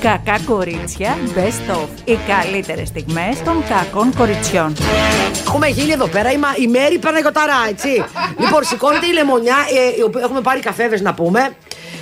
Κακά 0.00 0.38
κορίτσια 0.46 1.18
Best 1.34 1.74
of. 1.76 1.86
Οι 2.04 2.18
καλύτερες 2.28 2.88
στιγμές 2.88 3.42
των 3.44 3.64
κακών 3.68 4.14
κοριτσιών. 4.16 4.76
Έχουμε 5.46 5.66
γίνει 5.68 5.92
εδώ 5.92 6.06
πέρα 6.08 6.32
η, 6.32 6.36
Μα- 6.36 6.54
η 6.58 6.66
Μέρη 6.66 6.98
Παναγιωταρά, 6.98 7.54
έτσι. 7.68 8.04
λοιπόν, 8.38 8.64
σηκώνεται 8.64 9.06
η 9.06 9.12
λεμονιά. 9.12 9.56
Ε, 9.94 9.98
η 9.98 10.02
οποία- 10.02 10.22
έχουμε 10.24 10.40
πάρει 10.40 10.60
καφέδε 10.60 11.00
να 11.00 11.14
πούμε. 11.14 11.56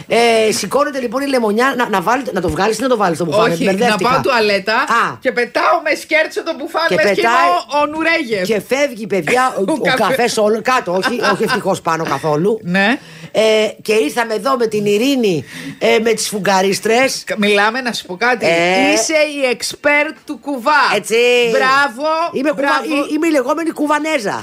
Ε, 0.09 0.53
σηκώνεται 0.53 1.01
λοιπόν 1.01 1.22
η 1.22 1.27
λεμονιά 1.27 1.74
να, 1.77 1.88
να, 1.88 2.01
βάλει, 2.01 2.22
να 2.32 2.40
το 2.40 2.49
βγάλεις 2.49 2.78
ή 2.78 2.82
να 2.82 2.88
το 2.88 2.96
βάλεις 2.96 3.19
το 3.19 3.24
μπουφάν. 3.24 3.51
Όχι, 3.51 3.64
να 3.64 3.72
μπερδεύτηκα. 3.72 4.10
πάω 4.10 4.21
τουαλέτα 4.21 4.74
Α. 4.74 5.17
και 5.21 5.33
πετάω 5.33 5.81
με 5.85 5.94
σκέρτσο 5.94 6.42
το 6.42 6.53
μπουφάν 6.58 6.87
Και 6.88 6.94
λες 6.94 7.04
και 7.04 7.10
είμαι 7.10 7.21
πετάει- 7.21 7.49
ο, 7.49 7.78
ο 7.83 7.87
Νουρέγεφ. 7.87 8.47
Και 8.49 8.60
φεύγει, 8.69 9.06
παιδιά, 9.06 9.54
ο, 9.58 9.60
Ο 9.60 9.72
ο 9.72 9.81
καφέ- 9.81 10.01
καφές 10.01 10.37
όλο 10.37 10.60
κάτω. 10.63 10.92
Όχι, 10.92 11.21
όχι 11.33 11.42
ευτυχώς 11.42 11.81
πάνω 11.81 12.04
καθόλου. 12.04 12.58
Ναι. 12.63 12.99
Ε, 13.38 13.68
και 13.82 13.92
ήρθαμε 13.92 14.34
εδώ 14.34 14.56
με 14.56 14.66
την 14.66 14.87
Ειρήνη, 14.87 15.44
ε, 15.78 15.98
με 15.98 16.12
τις 16.12 16.28
φουγκαρίστρε. 16.28 16.96
Μιλάμε 17.36 17.80
να 17.80 17.92
σου 17.92 18.06
πω 18.06 18.16
κάτι. 18.16 18.46
Ε. 18.46 18.92
Είσαι 18.92 19.14
η 19.42 19.46
εξπέρ 19.50 20.06
του 20.27 20.38
κουβά. 20.38 20.72
Έτσι. 20.96 21.14
Μπράβο. 21.50 22.08
Είμαι, 22.32 22.50
κουβα, 22.50 22.62
μπράβο. 22.62 23.04
εί- 23.04 23.12
είμαι 23.12 23.27
η 23.27 23.30
λεγόμενη 23.30 23.70
κουβανέζα. 23.70 24.42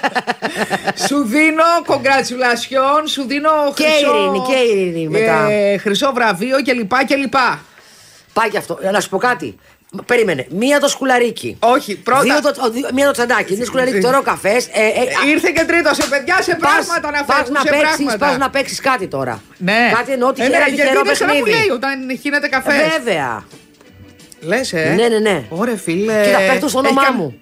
σου 1.06 1.22
δίνω 1.24 1.62
congratulations, 1.86 3.08
σου 3.08 3.22
δίνω 3.26 3.50
Και 3.74 3.84
χρυσό, 3.84 4.16
Ειρήνη, 4.16 4.38
και 4.46 4.54
Ειρήνη 4.72 5.08
μετά. 5.08 5.50
ε, 5.50 5.76
χρυσό 5.78 6.12
βραβείο 6.14 6.60
και 6.62 6.72
λοιπά 6.72 7.04
και 7.04 7.14
λοιπά. 7.16 7.60
Πάει 8.32 8.48
και 8.50 8.58
αυτό. 8.58 8.78
Ε, 8.82 8.90
Να 8.90 9.00
σου 9.00 9.08
πω 9.08 9.18
κάτι. 9.18 9.58
Περίμενε. 10.06 10.46
Μία 10.50 10.80
το 10.80 10.88
σκουλαρίκι. 10.88 11.56
Όχι, 11.60 11.96
πρώτα. 11.96 12.22
Δύο 12.22 12.40
το, 12.40 12.52
ο, 12.64 12.70
δύο- 12.70 12.88
μία 12.94 13.06
το 13.06 13.12
τσαντάκι. 13.12 13.54
Μία 13.56 13.64
σκουλαρίκι. 13.64 13.98
Τώρα 14.00 14.18
ο 14.18 14.22
καφές. 14.22 14.66
Ε, 14.66 14.70
ε, 15.26 15.28
Ήρθε 15.30 15.50
και 15.54 15.64
τρίτο 15.64 15.94
σε 15.94 16.06
παιδιά, 16.08 16.42
σε 16.42 16.54
πράγματα 16.54 17.10
να 17.10 17.24
πας 17.24 17.36
φέρουν, 17.36 17.52
να 17.52 17.60
σε 17.60 17.68
παίξεις, 17.68 17.96
πράγματα. 17.96 18.26
πας 18.26 18.36
να 18.38 18.50
παίξεις 18.50 18.80
κάτι 18.80 19.06
τώρα. 19.08 19.42
Ναι. 19.56 19.90
Κάτι 19.94 20.12
εννοώ 20.12 20.28
ότι 20.28 20.42
ε, 20.42 20.48
ναι, 20.48 20.56
ένα 20.56 20.64
γιατί 20.68 20.80
τυχερό 20.82 21.00
είναι 21.04 21.14
σαν 21.14 21.26
να 21.26 21.34
μου 21.34 21.42
παιχνίδι. 21.42 21.66
λέει 21.66 21.76
όταν 21.76 22.18
χύνεται 22.20 22.48
καφές. 22.48 22.74
Ε, 22.74 22.88
Βέβαια. 22.98 23.44
Λες, 24.40 24.72
ε. 24.72 24.92
Ναι, 24.96 25.08
ναι, 25.08 25.18
ναι. 25.18 25.44
Ωραία, 25.48 25.76
φίλε. 25.76 26.22
Κοίτα, 26.24 26.38
παίρνω 26.38 26.60
το 26.68 26.78
όνομά 26.78 27.02
Έχει 27.02 27.10
κα- 27.10 27.16
μου. 27.16 27.40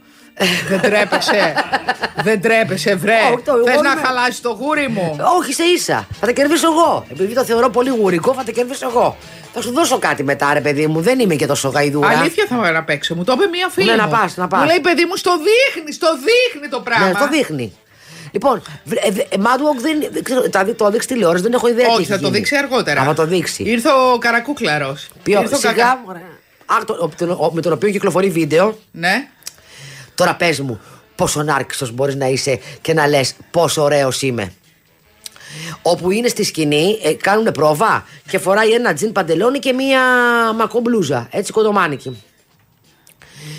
Δεν 0.69 0.81
τρέπεσαι. 0.81 1.55
Δεν 2.22 2.41
τρέπεσαι, 2.41 2.94
βρε. 2.94 3.17
Όχι, 3.33 3.42
το- 3.44 3.53
εγώ 3.53 3.64
Θε 3.64 3.83
να 3.83 3.91
είμαι- 3.91 4.00
χαλάσει 4.05 4.42
το 4.42 4.56
γούρι 4.61 4.89
μου; 4.89 5.17
Όχι 5.39 5.53
σε 5.53 5.62
ίσα. 5.62 6.06
Θα 6.20 6.27
τα 6.27 6.33
κερδίσω 6.33 6.67
εγώ. 6.72 7.06
Επειδή 7.11 7.34
το 7.34 7.44
θεωρώ 7.44 7.69
πολύ 7.70 7.91
γουρικό, 7.91 8.34
θα 8.34 8.42
τα 8.44 8.50
κερδίσω 8.53 8.86
εγώ. 8.89 9.16
Θα 9.55 9.62
σου 9.62 9.72
δώσω 9.72 9.98
κάτι 9.98 10.22
μετά, 10.22 10.53
ρε 10.55 10.61
παιδί 10.61 10.86
μου. 10.86 11.00
Δεν 11.00 11.19
είμαι 11.19 11.34
και 11.34 11.47
τόσο 11.47 11.69
γαϊδούρα. 11.69 12.09
Αλήθεια 12.09 12.44
θα 12.48 12.70
να 12.72 12.83
παίξω. 12.84 13.14
Μου 13.14 13.25
το 13.25 13.33
είπε 13.36 13.47
μία 13.47 13.69
φίλη. 13.69 13.86
Ναι, 13.86 13.92
μου. 13.92 13.98
να 13.98 14.09
πας, 14.09 14.36
να 14.36 14.48
πας. 14.48 14.61
Μου 14.61 14.66
λέει, 14.66 14.81
παιδί 14.81 15.05
μου, 15.05 15.16
στο 15.16 15.31
δείχνει, 15.36 15.92
στο 15.92 16.06
δείχνει 16.14 16.69
το 16.69 16.81
πράγμα. 16.81 17.06
Ναι, 17.06 17.12
το 17.12 17.28
δείχνει. 17.28 17.72
Λοιπόν, 18.33 18.62
βρε- 18.84 19.05
ε, 19.06 19.11
δε- 19.11 19.20
ε, 19.20 19.36
Mad 19.39 19.59
Walk 19.59 19.81
δεν. 19.81 20.09
δεν 20.12 20.22
ξέρω, 20.25 20.42
θα 20.53 20.64
δει- 20.64 20.77
το 20.77 20.91
δείξει 20.91 21.09
τηλεόραση, 21.09 21.42
δεν 21.42 21.53
έχω 21.53 21.69
ιδέα. 21.69 21.84
τι 21.86 21.91
Όχι, 21.92 22.00
έχει 22.00 22.11
θα 22.11 22.16
το 22.19 22.25
γίνει. 22.27 22.36
δείξει 22.36 22.56
αργότερα. 22.56 23.00
Α, 23.00 23.05
θα 23.05 23.14
το 23.14 23.25
δείξει. 23.27 23.62
Ήρθε 23.62 23.89
ο 23.89 24.19
Καρακούκλαρος. 24.19 25.09
Ποιο, 25.22 25.44
σιγά, 25.53 26.00
μωρέ. 26.06 26.19
Α, 26.66 26.84
το- 26.86 26.97
ο- 27.00 27.11
τον- 27.19 27.31
ο- 27.31 27.50
με 27.55 27.61
τον 27.61 27.72
οποίο 27.72 27.91
κυκλοφορεί 27.91 28.28
βίντεο. 28.31 28.78
Ναι. 28.91 29.28
Τώρα 30.19 30.35
πες 30.35 30.61
μου, 30.61 30.81
πόσο 31.15 31.43
νάρκιστος 31.43 31.93
μπορείς 31.93 32.15
να 32.15 32.27
είσαι 32.27 32.59
και 32.81 32.95
να 32.95 33.07
λες 33.07 33.35
πόσο 33.51 33.83
ωραίος 33.83 34.23
είμαι. 34.23 34.53
Όπου 35.83 36.11
είναι 36.11 36.29
στη 36.29 36.45
σκηνή, 36.45 36.99
ε, 37.03 37.13
κάνουν 37.13 37.53
πρόβα 37.53 38.05
και 38.31 38.39
φοράει 38.39 38.73
ένα 38.73 38.93
τζιν 38.95 39.13
παντελόνι 39.13 39.59
και 39.59 39.73
μία 39.73 40.01
μακό 40.57 40.81
μπλούζα. 40.81 41.29
Έτσι 41.31 41.53
κοντομάνικη. 41.53 42.23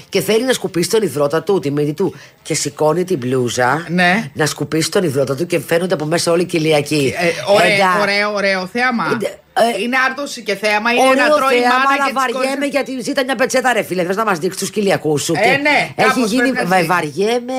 Και 0.10 0.22
θέλει 0.22 0.44
να 0.46 0.54
σκουπίσει 0.54 0.90
τον 0.90 1.02
υδρότα 1.02 1.44
του, 1.44 1.60
τη 1.60 1.72
μύτη 1.72 1.94
του. 1.94 2.16
Και 2.42 2.54
σηκώνει 2.54 3.04
την 3.04 3.18
μπλούζα 3.18 3.86
Ναι. 3.90 4.32
να 4.34 4.46
σκουπίσει 4.46 4.92
τον 4.92 5.04
υδρότα 5.04 5.36
του 5.36 5.46
και 5.46 5.60
φαίνονται 5.60 5.94
από 5.94 6.06
μέσα 6.06 6.32
όλοι 6.32 6.42
οι 6.42 6.46
κοιλιακοί. 6.46 7.14
Ε, 7.18 7.52
ωραίο, 7.54 7.72
Εντά- 7.74 8.02
ωραίο, 8.02 8.34
ωραίο 8.34 8.68
θέαμα. 8.68 9.18
Ε, 9.24 9.28
ε, 9.54 9.82
είναι 9.82 9.98
άρτωση 10.10 10.44
και 10.44 10.56
θέαμα, 10.56 10.92
είναι 10.92 11.08
Ωραίο 11.10 11.28
να 11.28 11.36
τρώει 11.36 11.56
η 11.58 11.60
θέαμα, 11.60 11.76
μάνα 11.76 11.90
αλλά 11.90 12.06
και 12.06 12.12
τις 12.14 12.14
βαριέμαι 12.22 12.56
κόρες- 12.56 12.72
γιατί 12.72 13.02
ζήτα 13.02 13.24
μια 13.24 13.36
πετσέτα 13.36 13.74
ρε 13.74 13.82
φίλε. 13.84 14.04
Θες 14.04 14.16
να 14.16 14.26
μας 14.26 14.40
δείξεις 14.40 14.60
τους 14.62 14.70
κοιλιακούς 14.70 15.24
σου. 15.24 15.34
Ε, 15.38 15.40
και 15.40 15.50
ναι, 15.62 15.92
Έχει 15.96 16.08
κάπως 16.08 16.32
γίνει. 16.32 16.42
πρέπει 16.52 16.56
να 16.58 16.66
βα- 16.66 16.76
δείξει. 16.76 16.88
Βαριέμαι. 16.92 17.54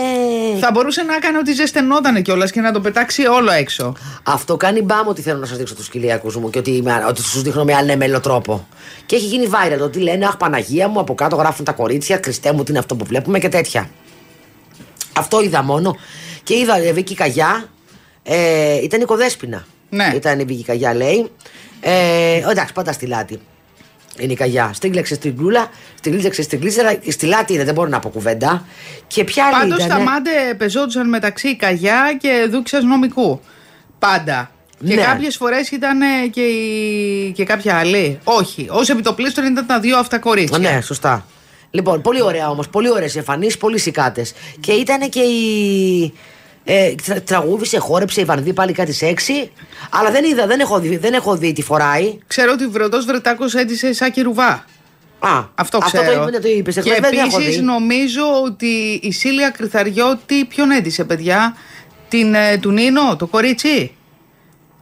Θα 0.61 0.71
μπορούσε 0.73 1.03
να 1.03 1.15
έκανε 1.15 1.39
ότι 1.39 1.53
ζεσθενότανε 1.53 2.21
κιόλας 2.21 2.51
και 2.51 2.61
να 2.61 2.73
το 2.73 2.81
πετάξει 2.81 3.27
όλο 3.27 3.51
έξω. 3.51 3.93
Αυτό 4.23 4.57
κάνει 4.57 4.83
μπάμ 4.83 5.09
ότι 5.09 5.23
θέλω 5.23 5.39
να 5.39 5.47
σας 5.47 5.57
δείξω 5.57 5.75
τους 5.75 5.89
κοιλιακούς 5.89 6.37
μου 6.37 6.51
και 6.51 6.59
ότι, 6.59 6.71
είμαι- 6.71 7.05
ότι 7.09 7.23
του 7.33 7.41
δείχνω 7.43 7.65
με 7.65 7.75
ανέμελο 7.75 8.21
τρόπο. 8.21 8.67
Και 9.07 9.17
έχει 9.17 9.27
γίνει 9.27 9.49
viral 9.53 9.81
ότι 9.81 9.99
λένε 9.99 10.27
Αχ, 10.27 10.37
Παναγία 10.37 10.89
μου, 10.89 11.01
από 11.01 11.15
κάτω 11.15 11.37
γράφουν 11.37 11.65
τα 11.65 11.73
κορίτσια, 11.73 12.21
Χριστέ 12.25 12.53
μου, 12.53 12.63
τι 12.63 12.71
είναι 12.71 12.79
αυτό 12.79 12.95
που 12.97 13.05
βλέπουμε 13.05 13.39
και 13.39 13.49
τέτοια. 13.49 13.91
Αυτό 15.17 15.43
είδα 15.43 15.63
μόνο. 15.63 15.97
Και 16.43 16.55
είδα 16.57 16.77
ε, 16.77 16.93
Βίκυ 16.93 17.15
Καγιά. 17.15 17.69
Ε, 18.23 18.83
ήταν 18.83 19.01
η 19.01 19.05
Κοδέσποινα. 19.05 19.65
Ναι. 19.89 20.13
Ήταν 20.15 20.41
η 20.41 20.45
Βίκυ 20.45 20.63
Καγιά, 20.65 20.95
λέει. 20.95 21.31
Ε, 21.81 22.43
εντάξει, 22.51 22.73
πάντα 22.73 22.93
στη 22.93 23.07
λάτη. 23.07 23.41
Είναι 24.19 24.33
η 24.33 24.37
Καγιά. 24.37 24.71
Στρίγκλεξε 24.75 25.15
στην 25.15 25.37
κλούλα, 25.37 25.69
στρίγκλεξε 25.99 26.43
στην 26.43 26.61
κλίτσερα. 26.61 26.99
Στη 27.09 27.27
λάτη 27.27 27.53
είναι, 27.53 27.65
δεν 27.65 27.75
μπορώ 27.75 27.89
να 27.89 27.99
πω 27.99 28.09
κουβέντα. 28.09 28.65
Και 29.07 29.25
ποια 29.25 29.45
άλλη 29.45 29.61
Πάντως 29.61 29.79
τα 29.79 29.85
ήτανε; 29.85 30.05
μάντε 30.05 30.31
πεζόντουσαν 30.57 31.09
μεταξύ 31.09 31.57
Καγιά 31.57 32.17
και 32.21 32.47
Δούξας 32.51 32.83
Νομικού. 32.85 33.41
Πάντα. 33.99 34.51
Και 34.87 34.95
Ναι. 34.95 35.03
κάποιες 35.03 35.37
φορές 35.37 35.71
ήταν 35.71 36.01
ε, 36.03 36.27
και, 36.31 36.41
η... 36.41 37.33
και 37.33 37.45
κάποια 37.45 37.77
άλλη. 37.79 38.19
Όχι. 38.25 38.69
Ω 38.71 38.81
επιτοπλίστων 38.81 39.45
ήταν 39.45 39.67
τα 39.67 39.81
δύο 39.81 39.99
αυτά 39.99 40.19
κορίτσια. 40.19 40.59
Ναι, 40.59 40.81
σωστά. 40.81 41.27
Λοιπόν, 41.71 42.01
πολύ 42.03 42.23
ωραία 42.23 42.51
όμως. 42.51 42.69
Πολύ 42.69 42.91
ωραίες 42.91 43.17
εμφανίσεις, 43.17 43.57
πολύ 43.57 43.79
σικάτε. 43.79 44.27
Και 44.61 44.73
ήταν 44.73 45.09
και 45.09 45.21
η. 45.21 46.13
Ε, 46.65 46.95
τρα- 47.07 47.23
τραγούδισε, 47.23 47.79
χόρεψε 47.79 48.21
η 48.21 48.25
Βανδί 48.25 48.53
πάλι 48.53 48.73
κάτι 48.73 48.93
σεξι. 48.93 49.51
Αλλά 49.91 50.11
δεν 50.11 50.25
είδα, 50.25 50.47
δεν 50.47 50.61
έχω 50.61 50.79
δει, 50.81 50.97
δεν 50.97 51.13
έχω 51.15 51.37
δει 51.37 51.53
τι 51.53 51.63
φοράει. 51.63 52.19
Ξέρω 52.27 52.53
ότι 52.53 52.65
ο 52.65 52.71
Βρετός 52.71 53.05
Βρετάκος 53.05 53.55
έντυσε 53.55 53.93
Σάκη 53.93 54.21
Ρουβά. 54.21 54.65
Α, 55.19 55.45
Αυτό 55.55 55.79
Αυτό 55.83 55.99
ξέρω. 56.01 56.15
το 56.25 56.29
είπες, 56.29 56.41
το 56.43 56.49
είπες. 56.49 56.75
Και 56.75 56.81
εχθές, 56.91 57.11
δεν 57.11 57.19
έχω 57.19 57.37
επίσης 57.41 57.57
δει. 57.57 57.63
νομίζω 57.63 58.23
ότι 58.45 59.01
η 59.03 59.13
Σίλια 59.13 59.51
Κρυθαριώτη. 59.51 60.45
Ποιον 60.45 60.71
έντυσε, 60.71 61.05
παιδιά; 61.05 61.57
Την, 62.09 62.35
ε, 62.35 62.59
του 62.61 62.71
Νίνο, 62.71 63.17
το 63.17 63.27
κορίτσι; 63.27 63.95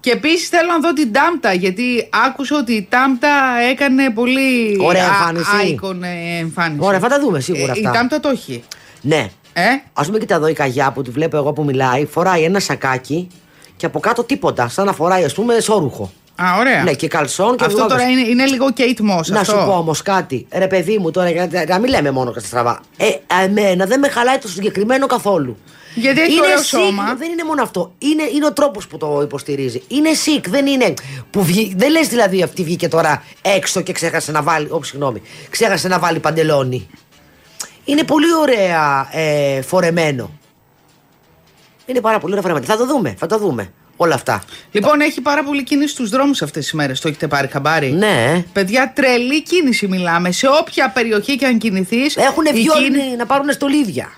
Και 0.00 0.10
επίσης 0.10 0.48
θέλω 0.48 0.68
να 0.70 0.78
δω 0.80 0.92
την 0.92 1.12
Τάμπτα, 1.12 1.52
γιατί 1.52 2.08
άκουσα 2.26 2.56
ότι 2.56 2.72
η 2.72 2.86
Τάμπτα 2.90 3.28
έκανε 3.70 4.10
πολύ 4.10 4.78
Ωραία 4.80 5.04
α- 5.08 5.28
εμφάνιση. 5.28 5.78
icon, 5.82 5.96
ε, 6.02 6.38
εμφάνιση. 6.38 6.84
Ωραία, 6.86 6.98
θα 6.98 7.08
τα 7.08 7.20
δούμε 7.20 7.40
σίγουρα 7.40 7.72
Ε, 7.76 7.80
Η 7.80 7.86
αυτά. 7.86 7.98
Τάμπτα 7.98 8.20
το 8.20 8.28
έχει. 8.28 8.62
Ναι. 9.00 9.30
Ε; 9.58 9.82
Α 9.92 10.02
πούμε, 10.04 10.18
κοίτα 10.18 10.34
εδώ 10.34 10.46
η 10.48 10.52
καγιά 10.52 10.90
που 10.92 11.02
τη 11.02 11.10
βλέπω 11.10 11.36
εγώ 11.36 11.52
που 11.52 11.64
μιλάει, 11.64 12.06
φοράει 12.06 12.42
ένα 12.42 12.60
σακάκι 12.60 13.28
και 13.76 13.86
από 13.86 14.00
κάτω 14.00 14.24
τίποτα. 14.24 14.68
Σαν 14.68 14.86
να 14.86 14.92
φοράει, 14.92 15.24
ας 15.24 15.34
πούμε, 15.34 15.60
σόρουχο. 15.60 16.10
Α, 16.42 16.44
ωραία. 16.58 16.82
Ναι, 16.82 16.92
και 16.92 17.08
καλσόν 17.08 17.56
και 17.56 17.64
Αυτό 17.64 17.76
βλόγες. 17.76 17.96
τώρα 17.96 18.08
είναι, 18.10 18.20
είναι 18.28 18.46
λίγο 18.46 18.66
Kate 18.76 18.80
Moss. 19.00 19.26
Να 19.26 19.40
αυτό. 19.40 19.58
σου 19.58 19.64
πω 19.66 19.72
όμως 19.72 20.02
κάτι. 20.02 20.46
Ρε, 20.52 20.66
παιδί 20.66 20.98
μου, 20.98 21.10
τώρα, 21.10 21.30
για 21.30 21.48
να- 21.52 21.64
να 21.66 21.78
μην 21.78 21.90
λέμε 21.90 22.10
μόνο 22.10 22.32
κατά 22.32 22.46
στραβά. 22.46 22.80
Ε, 22.96 23.06
εμένα 23.44 23.86
δεν 23.86 23.98
με 23.98 24.08
χαλάει 24.08 24.38
το 24.38 24.48
συγκεκριμένο 24.48 25.06
καθόλου. 25.06 25.56
Γιατί 25.94 26.20
έχει 26.20 26.32
είναι 26.32 26.40
ωραίο 26.40 26.58
sick, 26.58 26.62
σώμα. 26.64 27.14
Δεν 27.18 27.30
είναι 27.30 27.44
μόνο 27.44 27.62
αυτό. 27.62 27.92
Είναι, 27.98 28.22
είναι 28.34 28.46
ο 28.46 28.52
τρόπος 28.52 28.86
που 28.86 28.96
το 28.96 29.20
υποστηρίζει. 29.22 29.82
Είναι 29.88 30.08
sick, 30.24 30.44
δεν 30.48 30.66
είναι. 30.66 30.94
Που 31.30 31.42
βγει, 31.44 31.74
δεν 31.76 31.90
λες 31.90 32.08
δηλαδή 32.08 32.42
αυτή 32.42 32.62
βγήκε 32.64 32.88
τώρα 32.88 33.22
έξω 33.42 33.80
και 33.80 33.92
ξέχασε 33.92 34.32
να 34.32 34.42
βάλει. 34.42 34.66
Ω, 34.70 34.82
συγγνώμη. 34.82 35.22
Ξέχασε 35.50 35.88
να 35.88 35.98
βάλει 35.98 36.18
παντελόνι. 36.18 36.88
Είναι 37.88 38.04
πολύ 38.04 38.34
ωραία 38.34 39.08
ε, 39.12 39.62
φορεμένο. 39.62 40.30
Είναι 41.86 42.00
πάρα 42.00 42.18
πολύ 42.18 42.32
ωραία 42.32 42.42
φορεμένο. 42.42 42.66
Θα 42.66 42.76
το 42.76 42.86
δούμε, 42.86 43.14
θα 43.18 43.26
το 43.26 43.38
δούμε. 43.38 43.72
Όλα 43.96 44.14
αυτά. 44.14 44.42
Λοιπόν, 44.70 45.00
έχει 45.00 45.20
πάρα 45.20 45.44
πολύ 45.44 45.64
κίνηση 45.64 45.92
στους 45.92 46.10
δρόμους 46.10 46.42
αυτές 46.42 46.62
τις 46.62 46.72
μέρες. 46.72 47.00
Το 47.00 47.08
έχετε 47.08 47.26
πάρει 47.26 47.48
χαμπάρι; 47.48 47.90
Ναι. 47.92 48.44
Παιδιά, 48.52 48.92
τρελή 48.94 49.42
κίνηση 49.42 49.86
μιλάμε. 49.86 50.32
Σε 50.32 50.46
όποια 50.60 50.90
περιοχή 50.90 51.36
και 51.36 51.46
αν 51.46 51.58
κινηθείς. 51.58 52.16
Έχουν 52.16 52.44
βγει 52.52 52.70
όλοι 52.70 53.16
να 53.16 53.26
πάρουν 53.26 53.52
στολίδια. 53.52 54.08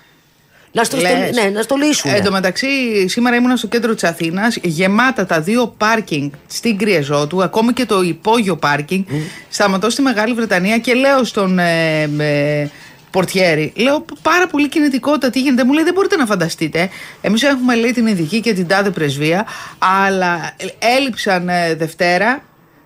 Να, 0.71 0.83
στο, 0.83 0.97
Λες. 0.97 1.31
ναι, 1.33 1.49
να 1.49 1.61
στολίσουν. 1.61 2.11
Εν 2.13 2.23
τω 2.23 2.31
μεταξύ, 2.31 2.67
σήμερα 3.07 3.35
ήμουν 3.35 3.57
στο 3.57 3.67
κέντρο 3.67 3.93
της 3.93 4.03
Αθήνας, 4.03 4.57
γεμάτα 4.61 5.25
τα 5.25 5.41
δύο 5.41 5.67
πάρκινγκ 5.77 6.31
στην 6.47 6.77
Κρυεζότου, 6.77 7.43
ακόμη 7.43 7.73
και 7.73 7.85
το 7.85 8.01
υπόγειο 8.01 8.55
πάρκινγκ. 8.57 9.03
Σταματώ 9.49 9.89
στη 9.89 10.01
Μεγάλη 10.01 10.33
Βρετανία 10.33 10.77
και 10.77 10.93
λέω 10.93 11.23
στον 11.23 11.59
ε, 11.59 12.01
ε, 12.17 12.67
πορτιέρι, 13.11 13.73
λέω 13.75 14.05
πάρα 14.21 14.47
πολύ 14.47 14.69
κινητικότητα, 14.69 15.29
τι 15.29 15.41
γίνεται. 15.41 15.63
Μου 15.63 15.73
λέει 15.73 15.83
δεν 15.83 15.93
μπορείτε 15.93 16.15
να 16.15 16.25
φανταστείτε. 16.25 16.89
Εμείς 17.21 17.43
έχουμε 17.43 17.75
λέει 17.75 17.91
την 17.91 18.07
ειδική 18.07 18.39
και 18.41 18.53
την 18.53 18.67
τάδε 18.67 18.89
πρεσβεία, 18.89 19.45
αλλά 20.07 20.55
έλειψαν 20.97 21.49
ε, 21.49 21.75
Δευτέρα. 21.75 22.43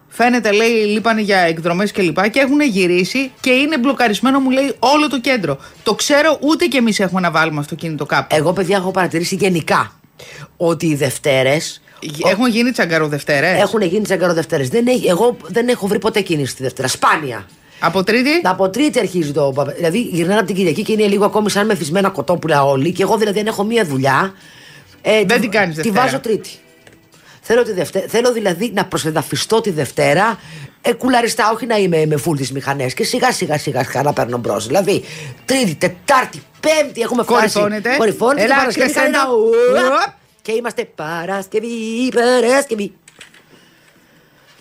Φαίνεται, 0.07 0.51
λέει, 0.51 0.69
λείπανε 0.69 1.21
για 1.21 1.37
εκδρομές 1.37 1.91
και 1.91 2.01
λοιπά 2.01 2.27
και 2.27 2.39
έχουν 2.39 2.61
γυρίσει 2.61 3.31
και 3.39 3.49
είναι 3.49 3.77
μπλοκαρισμένο, 3.77 4.39
μου 4.39 4.49
λέει, 4.49 4.75
όλο 4.79 5.09
το 5.09 5.19
κέντρο. 5.19 5.57
Το 5.83 5.93
ξέρω, 5.95 6.37
ούτε 6.41 6.65
κι 6.65 6.77
εμείς 6.77 6.99
έχουμε 6.99 7.21
να 7.21 7.31
βάλουμε 7.31 7.59
αυτοκίνητο 7.59 8.05
κάπου. 8.05 8.35
Εγώ, 8.35 8.53
παιδιά, 8.53 8.77
έχω 8.77 8.91
παρατηρήσει 8.91 9.35
γενικά 9.35 9.91
ότι 10.57 10.85
οι 10.85 10.95
Δευτέρες. 10.95 11.81
Έχουν 12.31 12.47
γίνει 12.49 12.71
τσαγκαροδευτέρες. 12.71 13.59
Έχουν 13.61 13.81
γίνει 13.81 14.03
τσαγκαροδευτέρες. 14.03 14.69
Δεν 14.69 14.87
έχει- 14.87 15.07
εγώ 15.07 15.37
δεν 15.47 15.67
έχω 15.67 15.87
βρει 15.87 15.99
ποτέ 15.99 16.21
κίνηση 16.21 16.55
τη 16.55 16.63
Δευτέρα. 16.63 16.87
Σπάνια. 16.87 17.45
Από 17.85 18.03
τρίτη; 18.03 18.29
Από 18.43 18.69
τρίτη 18.69 18.99
αρχίζει 18.99 19.31
το. 19.31 19.51
παπα- 19.55 19.73
Δηλαδή 19.73 19.99
γυρνάνε 20.01 20.37
από 20.37 20.47
την 20.47 20.55
Κυριακή 20.55 20.81
και 20.83 20.91
είναι 20.91 21.07
λίγο 21.07 21.25
ακόμη 21.25 21.49
σαν 21.49 21.65
μεθυσμένα 21.65 22.09
κοτόπουλα 22.09 22.63
όλοι. 22.65 22.91
Και 22.91 23.03
εγώ 23.03 23.17
δηλαδή 23.17 23.39
αν 23.39 23.47
έχω 23.47 23.63
μία 23.63 23.85
δουλειά. 23.85 24.33
Ε, 25.01 25.11
Δεν 25.17 25.27
τη- 25.27 25.39
την 25.39 25.51
κάνεις 25.51 25.75
Τη 25.75 25.81
Δευτέρα. 25.81 26.05
βάζω 26.05 26.19
τρίτη. 26.19 26.49
Θέλω, 27.41 27.63
τη 27.63 27.71
Δευτέ- 27.71 28.09
θέλω 28.09 28.31
δηλαδή 28.31 28.71
να 28.75 28.85
προσεδαφιστώ 28.85 29.61
τη 29.61 29.69
Δευτέρα 29.69 30.39
ε, 30.81 30.93
κουλαριστά, 30.93 31.51
όχι 31.53 31.65
να 31.65 31.77
είμαι 31.77 32.05
με 32.05 32.17
φούλ 32.17 32.37
τις 32.37 32.51
μηχανές 32.51 32.93
και 32.93 33.03
σιγά 33.03 33.31
σιγά 33.31 33.57
σιγά 33.57 33.83
σιγά 33.83 34.03
να 34.03 34.13
παίρνω 34.13 34.37
μπρος. 34.37 34.67
Δηλαδή, 34.67 35.03
Τρίτη, 35.45 35.75
Τετάρτη, 35.75 36.41
Πέμπτη 36.59 37.01
έχουμε 37.01 37.23
φτάσει. 37.23 37.39
Κορυφώνεται. 37.59 37.95
Κορυφώνεται 37.97 38.39
και 38.39 38.45
Έλα, 38.45 38.55
Παρασκευή 38.55 38.85
κλειστέ 38.85 38.99
κάνει 39.03 39.15
ένα 39.15 39.23
ένα. 39.23 39.33
ουαπ. 39.33 39.91
Ουαπ. 39.91 40.13
Και 40.41 40.51
είμαστε 40.51 40.87
Παρασκευή, 40.95 41.67
Παρασκευή. 42.13 42.91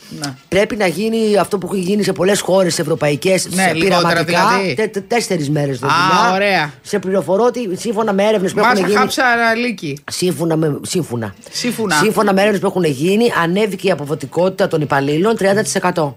Να. 0.08 0.36
Πρέπει 0.48 0.76
να 0.76 0.86
γίνει 0.86 1.36
αυτό 1.36 1.58
που 1.58 1.70
έχει 1.72 1.82
γίνει 1.82 2.02
σε 2.02 2.12
πολλές 2.12 2.40
χώρες 2.40 2.78
ευρωπαϊκές. 2.78 3.48
Ναι, 3.50 3.62
σε 3.62 3.72
λιγότερα 3.72 4.24
πειραματικά. 4.24 4.58
δηλαδή. 4.74 5.00
Τέσσερις 5.08 5.50
μέρες 5.50 5.76
Α, 5.76 5.78
δουλειά. 5.78 6.32
ωραία. 6.34 6.72
Σε 6.82 6.98
πληροφορώ 6.98 7.44
ότι 7.44 7.76
σύμφωνα 7.76 8.12
με 8.12 8.24
έρευνες 8.24 8.52
που 8.52 8.58
έχουν 8.58 8.70
Μάσα 8.70 8.86
γίνει. 8.86 8.98
χάψα 8.98 9.26
αραλίκι. 9.26 9.98
Σύμφωνα 10.10 10.56
με, 10.56 10.78
σύμφωνα. 10.82 11.34
Σύμφωνα. 11.50 11.94
Σύμφωνα 11.94 12.32
με 12.32 12.40
έρευνες 12.40 12.60
που 12.60 12.66
έχουν 12.66 12.84
γίνει, 12.84 13.32
ανέβηκε 13.42 13.88
η 13.88 13.90
αποδοτικότητα 13.90 14.68
των 14.68 14.80
υπαλλήλων 14.80 15.36
30%. 15.36 16.12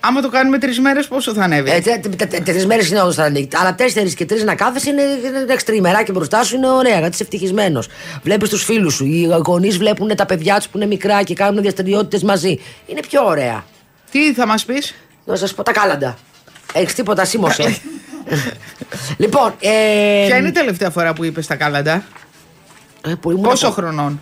Άμα 0.00 0.20
το 0.20 0.28
κάνουμε 0.28 0.58
τρεις 0.58 0.80
μέρες, 0.80 1.08
πόσο 1.08 1.32
θα 1.34 1.42
ανέβει; 1.42 1.70
Ε, 1.70 1.80
Τρεις 2.44 2.66
μέρες 2.66 2.88
είναι 2.88 3.00
όντω 3.00 3.12
θα 3.12 3.24
ανοίγει. 3.24 3.48
Αλλά 3.60 3.74
τέσσερις 3.74 4.14
και 4.14 4.24
τρεις 4.24 4.44
να 4.44 4.54
κάθεσαι 4.54 4.90
είναι 4.90 5.02
είναι 5.02 5.52
εξτριμερά 5.52 6.02
και 6.02 6.12
μπροστά 6.12 6.44
σου 6.44 6.56
είναι 6.56 6.68
ωραία, 6.68 6.98
γιατί 6.98 7.14
είσαι 7.14 7.22
ευτυχισμένος. 7.22 7.88
Βλέπεις 8.22 8.48
τους 8.48 8.64
φίλους 8.64 8.94
σου. 8.94 9.04
Οι 9.04 9.28
γονείς 9.46 9.78
βλέπουν 9.78 10.16
τα 10.16 10.26
παιδιά 10.26 10.56
τους 10.56 10.68
που 10.68 10.76
είναι 10.76 10.86
μικρά 10.86 11.22
και 11.22 11.34
κάνουν 11.34 11.62
διαστηριότητες 11.62 12.22
μαζί. 12.22 12.60
Είναι 12.86 13.00
πιο 13.08 13.24
ωραία. 13.24 13.64
Τι 14.10 14.34
θα 14.34 14.46
μας 14.46 14.64
πεις; 14.64 14.94
Να 15.24 15.36
σας 15.36 15.54
πω 15.54 15.62
τα 15.62 15.72
κάλαντα. 15.72 16.18
Έχεις 16.72 16.94
τίποτα, 16.94 17.24
σήμωσε. 17.24 17.76
λοιπόν. 19.22 19.54
Ε, 19.60 20.24
Ποια 20.26 20.36
είναι 20.36 20.48
η 20.48 20.52
τελευταία 20.52 20.90
φορά 20.90 21.12
που 21.12 21.24
είπες 21.24 21.46
τα 21.46 21.54
κάλαντα; 21.56 22.04
ε, 23.06 23.12
που 23.20 23.30
ήμουν 23.30 23.42
Πόσο 23.42 23.66
από- 23.66 23.74
χρονών; 23.76 24.20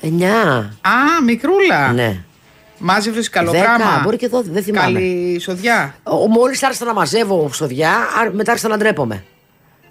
Εννιά. 0.00 0.32
Α, 0.80 1.22
μικρούλα. 1.24 1.92
Ναι. 1.92 2.16
Μάζευε 2.78 3.20
Δέκα, 3.20 3.30
καλογράμμα. 3.30 4.00
μπορεί 4.04 4.16
και 4.16 4.28
δώδεκα, 4.28 4.52
δεν 4.52 4.62
θυμάμαι. 4.62 4.92
Καλή 4.92 5.38
σοδιά. 5.40 5.94
Μόλις 6.30 6.62
άρχισα 6.62 6.84
να 6.84 6.92
μαζεύω 6.92 7.50
σοδιά, 7.52 7.90
α- 7.90 8.30
μετά 8.32 8.50
άρχισα 8.50 8.68
να 8.68 8.76
ντρέπομαι. 8.76 9.24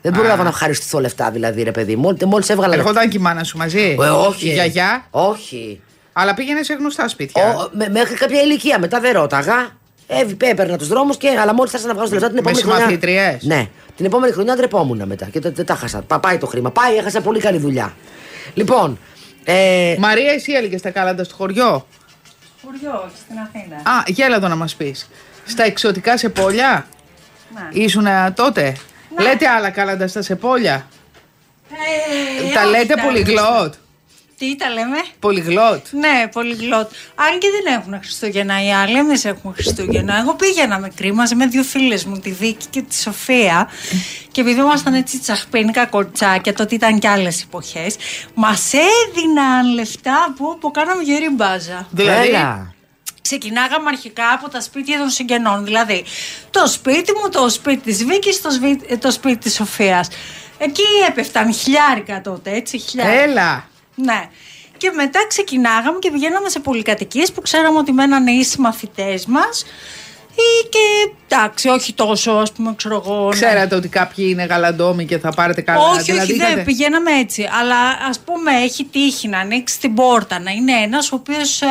Δεν 0.02 0.14
πρόλαβα 0.14 0.44
να 0.44 0.50
ευχαριστηθώ 0.50 1.00
λεφτά, 1.00 1.32
δηλαδή, 1.32 1.64
ρε 1.64 1.72
παιδί. 1.72 1.96
Μόλι 1.96 2.18
έβγαλα 2.48 2.68
λεφτά. 2.68 2.74
Ερχόταν 2.76 3.10
και 3.10 3.18
η 3.18 3.22
μάνα 3.22 3.44
σου 3.44 3.58
μαζί. 3.58 3.96
Ε, 4.02 4.06
όχι. 4.10 4.48
Η 4.50 4.54
γιαγιά; 4.54 5.06
Όχι. 5.10 5.82
Αλλά 6.14 6.34
πήγαινε 6.34 6.64
σε 6.64 6.74
γνωστά 6.74 7.08
σπίτια. 7.08 7.44
Ο, 7.56 7.70
με- 7.72 7.90
μέχρι 7.90 8.16
κάποια 8.16 8.42
ηλικία. 8.42 8.80
Μετά 8.80 9.00
δεν 9.00 9.14
ρώταγα. 9.14 9.70
Έβη, 10.08 10.38
έπαιρνα 10.42 10.78
τους 10.78 10.88
δρόμους 10.88 11.18
και. 11.18 11.28
Αλλά 11.42 11.54
μόλις 11.54 11.74
άρχισα 11.74 11.92
να 11.94 11.98
βγάζω 11.98 12.14
λεφτά 12.14 12.28
την 12.30 12.36
Με 12.36 12.40
επόμενη 12.42 12.62
χρονιά. 12.64 12.80
συμμαθήτριες; 12.80 13.44
Ναι. 13.44 13.68
Την 13.96 14.06
επόμενη 14.06 14.32
χρονιά 14.34 14.56
ντρεπόμουν 14.56 15.02
μετά. 15.06 15.26
Και 15.26 15.40
δεν 15.40 15.54
δεν 15.56 15.66
τα 15.66 15.76
χάσα. 15.76 16.02
Πα- 16.02 16.20
Πάει 16.20 16.38
το 16.38 16.46
χρήμα. 16.48 16.72
Πάει, 16.72 16.96
έχασα 16.96 17.22
πολύ 17.22 17.40
καλή 17.40 17.58
δουλειά. 17.58 17.94
Λοιπόν. 18.54 19.00
Ε, 19.44 19.96
Μαρία, 20.00 20.32
εσύ 20.32 20.52
έλεγε 20.52 20.80
τα 20.80 20.90
κάλαντα 20.90 21.24
στο 21.24 21.36
χωριό; 21.36 21.88
Χωριό, 22.66 23.02
όχι, 23.06 23.18
στην 23.26 23.38
Αθήνα. 23.40 23.76
Α, 23.76 24.04
γέλα 24.08 24.36
εδώ 24.36 24.48
να 24.48 24.56
μας 24.56 24.76
πεις. 24.76 25.10
Στα 25.46 25.64
εξωτικά 25.64 26.18
σε 26.18 26.30
πόλια; 26.30 26.86
Ναι. 27.54 27.68
Ήσουν 27.84 28.08
τότε; 28.34 28.76
Λέτε 29.20 29.48
άλλα 29.48 29.70
κάλαντα 29.70 30.08
στα 30.08 30.22
σεπόλια. 30.22 30.86
Ε, 31.70 32.54
τα 32.54 32.62
όχι, 32.62 32.70
λέτε 32.70 32.96
τα- 32.96 33.02
πολυγλώτ. 33.02 33.74
Τι 34.38 34.56
τα 34.56 34.70
λέμε; 34.70 34.98
Πολυγλώτ. 35.20 35.86
Ναι, 35.92 36.28
πολυγλώτ. 36.32 36.92
Αν 37.16 37.40
και 37.40 37.48
δεν 37.52 37.74
έχουν 37.74 38.00
Χριστούγεννα 38.00 38.64
οι 38.66 38.74
άλλοι, 38.74 38.98
εμείς 38.98 39.26
έχουμε 39.26 39.54
Χριστούγεννα. 39.54 40.18
Εγώ 40.20 40.34
πήγαινα 40.34 40.80
μικρή 40.80 41.14
μαζί 41.14 41.36
με 41.36 41.46
δύο 41.48 41.64
φίλες 41.64 42.06
μου, 42.06 42.20
τη 42.20 42.32
Βίκη 42.32 42.66
και 42.70 42.82
τη 42.82 42.96
Σοφία. 42.96 43.70
Και 44.32 44.42
επειδή 44.42 44.60
ήμασταν 44.60 44.94
έτσι 44.94 45.20
τσαχπίνικα 45.20 45.86
κορτσάκια, 45.86 46.54
τότε 46.54 46.76
ήταν 46.76 47.00
και 47.00 47.08
άλλες 47.08 47.42
εποχές, 47.42 47.96
μας 48.34 48.72
έδιναν 48.74 49.74
λεφτά 49.74 50.34
που, 50.38 50.58
που 50.60 50.72
κάναμε 50.72 51.04
γερή 51.04 51.30
μπάζα. 51.30 51.88
Δηλαδή; 51.92 52.28
έλα. 52.28 52.74
Ξεκινάγαμε 53.22 53.90
αρχικά 53.90 54.32
από 54.32 54.50
τα 54.50 54.62
σπίτια 54.62 54.98
των 55.00 55.10
συγγενών. 55.10 55.64
Δηλαδή, 55.66 56.04
το 56.52 56.68
σπίτι 56.68 57.12
μου, 57.22 57.30
το 57.30 57.50
σπίτι 57.50 57.82
της 57.82 58.06
Βίκης, 58.06 58.42
το, 58.42 58.50
σβι- 58.50 58.98
το 59.00 59.12
σπίτι 59.12 59.38
της 59.38 59.54
Σοφίας. 59.56 60.08
Εκεί 60.58 60.84
έπεφταν 61.10 61.54
χιλιάρικα 61.54 62.22
τότε, 62.22 62.52
έτσι, 62.52 62.78
χιλιάρικα. 62.78 63.22
Έλα. 63.22 63.68
Ναι. 63.96 64.30
Και 64.78 64.92
μετά 64.96 65.20
ξεκινάγαμε 65.28 66.00
και 66.00 66.12
πηγαίναμε 66.12 66.50
σε 66.50 66.60
πολυκατοικίες 66.60 67.32
που 67.32 67.42
ξέραμε 67.42 67.78
ότι 67.78 67.92
μένανε 67.92 68.32
οι 68.32 68.44
συμμαθητές 68.44 69.26
μας 69.26 69.66
ή 70.36 70.68
και 70.70 71.12
εντάξει, 71.28 71.68
όχι 71.68 71.94
τόσο, 71.94 72.32
ας 72.32 72.52
πούμε, 72.52 72.74
ξέρω 72.76 73.02
εγώ. 73.06 73.24
ναι. 73.24 73.30
Ξέρατε 73.36 73.76
ότι 73.76 73.88
κάποιοι 73.88 74.26
είναι 74.30 74.44
γαλαντόμοι 74.44 75.06
και 75.06 75.18
θα 75.18 75.30
πάρετε 75.30 75.62
καλά. 75.62 75.88
Όχι, 75.90 76.02
δηλαδή, 76.02 76.32
όχι, 76.32 76.40
δεν 76.40 76.48
είχατε- 76.48 76.66
πηγαίναμε 76.66 77.12
έτσι. 77.20 77.50
Αλλά 77.60 77.76
ας 78.10 78.20
πούμε, 78.20 78.52
έχει 78.52 78.86
τύχει 78.86 79.28
να 79.28 79.40
ανοίξει 79.40 79.80
την 79.80 79.94
πόρτα, 79.94 80.40
να 80.40 80.52
είναι 80.52 80.72
ένας 80.72 81.12
ο 81.12 81.16
οποίος 81.16 81.62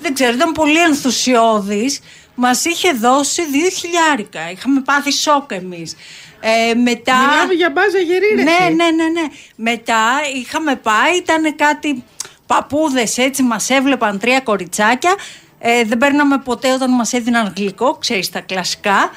δεν 0.00 0.14
ξέρω, 0.14 0.32
ήταν 0.32 0.52
πολύ 0.52 0.78
ενθουσιώδης. 0.78 2.00
Μας 2.34 2.64
είχε 2.64 2.92
δώσει 2.92 3.46
δύο 3.46 3.68
χιλιάρικα. 3.68 4.50
Είχαμε 4.50 4.80
πάθει 4.80 5.12
σοκ 5.12 5.50
εμείς. 5.52 5.96
Ε, 6.40 6.74
μετά. 6.74 7.16
Μιλάμε 7.30 7.52
για 7.52 7.70
μπάζα 7.70 7.98
γερή, 7.98 8.34
ρε, 8.36 8.42
Ναι, 8.42 8.50
εσύ. 8.50 8.74
ναι, 8.74 8.84
ναι, 8.90 9.08
ναι. 9.20 9.26
Μετά 9.56 10.02
είχαμε 10.34 10.76
πάει, 10.76 11.16
ήταν 11.16 11.56
κάτι 11.56 12.04
παππούδες 12.46 13.18
έτσι, 13.18 13.42
μας 13.42 13.70
έβλεπαν 13.70 14.18
τρία 14.18 14.40
κοριτσάκια. 14.40 15.14
Ε, 15.62 15.84
δεν 15.84 15.98
παίρναμε 15.98 16.38
ποτέ 16.38 16.72
όταν 16.72 16.90
μας 16.90 17.12
έδιναν 17.12 17.52
γλυκό, 17.56 17.94
ξέρεις 17.94 18.30
τα 18.30 18.40
κλασικά. 18.40 19.10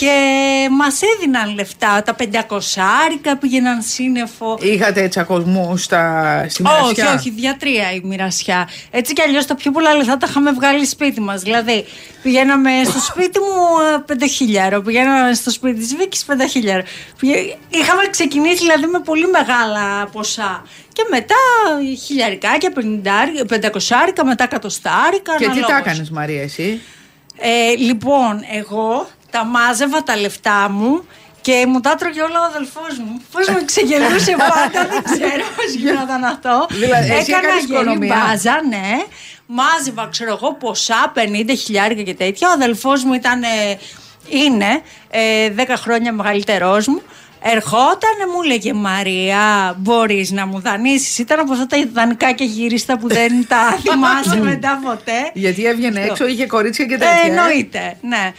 Και 0.00 0.68
μας 0.70 1.00
έδιναν 1.02 1.54
λεφτά, 1.54 2.02
τα 2.02 2.16
500 2.18 2.58
άρικα 3.04 3.36
πήγαιναν 3.36 3.82
σύννεφο. 3.82 4.58
Είχατε 4.60 5.08
τσακωμού 5.08 5.76
στα... 5.76 6.46
στη 6.48 6.62
Όχι, 6.66 6.74
μοιρασιά. 6.82 7.14
όχι, 7.18 7.30
δια-τρία 7.30 7.92
η 7.92 8.00
μοιρασιά. 8.04 8.68
Έτσι 8.90 9.12
κι 9.12 9.22
αλλιώς 9.22 9.46
τα 9.46 9.54
πιο 9.54 9.70
πολλά 9.70 9.94
λεφτά 9.94 10.16
τα 10.16 10.26
είχαμε 10.30 10.52
βγάλει 10.52 10.86
σπίτι 10.86 11.20
μας. 11.20 11.42
Δηλαδή, 11.42 11.84
πηγαίναμε 12.22 12.70
στο 12.84 12.98
σπίτι 13.00 13.38
μου 13.38 13.54
ε, 13.94 14.02
πενταχίλιαρο, 14.06 14.80
πηγαίναμε 14.80 15.34
στο 15.34 15.50
σπίτι 15.50 15.78
της 15.78 15.96
Βίκης 15.96 16.24
πενταχίλιαρο. 16.24 16.82
Πηγα- 17.18 17.56
Είχαμε 17.68 18.02
ξεκινήσει 18.10 18.56
δηλαδή 18.58 18.86
με 18.86 18.98
πολύ 19.00 19.26
μεγάλα 19.26 20.06
ποσά. 20.12 20.62
Και 20.92 21.02
μετά 21.10 21.34
χιλιαρικάκια, 22.04 22.70
πενηντάρι- 22.70 23.46
πεντακοσάρικα, 23.46 24.24
μετά 24.24 24.46
κατοστάρικα. 24.46 25.32
Και 25.32 25.38
τι 25.38 25.44
τα 25.44 25.50
αναλόγως. 25.50 25.78
έκανες, 25.80 26.10
Μαρία, 26.10 26.42
εσύ; 26.42 26.80
Ε, 27.42 27.76
λοιπόν, 27.76 28.44
εγώ 28.58 29.08
τα 29.30 29.44
μάζευα 29.44 30.02
τα 30.02 30.16
λεφτά 30.16 30.68
μου 30.70 31.04
και 31.40 31.64
μου 31.68 31.80
τα 31.80 31.94
τρώγε 31.94 32.22
όλα 32.22 32.40
ο 32.40 32.44
αδελφός 32.44 32.98
μου. 32.98 33.20
Πώς 33.32 33.48
με 33.48 33.64
ξεγελούσε 33.64 34.30
πάντα, 34.38 34.88
δεν 34.90 35.02
ξέρω 35.02 35.44
πώς 35.56 35.72
γινόταν 35.74 36.24
αυτό. 36.24 36.66
Δηλαδή, 36.70 37.10
εσύ 37.12 37.30
Έκανα 37.30 37.46
έκανες 37.46 37.64
γερή 37.64 37.80
οικονομία. 37.82 38.16
μπάζα, 38.26 38.60
ναι. 38.68 39.04
Μάζευα, 39.46 40.08
ξέρω 40.10 40.30
εγώ, 40.42 40.54
ποσά, 40.54 41.12
50 41.14 41.54
χιλιάρικα 41.56 42.02
και 42.02 42.14
τέτοια. 42.14 42.48
Ο 42.48 42.52
αδελφός 42.52 43.04
μου 43.04 43.12
ήταν, 43.12 43.42
ε, 43.42 43.46
είναι 44.28 44.80
ε, 45.10 45.50
10 45.56 45.76
χρόνια 45.76 46.12
μεγαλύτερός 46.12 46.86
μου. 46.86 47.02
Ερχόταν, 47.42 48.16
μου 48.34 48.42
έλεγε 48.44 48.72
Μαρία, 48.72 49.74
μπορείς 49.78 50.30
να 50.30 50.46
μου 50.46 50.60
δανείσεις. 50.60 51.18
Ήταν 51.18 51.38
από 51.40 51.52
αυτά 51.52 51.66
τα 51.66 51.76
δανεικά 51.92 52.32
και 52.32 52.44
γύριστα 52.44 52.98
που 52.98 53.08
δεν 53.08 53.46
τα 53.48 53.78
θυμάσαι 53.82 54.40
μετά 54.50 54.80
ποτέ. 54.84 55.30
Γιατί 55.34 55.64
έβγαινε 55.66 56.00
Αυτό. 56.00 56.12
έξω, 56.12 56.26
είχε 56.26 56.46
κορίτσια 56.46 56.84
και 56.86 56.94
Ε, 56.94 56.96
τέτοια. 56.98 57.14
ε; 57.24 57.28
εννοείται, 57.28 57.96
ναι. 58.00 58.32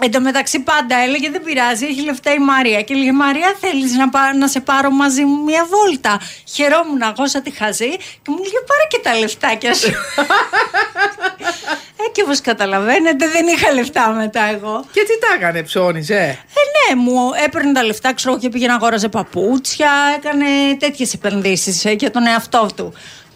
Εν 0.00 0.10
τω 0.10 0.20
μεταξύ 0.20 0.60
πάντα 0.60 0.96
έλεγε 0.96 1.30
δεν 1.30 1.42
πειράζει, 1.42 1.86
έχει 1.86 2.04
λεφτά 2.04 2.32
η 2.32 2.38
Μαρία. 2.38 2.82
Και 2.82 2.92
έλεγε 2.94 3.12
Μαρία 3.12 3.54
θέλεις 3.60 3.92
να, 3.92 4.08
πά- 4.08 4.34
να 4.38 4.48
σε 4.48 4.60
πάρω 4.60 4.90
μαζί 4.90 5.24
μου 5.24 5.42
μια 5.44 5.66
βόλτα. 5.70 6.20
Χαιρόμουν 6.54 7.02
εγώ 7.02 7.26
σαν 7.28 7.42
τη 7.42 7.50
χαζή 7.50 7.90
και 7.96 8.28
μου 8.28 8.36
έλεγε 8.40 8.58
πάρε 8.66 8.84
και 8.88 8.98
τα 9.02 9.18
λεφτάκια 9.18 9.74
σου. 9.74 9.88
ε, 11.96 12.08
και 12.12 12.22
όπως 12.22 12.40
καταλαβαίνετε 12.40 13.28
δεν 13.28 13.46
είχα 13.46 13.72
λεφτά 13.72 14.08
μετά 14.08 14.40
εγώ. 14.54 14.84
Και 14.92 15.00
τι 15.00 15.18
τα 15.18 15.34
έκανε, 15.36 15.62
ψώνιζε; 15.62 16.14
Ε, 16.14 16.94
ναι, 16.94 17.00
μου 17.00 17.30
έπαιρνε 17.44 17.72
τα 17.72 17.82
λεφτά, 17.84 18.14
ξέρω 18.14 18.38
και 18.38 18.48
πήγαινε 18.48 18.72
αγόραζε 18.72 19.08
παπούτσια, 19.08 19.90
έκανε 20.16 20.44
τέτοιες 20.78 21.12
επενδύσεις 21.14 21.84
ε, 21.84 21.90
για 21.90 22.10
τον 22.10 22.26
εαυτό 22.26 22.68
του. 22.76 22.92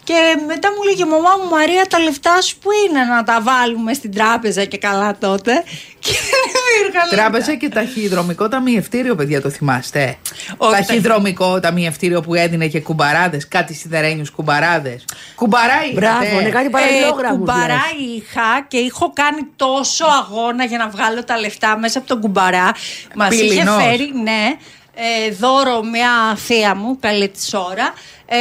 Και 0.09 0.43
μετά 0.47 0.69
μου 0.75 0.83
λέγε 0.83 1.05
μαμά 1.05 1.29
μου 1.43 1.49
Μαρία 1.49 1.85
τα 1.89 1.99
λεφτά 1.99 2.41
σου 2.41 2.57
που 2.57 2.69
είναι 2.71 3.03
να 3.03 3.23
τα 3.23 3.41
βάλουμε 3.41 3.93
στην 3.93 4.13
τράπεζα 4.13 4.65
και 4.65 4.77
καλά 4.77 5.17
τότε. 5.17 5.51
Και 6.03 6.11
δεν 6.11 6.41
υπήρχαν 6.81 7.09
λεφτά. 7.09 7.15
Τράπεζα 7.15 7.55
και 7.55 7.69
ταχυδρομικό 7.69 8.47
ταμιευτήριο, 8.47 9.15
παιδιά, 9.15 9.41
το 9.41 9.49
θυμάστε; 9.49 10.17
Όχι, 10.57 10.71
ταχυδρομικό 10.71 11.59
ταμιευτήριο 11.59 12.21
που 12.21 12.33
έδινε 12.35 12.67
και 12.67 12.81
κουμπαράδες, 12.81 13.47
κάτι 13.47 13.73
σιδερένιους 13.73 14.31
κουμπαράδες. 14.31 15.05
Κουμπαρά 15.35 15.73
Μπράβο, 15.93 16.23
είχατε. 16.23 16.41
είναι 16.41 16.49
κάτι 16.49 16.69
παραλληλόγραμμος. 16.69 17.35
Ε, 17.35 17.51
κουμπαρά 17.51 17.81
είχα 18.15 18.65
και 18.67 18.77
έχω 18.77 19.11
κάνει 19.13 19.47
τόσο 19.55 20.05
αγώνα 20.05 20.63
για 20.65 20.77
να 20.77 20.89
βγάλω 20.89 21.23
τα 21.23 21.39
λεφτά 21.39 21.77
μέσα 21.77 21.99
από 21.99 22.07
τον 22.07 22.19
κουμπαρά. 22.19 22.71
Μας 23.15 23.33
είχε 23.33 23.43
Πυληνός. 23.43 23.83
φέρει, 23.83 24.11
ναι, 24.23 24.55
ε, 24.93 25.31
δώρο 25.31 25.83
μια 25.83 26.35
θεία 26.35 26.75
μου, 26.75 26.99
καλή 26.99 27.29
της 27.29 27.53
ώρα, 27.53 27.93
ε, 28.25 28.37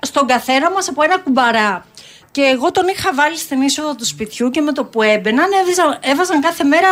στον 0.00 0.26
καθένα 0.26 0.70
μας 0.70 0.88
από 0.88 1.02
ένα 1.02 1.18
κουμπαρά. 1.18 1.86
Και 2.30 2.42
εγώ 2.42 2.70
τον 2.70 2.88
είχα 2.88 3.14
βάλει 3.14 3.36
στην 3.36 3.62
είσοδο 3.62 3.94
του 3.94 4.04
σπιτιού 4.06 4.50
και 4.50 4.60
με 4.60 4.72
το 4.72 4.84
που 4.84 5.02
έμπαιναν 5.02 5.46
έβαζαν, 5.62 5.98
έβαζαν 6.00 6.40
κάθε 6.40 6.64
μέρα 6.64 6.88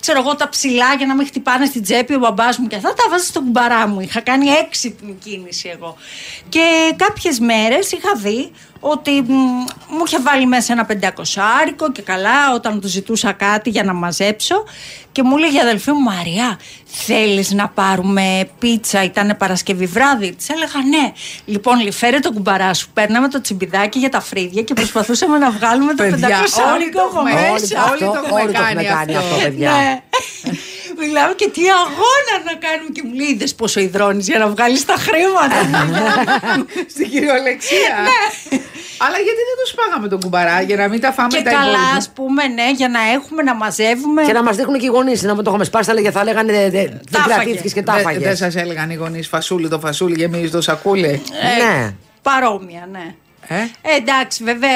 ξέρω 0.00 0.18
εγώ 0.20 0.34
τα 0.36 0.48
ψηλά 0.48 0.94
για 0.94 1.06
να 1.06 1.14
μην 1.14 1.26
χτυπάνε 1.26 1.64
στην 1.64 1.82
τσέπη 1.82 2.14
ο 2.14 2.18
μπαμπάς 2.18 2.58
μου 2.58 2.66
και 2.66 2.76
αυτά 2.76 2.94
τα 2.94 3.08
βάζα 3.10 3.24
στον 3.24 3.44
κουμπαρά 3.44 3.86
μου. 3.86 4.00
Είχα 4.00 4.20
κάνει 4.20 4.48
έξυπνη 4.48 5.16
κίνηση 5.24 5.68
εγώ. 5.68 5.96
Και 6.48 6.94
κάποιες 6.96 7.38
μέρες 7.38 7.92
είχα 7.92 8.14
δει 8.14 8.52
ότι 8.80 9.10
μ, 9.26 9.32
μου 9.88 10.02
είχε 10.06 10.20
βάλει 10.20 10.46
μέσα 10.46 10.72
ένα 10.72 10.84
πεντακοσάρικο 10.84 11.92
και 11.92 12.02
καλά 12.02 12.52
όταν 12.54 12.80
του 12.80 12.88
ζητούσα 12.88 13.32
κάτι 13.32 13.70
για 13.70 13.82
να 13.84 13.92
μαζέψω 13.92 14.64
και 15.12 15.22
μου 15.22 15.36
λέγει 15.36 15.56
η 15.56 15.60
αδελφή 15.60 15.90
μου 15.92 16.00
Μαριά 16.00 16.58
θέλεις 16.84 17.50
να 17.52 17.68
πάρουμε 17.68 18.48
πίτσα 18.58 19.04
ήταν 19.04 19.34
Παρασκευή 19.38 19.86
βράδυ; 19.86 20.32
Της 20.34 20.48
έλεγα 20.48 20.78
ναι 20.88 21.12
λοιπόν 21.44 21.80
λι, 21.80 21.90
φέρε 21.90 22.18
το 22.18 22.32
κουμπαρά 22.32 22.74
σου 22.74 22.88
παίρναμε 22.94 23.28
το 23.28 23.40
τσιμπιδάκι 23.40 23.98
για 23.98 24.08
τα 24.08 24.20
φρύδια 24.20 24.62
και 24.62 24.74
προσπαθούσαμε 24.74 25.38
να 25.38 25.50
βγάλουμε 25.50 25.94
το 25.94 26.02
Παιδιά, 26.02 26.14
όλοι 26.14 26.20
πεντακοσάρικο 26.26 26.98
το 27.00 27.04
από 27.04 27.28
έχουμε. 27.28 27.30
Όλοι 27.32 27.50
μέσα 27.52 27.74
το- 27.74 27.90
Όλοι 27.90 27.98
το 28.00 28.06
αυτό- 28.10 28.24
έχουμε 28.24 28.40
όλοι 28.40 28.52
το 28.52 28.58
κάνει 28.60 28.84
έχουμε 28.84 28.94
κάνει 28.94 29.16
αυτό. 29.16 29.34
αυτό, 29.34 29.42
παιδιά. 29.48 29.70
ναι. 29.70 30.00
Μιλάω 30.98 31.34
και 31.34 31.48
τι 31.48 31.60
αγώνα 31.84 32.34
να 32.44 32.54
κάνουμε 32.66 32.90
και 32.92 33.02
μου 33.04 33.14
λέει 33.14 33.26
είδες 33.26 33.54
πόσο 33.54 33.80
υδρώνεις 33.80 34.26
για 34.28 34.38
να 34.38 34.48
βγάλεις 34.48 34.84
τα 34.84 34.94
χρήματα 34.98 35.56
Στην 36.94 37.10
κυριολεξία. 37.10 37.94
Αλλά 38.98 39.16
γιατί 39.16 39.40
δεν 39.48 39.56
το 39.62 39.66
σπάγαμε 39.66 40.08
τον 40.08 40.20
κουμπαρά 40.20 40.60
για 40.60 40.76
να 40.76 40.88
μην 40.88 41.00
τα 41.00 41.12
φάμε 41.12 41.28
και 41.36 41.42
τα 41.42 41.50
καλά 41.50 41.62
υπόλοιπα. 41.64 41.96
ας 41.96 42.10
πούμε 42.14 42.46
ναι 42.46 42.70
για 42.76 42.88
να 42.88 43.00
έχουμε 43.14 43.42
να 43.42 43.54
μαζεύουμε 43.54 44.22
Και 44.22 44.32
να 44.32 44.42
μας 44.42 44.56
δείχνουν 44.56 44.78
και 44.78 44.86
οι 44.86 44.88
γονείς. 44.88 45.22
Να 45.22 45.34
μην 45.34 45.44
το 45.44 45.50
έχουμε 45.50 45.64
σπάσει, 45.64 45.88
θα 45.88 45.94
λέγε- 45.94 46.10
θα 46.12 46.24
λέγανε 46.24 46.52
«Δε- 46.52 46.70
δε- 46.70 46.84
δεν 46.88 47.00
Τα 47.10 47.24
κρατήθηκες 47.26 47.72
και 47.72 47.82
τα 47.82 47.92
Δεν 47.92 48.00
έφαγε. 48.00 48.18
δεν 48.18 48.36
σας 48.36 48.54
έλεγαν 48.56 48.90
οι 48.90 48.94
γονείς 48.94 49.28
φασούλι 49.28 49.68
το 49.68 49.78
φασούλι 49.78 50.16
και 50.16 50.24
εμεί 50.24 50.48
το 50.50 50.60
σακούλι. 50.60 51.22
Ναι. 51.58 51.94
παρόμοια 52.22 52.88
ναι 52.92 53.14
Ε; 53.48 53.54
Ε, 53.82 53.96
εντάξει, 53.96 54.44
βέβαια, 54.44 54.70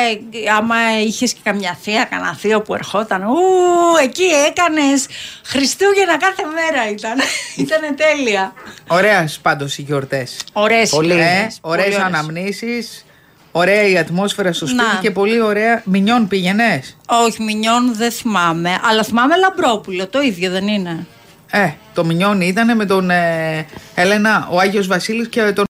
άμα 0.57 0.77
είχες 1.07 1.33
και 1.33 1.41
καμιά 1.45 1.79
θεία, 1.83 2.05
κανένα 2.05 2.35
θείο 2.37 2.63
που 2.63 2.75
ερχόταν. 2.75 3.23
Ου, 3.23 3.35
εκεί 4.03 4.23
έκανες 4.49 5.07
Χριστούγεννα 5.45 6.17
κάθε 6.19 6.43
μέρα 6.55 6.91
ήταν. 6.91 7.13
ήταν 7.67 7.81
τέλεια. 7.97 8.53
Ωραία 8.87 9.29
πάντως 9.43 9.79
οι 9.79 9.83
γιορτές. 9.83 10.37
Ωραίες 10.53 10.91
Πολύ. 10.91 11.13
Ε, 11.13 11.47
ωραίες 11.61 11.97
αναμνήσεις. 11.97 13.05
Ωραία 13.57 13.89
η 13.89 13.99
ατμόσφαιρα 13.99 14.53
στο 14.53 14.67
σπίτι 14.67 14.83
Να. 14.95 15.01
και 15.01 15.11
πολύ 15.11 15.41
ωραία. 15.41 15.83
Μηνιών 15.85 16.29
πήγαινες; 16.29 16.97
Όχι, 17.07 17.43
μηνιών 17.43 17.95
δεν 17.95 18.11
θυμάμαι. 18.11 18.71
Αλλά 18.83 19.03
θυμάμαι 19.03 19.37
Λαμπρόπουλο, 19.37 20.07
το 20.07 20.21
ίδιο 20.21 20.51
δεν 20.51 20.69
είναι; 20.69 21.07
Ε, 21.51 21.71
το 21.95 22.05
μηνιόν 22.05 22.41
ήταν 22.41 22.77
με 22.77 22.85
τον 22.87 23.11
ε, 23.11 23.67
Έλενα, 23.95 24.49
ο 24.51 24.59
Άγιος 24.59 24.87
Βασίλης 24.87 25.29
και 25.29 25.41
τον... 25.43 25.65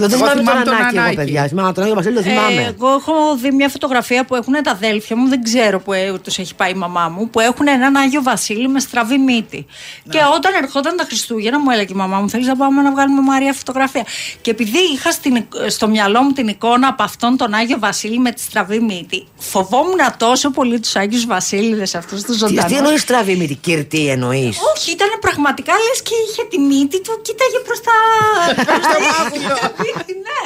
Το 0.00 0.08
δεν 0.08 0.20
Εγώ 0.20 0.28
θυμάμαι 0.28 0.34
τον 0.34 0.44
θυμάμαι 0.44 0.64
τον 0.64 0.74
Ανάκη, 0.74 0.94
εγώ 0.96 1.04
Ανάκη. 1.04 1.16
παιδιά. 1.16 1.46
Θυμάμαι 1.48 1.72
τον 1.72 1.82
Άγιο 1.82 1.94
Βασίλη, 1.94 2.14
το 2.14 2.20
Ε, 2.20 2.22
θυμάμαι. 2.22 2.74
εγώ 2.78 2.88
έχω 2.88 3.12
δει 3.42 3.50
μια 3.50 3.68
φωτογραφία 3.68 4.24
που 4.24 4.34
έχουν 4.34 4.54
τα 4.62 4.70
αδέλφια 4.70 5.16
μου, 5.16 5.28
δεν 5.28 5.42
ξέρω 5.42 5.80
που 5.80 5.92
ε, 5.92 6.18
τους 6.24 6.38
έχει 6.38 6.54
πάει 6.54 6.70
η 6.70 6.74
μαμά 6.74 7.08
μου, 7.08 7.30
που 7.30 7.40
έχουν 7.40 7.66
έναν 7.68 7.96
Άγιο 7.96 8.22
Βασίλη 8.22 8.68
με 8.68 8.80
στραβή 8.80 9.18
μύτη. 9.18 9.66
Και 10.10 10.18
όταν 10.36 10.52
ερχόταν 10.62 10.96
τα 10.96 11.04
Χριστούγεννα, 11.04 11.58
μου 11.60 11.70
έλεγε 11.70 11.92
η 11.92 11.96
μαμά 11.96 12.18
μου: 12.20 12.28
Θέλεις 12.28 12.46
να 12.46 12.56
πάμε 12.56 12.82
να 12.82 12.90
βγάλουμε 12.90 13.20
Μαρία 13.20 13.52
φωτογραφία; 13.52 14.04
Και 14.40 14.50
επειδή 14.50 14.78
είχα 14.94 15.10
στην, 15.10 15.34
εικ- 15.34 15.54
στο 15.70 15.88
μυαλό 15.88 16.22
μου 16.22 16.32
την 16.32 16.48
εικόνα 16.48 16.88
από 16.88 17.02
αυτόν 17.02 17.36
τον 17.36 17.54
Άγιο 17.54 17.78
Βασίλη 17.78 18.18
με 18.18 18.30
τη 18.32 18.40
στραβή 18.40 18.80
μύτη, 18.80 19.26
φοβόμουν 19.38 19.98
τόσο 20.16 20.50
πολύ 20.50 20.80
τους 20.80 20.96
Άγιους 20.96 21.26
Βασίλειδε 21.26 21.82
αυτούς 21.82 22.22
τους 22.22 22.32
Τι, 22.32 22.38
ζωντανούς. 22.38 22.64
τι 22.72 22.76
εννοείς 22.76 23.04
τραβή 23.04 23.36
με 23.36 23.44
την 23.44 23.58
κυρτή 23.60 24.08
εννοείς; 24.08 24.58
Όχι, 24.76 24.90
ήταν 24.90 25.08
πραγματικά 25.20 25.72
λες 25.72 26.02
και 26.02 26.14
είχε 26.30 26.42
τη 26.50 26.58
μύτη 26.58 27.00
του, 27.00 27.12
κοίταγε 27.22 27.58
προς 27.66 27.80
τα. 27.80 27.92
προς 29.92 30.04
τα 30.08 30.14
ναι. 30.28 30.42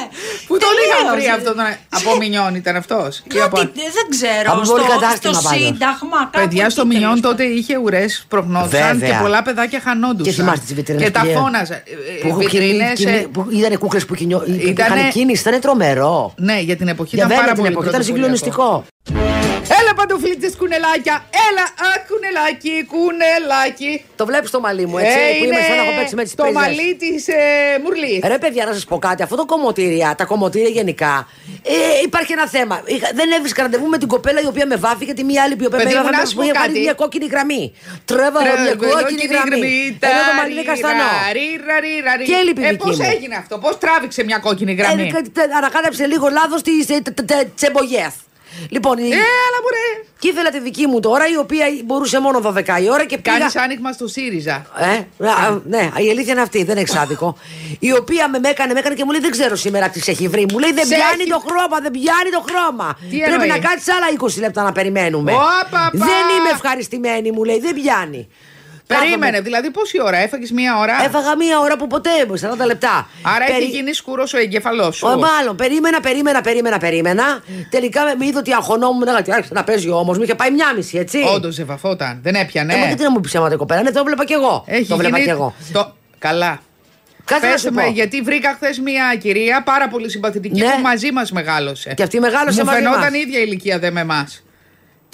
Πού 0.47 0.53
τον 0.63 0.69
είχαν 0.83 0.97
τελείως. 0.97 1.15
βρει 1.15 1.27
αυτό 1.37 1.49
τον... 1.53 1.65
Από 1.99 2.17
μηνιόν 2.21 2.55
ήταν 2.61 2.75
αυτός. 2.75 3.11
Ή 3.37 3.39
από... 3.47 3.55
Κάτι, 3.57 3.71
δεν 3.97 4.05
ξέρω. 4.15 4.47
Από 4.53 4.61
πολύ 4.71 4.83
στο, 4.83 4.91
κατάστημα 4.93 5.33
στο 5.33 5.43
πάντως. 5.49 5.65
Σύνταγμα. 5.65 6.19
κάπου 6.31 6.37
Παιδιά 6.39 6.63
εκεί 6.63 6.71
στο 6.75 6.85
Μινιόν 6.85 7.15
τέλος 7.21 7.21
τότε 7.27 7.43
είχε 7.43 7.73
ουρές 7.83 8.25
προγνώθησαν 8.33 8.87
Βέβαια. 8.99 9.09
και 9.09 9.15
πολλά 9.21 9.41
παιδάκια 9.47 9.79
χανόντουσαν. 9.85 10.23
Και 10.23 10.31
θυμάστε 10.39 10.63
τις 10.65 10.73
βιτρίνες 10.75 11.03
Και 11.03 11.11
τα 11.11 11.19
που 11.19 11.25
είχε- 11.25 11.35
φώναζαν. 11.39 11.79
Που, 12.21 12.27
έχουν 12.27 12.39
Βιτρίνες, 12.39 12.93
κινη- 12.99 13.13
ε, 13.15 13.17
κινη- 13.19 13.27
που 13.33 13.47
ήταν 13.51 13.77
κούκλες 13.77 14.05
που 14.05 14.15
κινιό- 14.15 14.43
που 14.45 14.51
Ήτανε- 14.51 14.97
είχαν 14.99 15.09
κίνηση, 15.15 15.41
ήταν 15.49 15.59
τρομερό. 15.65 16.33
Ναι, 16.37 16.59
για 16.59 16.75
την 16.75 16.87
εποχή 16.87 17.15
Για 17.15 17.25
ήταν 17.25 17.37
πάρα 17.37 17.53
βέβαια 17.53 17.71
την 17.71 17.73
πολύ 17.73 17.87
εποχή 17.87 17.89
ήταν 17.89 18.31
πρωτοποριακό. 18.35 18.85
συγκλονιστικό. 18.93 19.44
Έλα 19.79 19.93
παντοφλίτσες 19.95 20.55
κουνελάκια. 20.57 21.15
Έλα, 21.47 21.65
α, 21.87 21.89
κουνελάκι, 22.09 22.75
κουνελάκι. 22.91 23.91
Το 24.15 24.25
βλέπεις 24.25 24.49
το 24.51 24.59
μαλλί 24.59 24.85
μου, 24.85 24.97
έτσι. 24.97 25.17
Ε, 25.19 25.37
που 25.37 25.43
είμαι 25.45 25.55
σαν 25.67 25.75
να 25.79 25.83
έχω 25.83 25.93
παίξει 25.97 26.15
με 26.15 26.23
τις 26.23 26.35
το 26.35 26.51
μαλλί 26.51 26.95
της 26.95 27.27
ε, 27.27 27.33
Μουρλής. 27.83 28.19
Ρε 28.31 28.37
παιδιά, 28.37 28.65
να 28.65 28.73
σας 28.73 28.85
πω 28.85 28.97
κάτι. 29.07 29.23
Αυτό 29.23 29.35
το 29.35 29.45
κομμωτήρια, 29.45 30.15
τα 30.17 30.25
κομμωτήρια 30.25 30.69
γενικά, 30.69 31.27
ε, 31.63 31.73
υπάρχει 32.03 32.31
ένα 32.31 32.47
θέμα. 32.47 32.81
Είχα- 32.85 33.11
δεν 33.13 33.31
έβρισκα 33.31 33.61
ραντεβού 33.61 33.85
με 33.87 33.97
την 33.97 34.07
κοπέλα 34.07 34.41
η 34.41 34.45
οποία 34.45 34.65
με 34.65 34.75
βάφη 34.75 35.05
και 35.05 35.13
τη 35.13 35.23
μία 35.23 35.43
άλλη 35.43 35.51
η 35.51 35.55
οποία 35.65 35.69
Παιδί 35.69 35.93
με 35.93 35.99
μου, 35.99 36.05
να 36.05 36.11
βάφη 36.11 36.27
σου 36.27 36.33
που 36.33 36.39
πω 36.39 36.43
είχε 36.43 36.51
κάτι. 36.53 36.67
βάλει 36.67 36.79
μια 36.79 36.93
κόκκινη 36.93 37.25
γραμμή. 37.25 37.73
Τρέβαλα 38.05 38.51
μια 38.65 38.75
κόκκινη 38.75 39.25
γραμμή. 39.31 39.59
Ενώ 40.09 40.21
το 40.29 40.33
μαλλί 40.39 40.51
είναι 40.53 40.63
καστανό. 40.63 41.03
Και 42.25 42.35
έλειπε 42.41 42.61
η 42.61 42.65
Ε, 42.65 42.69
δική 42.69 42.83
πώς 42.87 42.97
μου. 42.97 43.07
έγινε 43.15 43.35
αυτό, 43.35 43.57
πώς 43.57 43.77
τράβηξε 43.77 44.23
μια 44.23 44.37
κόκκινη 44.37 44.73
γραμμή. 44.73 45.11
Ε, 45.15 45.21
τε- 45.33 45.53
Ανακάλυψε 45.59 46.05
λίγο 46.05 46.27
λάθος 46.29 46.61
τη 46.61 46.71
τσεμπογιέθ. 47.55 48.15
Λοιπόν, 48.69 48.97
η- 48.97 49.01
Ε, 49.01 49.15
αλλά 49.15 49.59
μωρέ. 49.63 50.07
και 50.19 50.27
ήθελα 50.27 50.49
τη 50.49 50.59
δική 50.59 50.87
μου 50.87 50.99
τώρα, 50.99 51.27
η 51.29 51.37
οποία 51.37 51.65
μπορούσε 51.85 52.19
μόνο 52.19 52.39
12 52.39 52.79
η 52.81 52.89
ώρα 52.89 53.05
και 53.05 53.17
πήγα. 53.17 53.37
Κάνεις 53.37 53.55
άνοιγμα 53.55 53.91
στο 53.91 54.07
ΣΥΡΙΖΑ. 54.07 54.65
Ε, 55.19 55.25
α, 55.27 55.59
ναι, 55.65 55.91
η 55.97 56.09
αλήθεια 56.09 56.31
είναι 56.33 56.41
αυτή, 56.41 56.63
δεν 56.63 56.77
έχει 56.77 56.97
άδικο. 56.97 57.37
η 57.79 57.91
οποία 57.93 58.29
με 58.29 58.39
έκανε, 58.49 58.73
με 58.73 58.79
έκανε 58.79 58.95
και 58.95 59.03
μου 59.05 59.11
λέει: 59.11 59.21
Δεν 59.21 59.31
ξέρω 59.31 59.55
σήμερα 59.55 59.89
τι 59.89 59.99
σε 60.01 60.11
έχει 60.11 60.27
βρει. 60.27 60.45
Μου 60.51 60.59
λέει: 60.59 60.71
Δεν 60.73 60.85
Σε 60.85 60.95
πιάνει 60.95 61.21
έχει- 61.21 61.29
το 61.29 61.43
χρώμα, 61.47 61.79
δεν 61.81 61.91
πιάνει 61.91 62.29
το 62.31 62.43
χρώμα. 62.49 62.97
Τι 63.09 63.17
Πρέπει 63.17 63.31
εννοείς; 63.31 63.49
να 63.51 63.57
κάτσεις 63.57 63.93
άλλα 63.93 64.07
20 64.11 64.39
λεπτά 64.39 64.63
να 64.63 64.71
περιμένουμε. 64.71 65.31
Ω, 65.31 65.37
παπά. 65.71 65.89
Δεν 65.93 66.25
είμαι 66.37 66.49
ευχαριστημένη, 66.53 67.31
μου 67.31 67.43
λέει: 67.43 67.59
Δεν 67.59 67.73
πιάνει. 67.73 68.27
Περίμενε, 68.87 69.15
Κάθομαι. 69.19 69.41
δηλαδή 69.41 69.71
πόση 69.71 70.01
ώρα, 70.01 70.17
έφαγες 70.17 70.51
μία 70.51 70.77
ώρα; 70.77 70.93
Έφαγα 71.05 71.35
μία 71.35 71.59
ώρα 71.59 71.77
που 71.77 71.87
ποτέ, 71.87 72.09
40 72.61 72.65
λεπτά. 72.65 73.09
Άρα 73.21 73.45
Περι- 73.45 73.61
έχει 73.61 73.69
γίνει 73.69 73.93
σκούρος 73.93 74.33
ο 74.33 74.37
εγκέφαλό 74.37 74.91
σου. 74.91 75.07
Ο, 75.07 75.17
μάλλον, 75.17 75.55
περίμενα, 75.55 75.99
περίμενα, 75.99 76.41
περίμενα, 76.41 76.77
περίμενα. 76.77 77.23
Τελικά 77.69 78.03
με, 78.03 78.15
με 78.15 78.25
είδε 78.25 78.37
ότι 78.37 78.53
αγχωνόμουν, 78.53 79.07
έλεγα, 79.07 79.33
άρχισε 79.35 79.53
να 79.53 79.63
παίζει 79.63 79.89
όμω. 79.89 80.13
Μου 80.13 80.21
είχε 80.23 80.35
πάει 80.35 80.51
μια 80.51 80.73
μισή, 80.75 80.97
έτσι. 80.97 81.17
Όντως 81.35 81.53
σε 81.55 81.63
βαφόταν. 81.63 82.19
Δεν 82.23 82.35
έπιανε. 82.35 82.73
Ε, 82.73 82.77
μα 82.77 82.85
γιατί 82.85 83.03
να 83.03 83.11
μου 83.11 83.19
πει 83.19 83.27
ψέματα 83.27 83.53
η 83.53 83.57
κοπέλα, 83.57 83.81
ναι, 83.81 83.91
το 83.91 83.99
έβλεπα 83.99 84.25
κι 84.25 84.33
εγώ. 84.33 84.63
Έχει 84.67 84.85
το 84.87 84.97
βλέπα 84.97 85.17
γίνει... 85.17 85.23
κι 85.29 85.33
εγώ. 85.33 85.53
Το... 85.73 85.95
Καλά. 86.19 86.59
Κάτσε 87.25 87.45
να 87.45 87.51
Πες 87.51 87.61
σου 87.61 87.71
με, 87.73 87.83
πω. 87.83 87.89
γιατί 87.89 88.21
βρήκα 88.21 88.53
χθες 88.53 88.79
μια 88.79 89.15
κυρία 89.21 89.63
πάρα 89.63 89.87
πολύ 89.87 90.09
συμπαθητική 90.09 90.61
Ναι. 90.61 90.69
που 90.75 90.81
μαζί 90.81 91.11
μας 91.11 91.31
μεγάλωσε. 91.31 91.93
Και 91.93 92.03
αυτή 92.03 92.19
μεγάλωσε 92.19 92.59
Μου 92.59 92.65
μαζί 92.65 92.77
φαινόταν 92.77 93.01
μας. 93.01 93.13
η 93.13 93.17
ίδια 93.19 93.39
ηλικία 93.39 93.79
δε 93.79 93.91
με 93.91 93.99
εμάς. 94.01 94.43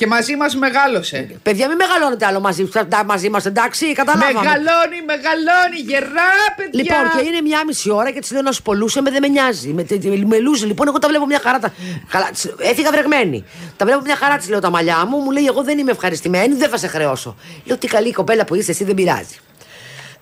Και 0.01 0.07
μαζί 0.07 0.35
μας 0.35 0.55
μεγάλωσε. 0.55 1.39
Παιδιά, 1.43 1.67
μην 1.67 1.75
μεγαλώνετε 1.75 2.25
άλλο 2.25 2.39
μαζί, 2.39 2.69
τα- 2.89 3.03
μαζί 3.05 3.29
μας, 3.29 3.45
εντάξει, 3.45 3.93
καταλάβαμε. 3.93 4.33
Μεγαλώνει, 4.33 4.99
μεγαλώνει, 5.05 5.79
γερά, 5.87 6.31
παιδιά. 6.55 6.71
Λοιπόν, 6.83 7.21
και 7.21 7.27
είναι 7.29 7.41
μια 7.41 7.63
μισή 7.65 7.91
ώρα 7.91 8.11
και 8.11 8.19
της 8.19 8.31
λέω 8.31 8.41
να 8.41 8.51
σου 8.51 8.61
πολλούσε, 8.61 9.01
με 9.01 9.09
δεν 9.11 9.21
με 9.21 9.27
νοιάζει. 9.27 9.67
Με, 9.67 9.83
τε- 9.83 10.01
τε- 10.01 10.25
με 10.25 10.37
λούζει, 10.39 10.65
λοιπόν, 10.65 10.87
εγώ 10.87 10.99
τα 10.99 11.07
βλέπω 11.07 11.25
μια 11.25 11.39
χαρά. 11.43 11.59
Τα, 11.59 11.73
καλά, 12.09 12.29
της- 12.29 12.53
έφυγα 12.57 12.91
βρεγμένη. 12.91 13.43
Τα 13.77 13.85
βλέπω 13.85 14.01
μια 14.01 14.15
χαρά, 14.15 14.37
της 14.37 14.49
λέω 14.49 14.59
τα 14.59 14.69
μαλλιά 14.69 15.05
μου, 15.05 15.17
μου 15.17 15.31
λέει: 15.31 15.45
Εγώ 15.45 15.63
δεν 15.63 15.77
είμαι 15.77 15.91
ευχαριστημένη, 15.91 16.53
δεν 16.55 16.69
θα 16.69 16.77
σε 16.77 16.87
χρεώσω. 16.87 17.35
Λέω: 17.63 17.77
Τι 17.77 17.87
καλή 17.87 18.11
κοπέλα 18.13 18.45
που 18.45 18.55
είσαι, 18.55 18.71
εσύ 18.71 18.83
δεν 18.83 18.95
πειράζει. 18.95 19.35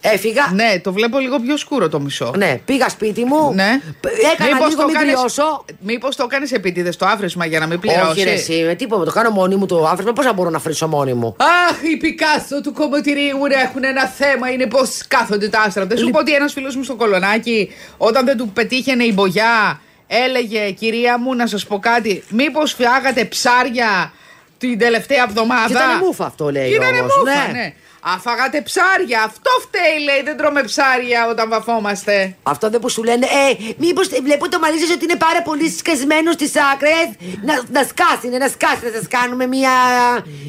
Έφυγα. 0.02 0.52
Ναι, 0.54 0.80
το 0.84 0.94
βλέπω 0.94 1.20
λίγο 1.20 1.40
πιο 1.40 1.58
σκούρο 1.58 1.90
το 1.90 2.00
μισό. 2.00 2.34
Ναι, 2.38 2.60
πήγα 2.66 2.90
σπίτι 2.90 3.24
μου. 3.26 3.54
Ναι. 3.54 3.82
π- 4.02 4.06
Έκανα 4.34 4.54
Μήπως 4.54 4.70
λίγο 4.70 4.82
το 4.82 4.88
μην 4.88 4.96
κάνεις- 4.96 5.14
κρυώσω. 5.14 5.66
Μήπως 5.80 6.16
το 6.16 6.28
κάνεις 6.28 6.52
επίτηδες 6.52 6.96
το 6.96 7.06
άφρεσμα 7.06 7.46
για 7.46 7.60
να 7.60 7.66
μην 7.68 7.80
πληρώσει. 7.80 8.10
Όχι, 8.10 8.24
ρε, 8.24 8.32
εσύ, 8.32 8.64
με 8.68 8.76
τίποτα, 8.76 9.04
το 9.06 9.12
κάνω 9.12 9.30
μόνη 9.30 9.56
μου 9.56 9.66
το 9.66 9.88
άφρισμα. 9.88 10.14
Πώς 10.14 10.26
θα 10.26 10.34
μπορώ 10.34 10.50
να 10.50 10.60
φρύσω 10.60 10.88
μόνη 10.88 11.14
μου; 11.14 11.36
Αχ, 11.70 11.82
οι 11.94 11.98
Πικάσο 11.98 12.62
του 12.64 12.74
κομμωτηρίου 12.74 13.46
ρε, 13.48 13.56
έχουν 13.56 13.84
ένα 13.84 14.06
θέμα. 14.06 14.52
Είναι 14.52 14.66
πώς 14.66 15.02
κάθονται 15.08 15.50
τα 15.50 15.62
άστρα. 15.62 15.86
Δεν 15.86 15.98
σου 15.98 16.10
πω 16.10 16.20
ότι 16.20 16.34
ένας 16.34 16.54
φίλος 16.54 16.76
μου 16.76 16.84
στο 16.84 16.96
κολονάκι, 16.96 17.72
όταν 17.98 18.26
δεν 18.26 18.38
του 18.38 18.50
πετύχαινε 18.50 19.04
η 19.04 19.12
μπογιά, 19.14 19.82
έλεγε 20.08 20.72
Κυρία 20.72 21.20
μου, 21.20 21.36
να 21.36 21.48
σας 21.48 21.66
πω 21.66 21.80
κάτι. 21.80 22.24
Μήπως 22.30 22.74
φιάγατε 22.74 23.26
ψάρια 23.26 24.14
την 24.58 24.80
τελευταία 24.80 25.24
εβδομάδα; 25.24 25.66
Και 25.68 25.72
ήτανε 25.74 25.94
μούφα 26.04 26.26
αυτό, 26.26 26.52
λέει 26.52 26.70
Ήτανε 26.70 27.00
όμως, 27.00 27.18
μούφα, 27.18 27.48
ναι. 27.48 27.52
ναι. 27.60 27.74
Αφάγατε 28.02 28.62
ψάρια. 28.62 29.24
Αυτό 29.24 29.50
φταίει, 29.66 29.98
λέει. 30.04 30.22
Δεν 30.24 30.38
τρώμε 30.38 30.64
ψάρια 30.64 31.28
όταν 31.30 31.50
βαφόμαστε. 31.50 32.36
Αυτό 32.44 32.70
δεν 32.70 32.80
που 32.80 32.90
σου 32.90 33.04
λένε, 33.04 33.26
Ε, 33.26 33.74
μήπως 33.78 34.08
βλέπω 34.24 34.50
το 34.50 34.60
μαλλί 34.60 34.80
σας 34.80 34.90
ότι 34.92 35.04
είναι 35.04 35.16
πάρα 35.16 35.42
πολύ 35.42 35.70
σκασμένο 35.70 36.32
στις 36.32 36.52
άκρες. 36.74 37.08
Να, 37.48 37.54
να 37.80 37.84
σκάσει, 37.92 38.28
ναι, 38.30 38.38
να 38.38 38.48
σκάσει, 38.48 38.80
να 38.84 38.92
σας 38.98 39.08
κάνουμε 39.08 39.46
μια. 39.48 39.72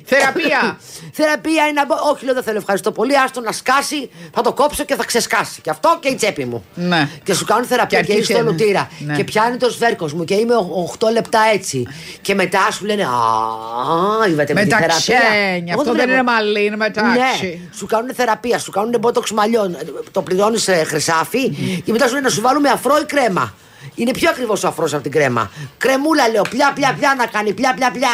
Θεραπεία. 0.04 0.78
Θεραπεία 1.18 1.62
είναι 1.62 1.72
να 1.80 1.86
μπω. 1.86 1.94
Όχι, 2.12 2.24
λέω 2.24 2.34
δεν 2.34 2.42
θέλω, 2.42 2.56
ευχαριστώ 2.58 2.92
πολύ. 2.92 3.18
Άστο 3.18 3.40
να 3.40 3.52
σκάσει, 3.52 4.10
θα 4.34 4.40
το 4.42 4.52
κόψω 4.52 4.84
και 4.84 4.94
θα 4.94 5.04
ξεσκάσει. 5.04 5.60
Και 5.60 5.70
αυτό 5.70 5.96
και 6.00 6.08
η 6.08 6.14
τσέπη 6.14 6.44
μου. 6.44 6.64
Ναι. 6.74 7.08
Και 7.22 7.34
σου 7.34 7.44
κάνουν 7.44 7.64
θεραπεία 7.64 7.98
Και 8.00 8.04
και, 8.06 8.12
αρχίζει 8.12 8.32
είσαι 8.32 8.32
στο 8.32 8.40
ένα. 8.40 8.50
λουτήρα. 8.50 8.90
Ναι. 8.98 9.14
Και 9.16 9.24
πιάνει 9.24 9.56
το 9.56 9.70
σβέρκος 9.70 10.12
μου 10.12 10.24
και 10.24 10.34
είμαι 10.34 10.54
8 10.98 11.10
λεπτά 11.12 11.40
έτσι. 11.54 11.86
Και 12.20 12.34
μετά 12.34 12.70
σου 12.72 12.84
λένε 12.84 13.02
Α, 13.02 14.28
είδατε 14.28 14.52
με 14.52 14.60
Με 14.60 14.66
τη 14.66 14.70
τα 14.72 14.76
θεραπεία. 14.76 15.18
ξένια. 15.18 15.72
Εγώ 15.72 15.80
Αυτό 15.80 15.84
δεν 15.84 15.94
βλέπω. 15.94 16.10
είναι 16.10 16.22
μαλλί, 16.22 16.64
είναι 16.64 16.76
μετάξι. 16.76 17.18
Ναι, 17.18 17.39
σου 17.74 17.86
κάνουν 17.86 18.14
θεραπεία, 18.14 18.58
σου 18.58 18.70
κάνουν 18.70 18.94
μπότοξ 19.00 19.30
μαλλιών. 19.30 19.76
Το 20.10 20.22
πληρώνεις 20.22 20.68
χρυσάφι 20.86 21.48
και 21.84 21.92
μετά 21.92 22.06
σου 22.06 22.14
λένε 22.14 22.26
να 22.26 22.32
σου 22.32 22.40
βάλουμε 22.40 22.68
αφρό 22.68 22.98
ή 23.02 23.04
κρέμα. 23.04 23.54
Είναι 23.94 24.10
πιο 24.10 24.30
ακριβώς 24.30 24.64
ο 24.64 24.68
αφρός 24.68 24.94
από 24.94 25.02
την 25.02 25.12
κρέμα. 25.12 25.50
Κρεμούλα 25.78 26.28
λέω, 26.28 26.42
πια 26.42 26.72
πια 26.74 26.96
πια 26.98 27.14
να 27.18 27.26
κάνει, 27.26 27.52
πια 27.52 27.74
πια 27.74 27.90
πια. 27.90 28.08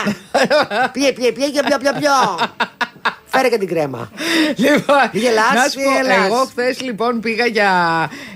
Πλιέ 0.92 1.12
πλιέ 1.12 1.32
πλιέ 1.32 1.50
και 1.50 1.62
πια 1.66 1.78
πια 1.78 1.92
πια. 1.92 2.12
Φέρε 3.26 3.48
και 3.48 3.58
την 3.58 3.68
κρέμα. 3.68 4.10
Λοιπόν, 4.56 5.10
Γελάς 5.12 5.52
να 5.54 5.68
σου 5.68 5.80
ή 5.80 5.84
πω, 5.84 5.90
γελάς; 5.90 6.26
εγώ 6.26 6.36
χθες 6.36 6.80
λοιπόν 6.80 7.20
πήγα 7.20 7.46
για. 7.46 7.70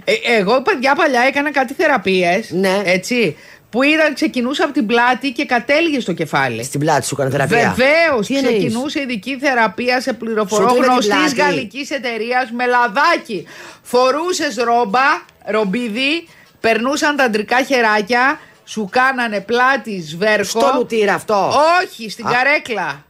Ε, 0.04 0.12
εγώ 0.38 0.62
παιδιά 0.62 0.94
παλιά 0.94 1.20
έκανα 1.20 1.52
κάτι 1.52 1.75
θεραπείες. 1.75 2.50
Ναι. 2.50 2.80
Έτσι. 2.85 3.37
Που 3.71 3.83
ήταν, 3.83 4.15
ξεκινούσε 4.15 4.62
από 4.62 4.73
την 4.73 4.87
πλάτη 4.87 5.33
και 5.33 5.45
κατέληγε 5.45 6.00
στο 6.00 6.12
κεφάλι. 6.12 6.65
Στην 6.65 6.81
πλάτη 6.81 7.07
σου 7.07 7.15
έκανε 7.19 7.31
θεραπεία. 7.31 7.75
Βεβαίως, 7.77 8.27
Τι 8.27 8.37
εννοείς; 8.37 8.57
ξεκινούσε 8.59 9.00
ειδική 9.00 9.39
θεραπεία 9.39 10.00
σε 10.00 10.11
Σου 10.11 10.17
πληροφορό 10.17 10.67
τρίβε 10.67 10.81
την 10.83 10.91
γνωστής 10.91 11.15
πλάτη. 11.15 11.35
γαλλικής 11.41 11.91
εταιρείας 11.91 12.50
με 12.50 12.67
λαδάκι. 12.67 13.47
Φορούσες 13.83 14.57
ρόμπα, 14.57 15.23
ρομπίδι, 15.45 16.29
περνούσαν 16.61 17.17
τα 17.17 17.25
αντρικά 17.25 17.62
χεράκια, 17.62 18.41
σου 18.65 18.89
κάνανε 18.91 19.41
πλάτη 19.41 20.00
σβέρκο. 20.03 20.45
Στο 20.45 20.73
νουτήρα 20.75 21.15
αυτό. 21.15 21.53
Όχι, 21.83 22.11
στην 22.11 22.27
Α. 22.27 22.33
καρέκλα. 22.33 23.05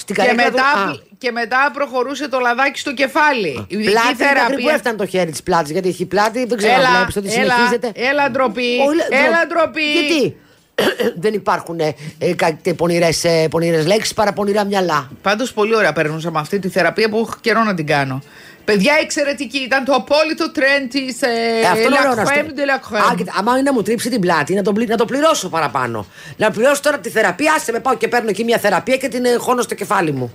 Στην 0.00 0.14
Και 0.14 0.20
καρέκλα 0.22 0.44
μετά, 0.44 0.62
του- 0.84 0.90
Α. 0.90 0.98
και 1.18 1.30
μετά 1.30 1.70
προχωρούσε 1.72 2.28
το 2.28 2.38
λαδάκι 2.38 2.78
στο 2.78 2.94
κεφάλι. 2.94 3.48
Η 3.48 3.64
ειδική 3.68 3.90
Πλάτη 3.90 4.06
μέχρι 4.06 4.24
που 4.34 4.34
θεραπεία. 4.40 4.72
έφτανε 4.74 4.96
το 4.96 5.06
χέρι 5.06 5.30
τη 5.30 5.42
πλάτη. 5.42 5.72
Γιατί 5.72 5.88
έχει 5.88 6.06
πλάτη, 6.06 6.44
δεν 6.44 6.58
ξέρω 6.58 6.72
αν 6.74 6.80
Έλα, 6.80 6.90
βλέπεις 6.96 7.16
ότι 7.16 7.32
έλα, 7.40 7.54
συνεχίζεται. 7.54 7.92
έλα 7.94 8.30
ντροπή, 8.30 8.68
Όλα- 8.86 9.24
έλα 9.26 9.46
ντρο- 9.46 9.58
ντροπή. 9.62 9.82
Γιατί; 9.92 10.36
Δεν 11.22 11.34
υπάρχουν 11.34 11.80
ε, 11.80 11.94
ε, 12.18 12.34
κάτι 12.34 12.74
πονηρές, 12.74 13.24
ε, 13.24 13.46
πονηρές 13.50 13.86
λέξεις 13.86 14.14
παρά 14.14 14.32
πονηρά 14.32 14.64
μυαλά. 14.64 15.10
Πάντως 15.22 15.52
πολύ 15.52 15.74
ωραία 15.74 15.92
περνούσα 15.92 16.30
με 16.30 16.38
αυτή 16.38 16.58
τη 16.58 16.68
θεραπεία 16.68 17.08
που 17.08 17.16
έχω 17.18 17.34
καιρό 17.40 17.62
να 17.62 17.74
την 17.74 17.86
κάνω. 17.86 18.22
Παιδιά 18.72 18.92
εξαιρετική, 19.02 19.58
ήταν 19.58 19.84
το 19.84 19.92
απόλυτο 19.92 20.50
trend 20.54 20.86
της 20.90 21.22
Ε, 21.22 21.28
αυτό 21.72 21.78
είναι 21.80 21.96
La 21.96 22.00
ωραίο 22.00 22.14
να 22.14 22.22
crème 22.22 22.44
στο- 22.44 22.54
de 22.56 22.66
la 22.68 22.94
crème. 23.08 23.10
Α, 23.12 23.14
κοίτα, 23.16 23.32
άμα 23.38 23.52
είναι 23.52 23.62
να 23.62 23.72
μου 23.72 23.82
τρίψει 23.82 24.10
την 24.10 24.20
πλάτη, 24.20 24.54
να 24.54 24.62
το, 24.62 24.72
πλη- 24.72 24.88
να 24.88 24.96
το 24.96 25.04
πληρώσω 25.04 25.48
παραπάνω. 25.48 26.06
Να 26.36 26.50
πληρώσω 26.50 26.80
τώρα 26.82 26.98
τη 26.98 27.08
θεραπεία, 27.10 27.52
άσε 27.56 27.72
με 27.72 27.78
πάω 27.80 27.94
και 27.96 28.08
παίρνω 28.08 28.28
εκεί 28.28 28.44
μια 28.44 28.58
θεραπεία 28.58 28.96
και 28.96 29.08
την 29.08 29.24
ε, 29.24 29.34
χώνω 29.38 29.62
στο 29.62 29.74
κεφάλι 29.74 30.12
μου. 30.12 30.32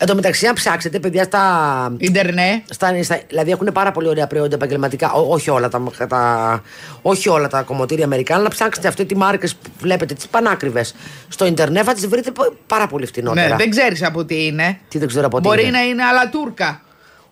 Εν 0.00 0.06
τω 0.06 0.14
μεταξύ, 0.14 0.46
αν 0.46 0.54
ψάξετε, 0.54 0.98
παιδιά, 0.98 1.24
στα, 1.24 1.92
Ιντερνετ. 1.98 2.62
Στα, 2.70 3.02
στα, 3.02 3.20
δηλαδή 3.28 3.50
έχουν 3.50 3.70
πάρα 3.72 3.92
πολύ 3.92 4.08
ωραία 4.08 4.26
προϊόντα 4.26 4.54
επαγγελματικά. 4.54 5.12
Ό, 5.12 5.32
όχι, 5.32 5.50
όλα 5.50 5.68
τα, 5.68 5.82
τα, 6.08 6.62
όχι 7.02 7.28
όλα 7.28 7.48
τα 7.48 7.62
κομμωτήρια 7.62 8.04
Αμερικάνα, 8.04 8.40
αλλά 8.40 8.48
ψάξτε 8.48 8.88
αυτή 8.88 9.04
τη 9.04 9.16
μάρκες 9.16 9.54
που 9.54 9.70
βλέπετε, 9.80 10.14
τις 10.14 10.26
πανάκριβες 10.26 10.94
στο 11.28 11.46
Ιντερνετ, 11.46 11.82
θα 11.86 11.92
τις 11.94 12.06
βρείτε 12.06 12.30
πο- 12.30 12.56
πάρα 12.66 12.86
πολύ 12.86 13.06
φτηνότερα. 13.06 13.48
Ναι, 13.48 13.56
δεν 13.56 13.70
ξέρεις 13.70 14.02
από 14.04 14.24
τι 14.24 14.46
είναι. 14.46 14.78
Τι 14.88 14.98
δεν 14.98 15.08
ξέρω 15.08 15.26
από 15.26 15.40
τι 15.40 15.48
Μπορεί 15.48 15.62
είναι. 15.62 15.70
να 15.70 15.80
είναι 15.82 16.02
αλατούρκα. 16.04 16.80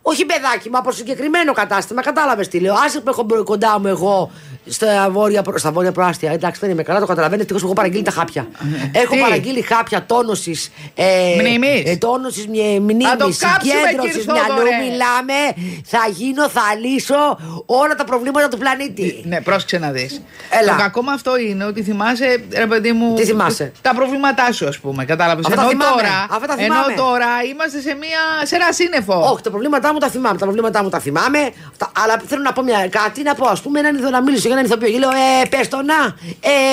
Όχι, 0.09 0.25
παιδάκι, 0.27 0.71
μα 0.71 0.79
από 0.79 0.93
συγκεκριμένο 0.93 1.53
κατάστημα, 1.53 2.03
κατάλαβες 2.03 2.49
τι 2.49 2.59
λέω. 2.61 2.75
Άσε 2.87 3.01
που 3.01 3.09
έχω 3.11 3.23
μπρο- 3.23 3.45
κοντά 3.45 3.79
μου 3.81 3.87
εγώ 3.87 4.31
στα 4.69 5.09
βόρεια, 5.11 5.43
προ- 5.43 5.59
στα 5.59 5.73
βόρεια 5.73 5.93
προάστια. 5.93 6.33
Εντάξει, 6.33 6.61
δεν 6.61 6.71
είμαι 6.71 6.83
καλά, 6.83 7.01
το 7.01 7.07
καταλαβαίνετε. 7.07 7.41
Ευτυχώς 7.43 7.63
έχω 7.63 7.73
παραγγείλει 7.73 8.03
τα 8.03 8.11
χάπια. 8.11 8.47
έχω 8.93 9.15
Τι; 9.15 9.21
παραγγείλει 9.21 9.61
χάπια 9.63 10.05
τόνωσης. 10.07 10.71
Ε, 10.95 11.05
Μνήμης; 11.41 11.83
Ε, 11.91 11.97
τόνωσης 11.97 12.47
μνήμης. 12.47 13.09
Θα 13.09 13.17
το 13.17 13.25
κάψουμε, 13.39 13.73
συγκέντρωσης 13.83 14.17
κύριε 14.17 14.33
μυαλού. 14.33 14.49
Θόδωρε. 14.49 14.71
Μιλάμε. 14.77 15.39
Θα 15.85 15.99
γίνω, 16.13 16.49
θα 16.49 16.63
λύσω 16.81 17.39
όλα 17.67 17.95
τα 17.95 18.05
προβλήματα 18.05 18.49
του 18.49 18.59
πλανήτη. 18.59 19.23
Ναι, 19.27 19.41
πρόσεξε 19.41 19.79
να 19.79 19.91
δεις. 19.91 20.23
Έλα. 20.61 20.73
Το 20.77 20.83
κακό 20.83 21.03
με 21.03 21.13
αυτό 21.13 21.39
είναι 21.39 21.65
ότι 21.65 21.83
θυμάσαι, 21.83 22.45
ρε 22.53 22.67
παιδί 22.67 22.93
μου. 22.93 23.15
Τι 23.15 23.25
θυμάσαι; 23.25 23.73
Τα 23.83 23.95
προβλήματά 23.95 24.53
σου, 24.53 24.67
ας 24.69 24.79
πούμε. 24.79 25.05
Κατάλαβες. 25.05 25.45
Αυτά 25.47 25.57
τα 25.57 25.63
Ενώ, 25.63 25.71
θυμάμαι. 25.71 26.01
τώρα, 26.03 26.27
Αυτά 26.31 26.47
τα 26.47 26.55
ενώ 26.63 26.75
θυμάμαι. 26.75 26.95
τώρα 26.95 27.27
είμαστε 27.51 27.81
σε, 27.81 27.95
μια, 27.95 28.23
σε 28.47 28.55
ένα 28.55 28.73
σύννεφο. 28.73 29.31
Όχι, 29.33 29.43
τα 29.43 29.51
προβλήματά 29.51 29.95
μου 29.97 30.03
τα 30.03 30.11
θυμάμαι. 30.11 30.39
Τα 30.39 30.45
προβλήματά 30.45 30.83
μου 30.83 30.89
τα 30.89 30.99
θυμάμαι. 31.01 31.39
Αυτά- 31.71 31.93
αλλά 32.03 32.23
θέλω 32.27 32.43
να 32.43 32.53
πω 32.53 32.63
μια, 32.63 32.89
κάτι 32.89 33.23
να 33.23 33.35
πω. 33.35 33.47
Α 33.47 33.57
πούμε, 33.63 33.79
έναν 33.79 33.97
ηθο, 33.97 34.11
να 34.11 34.23
μιλήσω 34.23 34.49
για 34.49 34.57
έναν 34.57 34.65
ηθοποιό. 34.65 34.89
Και 34.91 34.99
λέω, 34.99 35.11
Ε, 35.11 35.47
πες 35.49 35.69
το 35.69 35.77
να. 35.83 36.01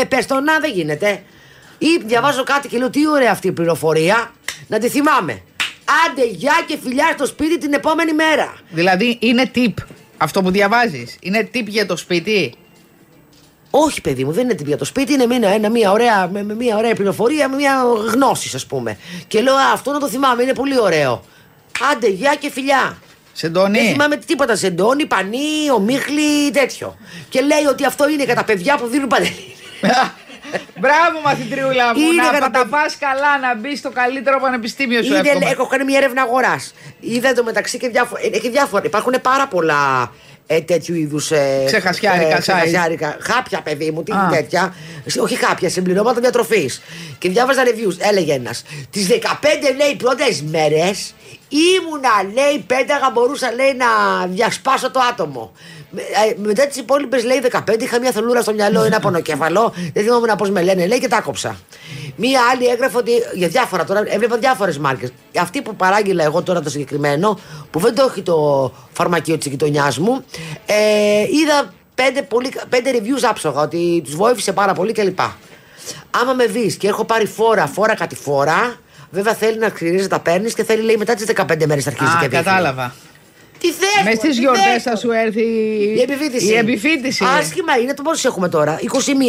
Ε, 0.02 0.04
πες 0.04 0.26
το 0.26 0.40
να, 0.40 0.60
δεν 0.60 0.72
γίνεται. 0.72 1.24
Ή 1.78 1.88
διαβάζω 2.06 2.44
κάτι 2.44 2.68
και 2.68 2.78
λέω, 2.78 2.90
Τι 2.90 3.08
ωραία 3.08 3.32
αυτή 3.32 3.48
η 3.48 3.52
πληροφορία. 3.52 4.32
Να 4.68 4.80
τη 4.80 4.90
θυμάμαι. 4.90 5.42
Άντε, 6.08 6.26
γεια 6.26 6.54
και 6.68 6.78
φιλιά 6.84 7.06
στο 7.16 7.26
σπίτι 7.26 7.58
την 7.58 7.74
επόμενη 7.74 8.14
μέρα. 8.14 8.54
Δηλαδή 8.70 9.18
είναι 9.22 9.52
tip 9.56 9.74
αυτό 10.18 10.42
που 10.42 10.52
διαβάζεις; 10.52 11.18
Είναι 11.22 11.50
tip 11.54 11.66
για 11.68 11.86
το 11.86 11.96
σπίτι; 11.98 12.54
Όχι, 13.70 14.02
παιδί 14.02 14.24
μου, 14.26 14.32
δεν 14.32 14.44
είναι 14.44 14.56
για 14.66 14.78
το 14.78 14.86
σπίτι, 14.86 15.14
είναι 15.14 15.26
μια, 15.26 15.50
ένα, 15.50 15.70
μια, 15.70 15.92
ωραία, 15.92 16.28
με, 16.32 16.44
με 16.44 16.56
μια 16.56 16.78
ωραία 16.78 16.96
πληροφορία, 16.96 17.50
με 17.50 17.56
μια 17.56 17.84
γνώση, 18.12 18.56
ας 18.56 18.66
πούμε. 18.66 18.98
Και 19.28 19.42
λέω, 19.42 19.56
Α, 19.56 19.72
αυτό 19.74 19.92
να 19.92 20.00
το 20.00 20.08
θυμάμαι, 20.08 20.44
είναι 20.44 20.54
πολύ 20.54 20.80
ωραίο. 20.80 21.24
Άντε, 21.92 22.08
γεια 22.08 22.36
και 22.40 22.52
φιλιά. 22.52 22.98
Σεντόνι. 23.34 23.80
Δεν 23.80 23.92
θυμάμαι 23.92 24.18
τίποτα. 24.18 24.56
Σεντόνι, 24.56 25.06
πανί, 25.06 25.70
ομίχλη, 25.74 26.52
τέτοιο. 26.52 26.98
Και 27.30 27.42
λέει 27.42 27.66
ότι 27.70 27.86
αυτό 27.86 28.10
είναι 28.10 28.24
για 28.24 28.36
τα 28.36 28.44
παιδιά 28.44 28.78
που 28.78 28.88
δίνουν 28.88 29.08
παντελή. 29.08 29.56
Μπράβο, 30.82 31.20
μαθητριούλα 31.24 31.96
μου. 31.96 32.02
Είναι 32.02 32.22
να 32.22 32.30
κατά 32.30 32.50
τα 32.50 32.60
παιδί. 32.60 32.70
πα 32.70 32.86
καλά, 33.00 33.40
να 33.40 33.56
μπεις 33.56 33.80
στο 33.80 33.90
καλύτερο 33.90 34.40
πανεπιστήμιο 34.40 35.04
σου. 35.04 35.14
Είναι, 35.14 35.20
εύχομαι. 35.20 35.50
έχω 35.50 35.68
κάνει 35.68 35.84
μια 35.84 35.98
έρευνα 35.98 36.22
αγοράς. 36.22 36.74
Είδα 37.00 37.30
εντωμεταξύ 37.30 37.78
και 37.78 37.88
διάφορα. 37.88 38.22
Έχει 38.34 38.50
διάφορα. 38.50 38.84
Υπάρχουν 38.86 39.16
πάρα 39.22 39.48
πολλά 39.48 40.12
ε, 40.48 40.62
τέτοιου 40.62 40.96
είδους. 40.96 41.32
Ε, 41.32 41.64
Ξεχασιάρικα 41.66 42.36
size. 42.38 42.40
ξεχασιάρικα. 42.40 43.18
Χάπια, 43.22 43.62
παιδί 43.62 43.92
μου, 43.92 44.04
τι 44.04 44.12
Α. 44.12 44.28
τέτοια. 44.32 44.76
Σε- 45.06 45.20
Όχι 45.22 45.36
χάπια, 45.36 45.70
συμπληρώματα 45.70 46.20
διατροφής. 46.20 46.82
Και 47.18 47.30
διάβαζα 47.30 47.64
reviews. 47.66 47.96
Έλεγε 48.00 48.34
ένας. 48.34 48.64
Τις 48.90 49.08
15 49.08 49.74
λέει 49.78 49.96
πρώτες 49.96 50.42
μέρες 50.42 51.14
ήμουνα, 51.50 52.10
λέει, 52.34 52.64
πέταγα, 52.68 53.10
μπορούσα, 53.14 53.52
λέει, 53.52 53.74
να 53.74 53.86
διασπάσω 54.28 54.92
το 54.92 55.00
άτομο. 55.12 55.52
Με- 55.96 56.02
ε, 56.02 56.36
Μετά 56.38 56.68
τις 56.68 56.78
υπόλοιπες, 56.78 57.24
λέει, 57.24 57.40
15 57.40 57.84
είχα 57.84 58.00
μια 58.00 58.12
θολούρα 58.12 58.42
στο 58.42 58.54
μυαλό, 58.54 58.84
ένα 58.84 59.00
πονοκέφαλο. 59.00 59.74
Δεν 59.94 60.04
θυμόμουν 60.04 60.36
πώς 60.38 60.50
με 60.50 60.62
λένε, 60.62 60.86
λέει, 60.88 61.00
και 61.00 61.08
τα 61.08 61.22
κόψα. 61.22 61.56
Μία 62.16 62.40
άλλη 62.52 62.66
έγραφε 62.68 62.98
ότι. 62.98 63.12
Για 63.34 63.48
διάφορα 63.48 63.84
τώρα, 63.84 64.04
έβλεπα 64.06 64.38
διάφορες 64.38 64.78
μάρκες. 64.78 65.14
Αυτή 65.40 65.62
που 65.62 65.76
παράγγειλα 65.76 66.24
εγώ 66.24 66.42
τώρα 66.42 66.62
το 66.62 66.70
συγκεκριμένο, 66.70 67.40
που 67.72 67.80
δεν 67.80 67.96
το 67.96 68.08
έχει 68.12 68.22
το 68.22 68.72
φαρμακείο 68.92 69.38
της 69.38 69.48
γειτονιάς 69.48 69.98
μου, 69.98 70.24
ε, 70.66 71.22
είδα 71.22 71.74
πέντε, 71.96 72.22
πολύ, 72.22 72.52
πέντε 72.70 72.92
reviews 72.94 73.24
άψογα 73.30 73.62
ότι 73.62 74.02
τους 74.04 74.16
βοήθησε 74.16 74.52
πάρα 74.54 74.74
πολύ 74.74 74.92
κλπ. 74.92 75.20
Άμα 76.22 76.34
με 76.34 76.46
δεις 76.46 76.76
και 76.76 76.88
έχω 76.88 77.06
πάρει 77.06 77.26
φόρα, 77.26 77.68
φόρα 77.68 77.96
κάτι 77.96 78.16
φόρα, 78.16 78.76
βέβαια 79.10 79.34
θέλει 79.34 79.58
να 79.58 79.70
ξυρίζει 79.70 80.08
τα 80.08 80.20
παίρνεις 80.20 80.54
και 80.54 80.64
θέλει 80.64 80.82
λέει 80.82 80.96
μετά 80.98 81.14
τις 81.14 81.26
15 81.36 81.66
μέρες 81.66 81.84
θα 81.84 81.90
αρχίσει 81.90 82.12
Α, 82.18 82.20
και 82.22 82.28
δείχνει. 82.28 82.44
κατάλαβα. 82.44 82.94
Τι 83.64 83.72
θες! 83.72 84.04
Μες 84.06 84.18
στις 84.18 84.38
γιορτές 84.38 84.84
θα 84.84 84.96
σου 84.96 85.12
έρθει 85.12 85.42
Η 85.98 86.02
επιφύτηση. 86.02 86.46
Η 86.46 86.56
επιφύτηση. 86.56 87.24
Άσχημα 87.40 87.78
είναι 87.78 87.94
το 87.94 88.02
πόσο 88.02 88.28
έχουμε 88.28 88.50
τώρα. 88.50 88.80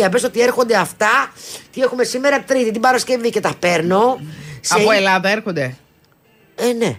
21. 0.07 0.11
Πες 0.11 0.25
ότι 0.25 0.41
έρχονται 0.41 0.77
αυτά. 0.77 1.33
Τι 1.73 1.81
έχουμε 1.81 2.05
σήμερα, 2.05 2.43
Τρίτη, 2.43 2.71
την 2.71 2.81
Παρασκευή 2.81 3.31
και 3.31 3.41
τα 3.41 3.53
παίρνω. 3.59 4.21
Σε... 4.61 4.75
Από 4.75 4.91
Ελλάδα 4.91 5.29
έρχονται. 5.29 5.77
Ε, 6.55 6.73
ναι. 6.79 6.97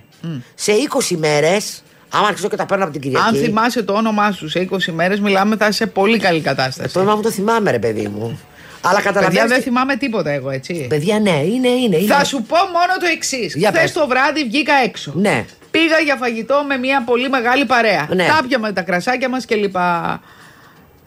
Σε 0.55 0.71
20 1.09 1.15
μέρες, 1.17 1.83
άμα 2.09 2.27
αρχίσω 2.27 2.47
και 2.49 2.55
τα 2.55 2.65
παίρνω 2.65 2.83
από 2.83 2.93
την 2.93 3.01
Κυριακή. 3.01 3.27
Αν 3.27 3.35
θυμάσαι 3.35 3.83
το 3.83 3.93
όνομά 3.93 4.31
σου 4.31 4.49
σε 4.49 4.67
20 4.71 4.77
μέρες, 4.93 5.19
μιλάμε 5.19 5.55
θα 5.55 5.67
είσαι 5.67 5.77
σε 5.77 5.87
πολύ 5.87 6.17
καλή 6.19 6.41
κατάσταση. 6.41 6.93
Το 6.93 6.99
όνομα 6.99 7.15
μου 7.15 7.21
το 7.21 7.31
θυμάμαι, 7.31 7.71
ρε 7.71 7.79
παιδί 7.79 8.07
μου. 8.07 8.39
Αλλά 8.81 8.95
Παιδιά, 8.95 9.11
καταλαβαίνεις 9.11 9.49
δεν 9.49 9.57
και- 9.57 9.63
θυμάμαι 9.63 9.95
τίποτα 9.95 10.29
εγώ, 10.29 10.49
έτσι. 10.49 10.85
Παιδιά, 10.89 11.19
ναι, 11.19 11.29
είναι, 11.29 11.67
είναι. 11.67 11.97
είναι. 11.97 12.13
Θα 12.13 12.23
σου 12.23 12.41
πω 12.43 12.55
μόνο 12.55 12.93
το 12.99 13.05
εξής. 13.13 13.55
Για 13.55 13.69
Χθες 13.69 13.81
πες. 13.81 13.91
το 13.91 14.07
βράδυ 14.07 14.43
βγήκα 14.43 14.73
έξω. 14.73 15.11
Ναι. 15.15 15.45
Πήγα 15.75 15.99
για 16.03 16.15
φαγητό 16.15 16.63
με 16.67 16.77
μια 16.77 17.03
πολύ 17.05 17.29
μεγάλη 17.29 17.65
παρέα. 17.65 18.07
Ναι. 18.15 18.27
Τα 18.27 18.39
πιαμε 18.47 18.71
τα 18.73 18.81
κρασάκια 18.81 19.29
μας 19.29 19.45
κλπ. 19.45 19.75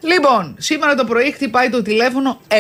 Λοιπόν, 0.01 0.55
σήμερα 0.59 0.95
το 0.95 1.05
πρωί 1.05 1.31
χτυπάει 1.31 1.71
το 1.71 1.83
τηλέφωνο 1.83 2.41
7 2.49 2.55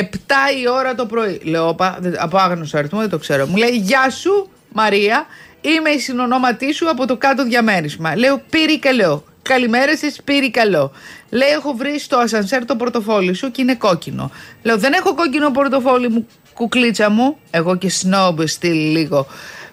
η 0.62 0.68
ώρα 0.68 0.94
το 0.94 1.06
πρωί. 1.06 1.40
Λέω, 1.44 1.68
«Όπα, 1.68 1.96
δεν- 2.00 2.20
από 2.22 2.36
άγνωστο 2.38 2.78
αριθμό 2.78 3.00
δεν 3.00 3.08
το 3.08 3.18
ξέρω. 3.18 3.46
Μου 3.46 3.56
λέει, 3.56 3.70
Γεια 3.70 4.10
σου, 4.10 4.48
Μαρία. 4.72 5.26
Είμαι 5.60 5.90
η 5.90 5.98
συνονόματή 5.98 6.72
σου 6.72 6.90
από 6.90 7.06
το 7.06 7.16
κάτω 7.16 7.44
διαμέρισμα. 7.44 8.16
Λέω, 8.16 8.42
Πύρη 8.50 8.78
καλό. 8.78 9.24
Καλημέρα 9.42 9.96
σας, 9.96 10.18
Πύρη 10.24 10.50
καλό. 10.50 10.92
Λέει, 11.30 11.48
Έχω 11.48 11.72
βρει 11.72 11.98
στο 11.98 12.16
ασανσέρ 12.16 12.64
το 12.64 12.76
πορτοφόλι 12.76 13.34
σου 13.34 13.50
και 13.50 13.62
είναι 13.62 13.74
κόκκινο. 13.74 14.30
Λέω, 14.62 14.76
Δεν 14.78 14.92
έχω 14.92 15.14
κόκκινο 15.14 15.50
πορτοφόλι 15.50 16.08
μου, 16.08 16.26
κουκλίτσα 16.54 17.10
μου. 17.10 17.36
Εγώ 17.50 17.76
και 17.76 17.88
σνόμπ 17.90 18.40
στυλ 18.44 18.90
λίγο. 18.90 19.26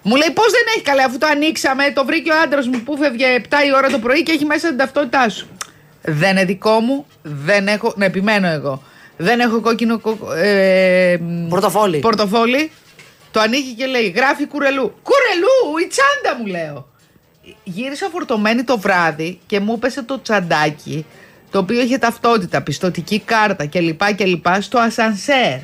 Μου 0.08 0.16
λέει, 0.16 0.30
Πώς 0.34 0.50
δεν 0.50 0.62
έχει 0.74 0.82
καλέ, 0.82 1.02
αφού 1.02 1.18
το 1.18 1.26
ανοίξαμε, 1.26 1.90
το 1.94 2.04
βρήκε 2.04 2.30
ο 2.30 2.34
άντρας 2.44 2.66
μου 2.68 2.80
που 2.80 2.96
φεύγε 2.96 3.26
7 3.42 3.42
η 3.66 3.74
ώρα 3.76 3.88
το 3.88 3.98
πρωί 3.98 4.22
και 4.22 4.32
έχει 4.32 4.44
μέσα 4.44 4.68
την 4.68 4.76
ταυτότητά 4.76 5.28
σου. 5.28 5.46
Δεν 6.02 6.30
είναι 6.30 6.44
δικό 6.44 6.80
μου, 6.80 7.06
δεν 7.22 7.66
έχω. 7.68 7.92
Να 7.96 8.04
επιμένω 8.04 8.46
εγώ. 8.48 8.82
Δεν 9.16 9.40
έχω 9.40 9.60
κόκκινο 9.60 9.98
κο- 9.98 10.32
ε, 10.36 11.16
μ, 11.20 11.48
Πορτοφόλι. 11.48 11.98
πορτοφόλι. 11.98 12.70
Το 13.30 13.40
ανοίγει 13.40 13.72
και 13.74 13.86
λέει: 13.86 14.12
Γράφει 14.16 14.46
κουρελού. 14.46 14.94
Κουρελού, 15.02 15.84
η 15.84 15.86
τσάντα 15.86 16.40
μου 16.40 16.46
λέω. 16.46 16.88
Γύρισα 17.64 18.08
φορτωμένη 18.12 18.62
το 18.64 18.78
βράδυ 18.78 19.38
και 19.46 19.60
μου 19.60 19.72
έπεσε 19.76 20.02
το 20.02 20.22
τσαντάκι 20.22 21.06
το 21.50 21.58
οποίο 21.58 21.80
είχε 21.80 21.98
ταυτότητα, 21.98 22.62
πιστοτική 22.62 23.20
κάρτα 23.20 23.66
κλπ. 23.66 24.14
κλπ 24.14 24.46
στο 24.60 24.78
ασανσέρ. 24.78 25.58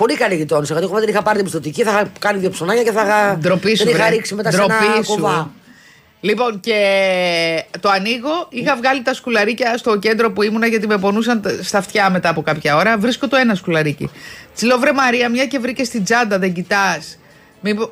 Πολύ 0.00 0.16
καλή 0.16 0.34
γειτόνισσα. 0.34 0.72
Γιατί 0.72 0.88
εγώ 0.90 1.00
δεν 1.00 1.08
είχα 1.08 1.22
πάρει 1.22 1.36
την 1.36 1.44
πιστοτική, 1.44 1.82
θα 1.82 1.90
είχα 1.90 2.10
κάνει 2.18 2.38
δύο 2.38 2.50
ψωνάκια 2.50 2.82
και 2.82 2.90
θα 2.92 3.02
είχα. 3.02 3.36
Ντροπή 3.40 3.76
σου. 3.76 3.84
Δεν 3.84 3.94
είχα 3.94 4.04
βρε. 4.06 4.14
ρίξει 4.14 4.34
μετά 4.34 4.50
σε 4.50 4.56
Ντροπή 4.56 4.72
ένα 4.94 5.02
σου. 5.02 5.14
κοβά. 5.14 5.50
Λοιπόν, 6.20 6.60
και 6.60 6.78
το 7.80 7.88
ανοίγω. 7.88 8.46
Είχα 8.48 8.76
βγάλει 8.76 9.02
τα 9.02 9.14
σκουλαρίκια 9.14 9.76
στο 9.76 9.98
κέντρο 9.98 10.30
που 10.32 10.42
ήμουνα 10.42 10.66
γιατί 10.66 10.86
με 10.86 10.98
πονούσαν 10.98 11.40
τ- 11.42 11.48
στα 11.64 11.78
αυτιά 11.78 12.10
μετά 12.10 12.28
από 12.28 12.42
κάποια 12.42 12.76
ώρα. 12.76 12.98
Βρίσκω 12.98 13.28
το 13.28 13.36
ένα 13.36 13.54
σκουλαρίκι. 13.54 14.10
Της 14.54 14.62
λέω, 14.62 14.78
βρε 14.78 14.92
Μαρία, 14.92 15.28
μια 15.28 15.46
και 15.46 15.58
βρήκες 15.58 15.86
στην 15.86 16.04
τσάντα, 16.04 16.38
δεν 16.38 16.52
κοιτάς. 16.52 17.18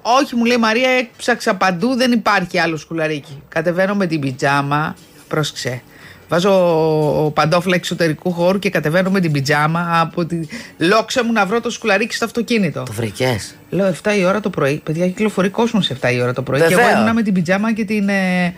Όχι, 0.03 0.37
μου 0.37 0.45
λέει 0.45 0.57
Μαρία, 0.57 0.91
έψαξα 0.91 1.55
παντού, 1.55 1.95
δεν 1.95 2.13
υπάρχει 2.13 2.59
άλλο 2.59 2.77
σκουλαρίκι. 2.77 3.43
Κατεβαίνω 3.49 3.95
με 3.95 4.07
την 4.07 4.21
πιτζάμα. 4.21 4.97
Πρόσεξε. 5.29 5.83
Βάζω 6.29 7.31
παντόφλα 7.35 7.75
εξωτερικού 7.75 8.33
χώρου 8.33 8.59
και 8.59 8.71
κατεβαίνω 8.71 9.11
με 9.11 9.21
την 9.21 9.33
πιτζάμα 9.33 10.01
από 10.01 10.25
τη 10.25 10.41
λόξα 10.79 11.25
μου 11.25 11.33
να 11.33 11.47
βρω 11.47 11.61
το 11.61 11.71
σκουλαρίκι 11.71 12.15
στο 12.15 12.25
αυτοκίνητο. 12.25 12.83
Το 12.83 12.93
βρήκες; 12.93 13.55
Λέω 13.71 13.95
7 14.03 14.17
η 14.19 14.25
ώρα 14.25 14.41
το 14.41 14.51
πρωί. 14.51 14.81
Παιδιά, 14.85 15.07
κυκλοφορεί 15.07 15.49
κόσμος 15.49 15.91
7 16.01 16.13
η 16.13 16.21
ώρα 16.21 16.33
το 16.33 16.43
πρωί. 16.43 16.61
Και 16.61 16.67
Βεβαίως. 16.67 16.89
εγώ 16.89 16.97
ήμουνα 16.97 17.15
με 17.15 17.23
την 17.23 17.35
πιτζάμα 17.35 17.73
και 17.73 17.85
την. 17.85 18.09
Ε, 18.09 18.55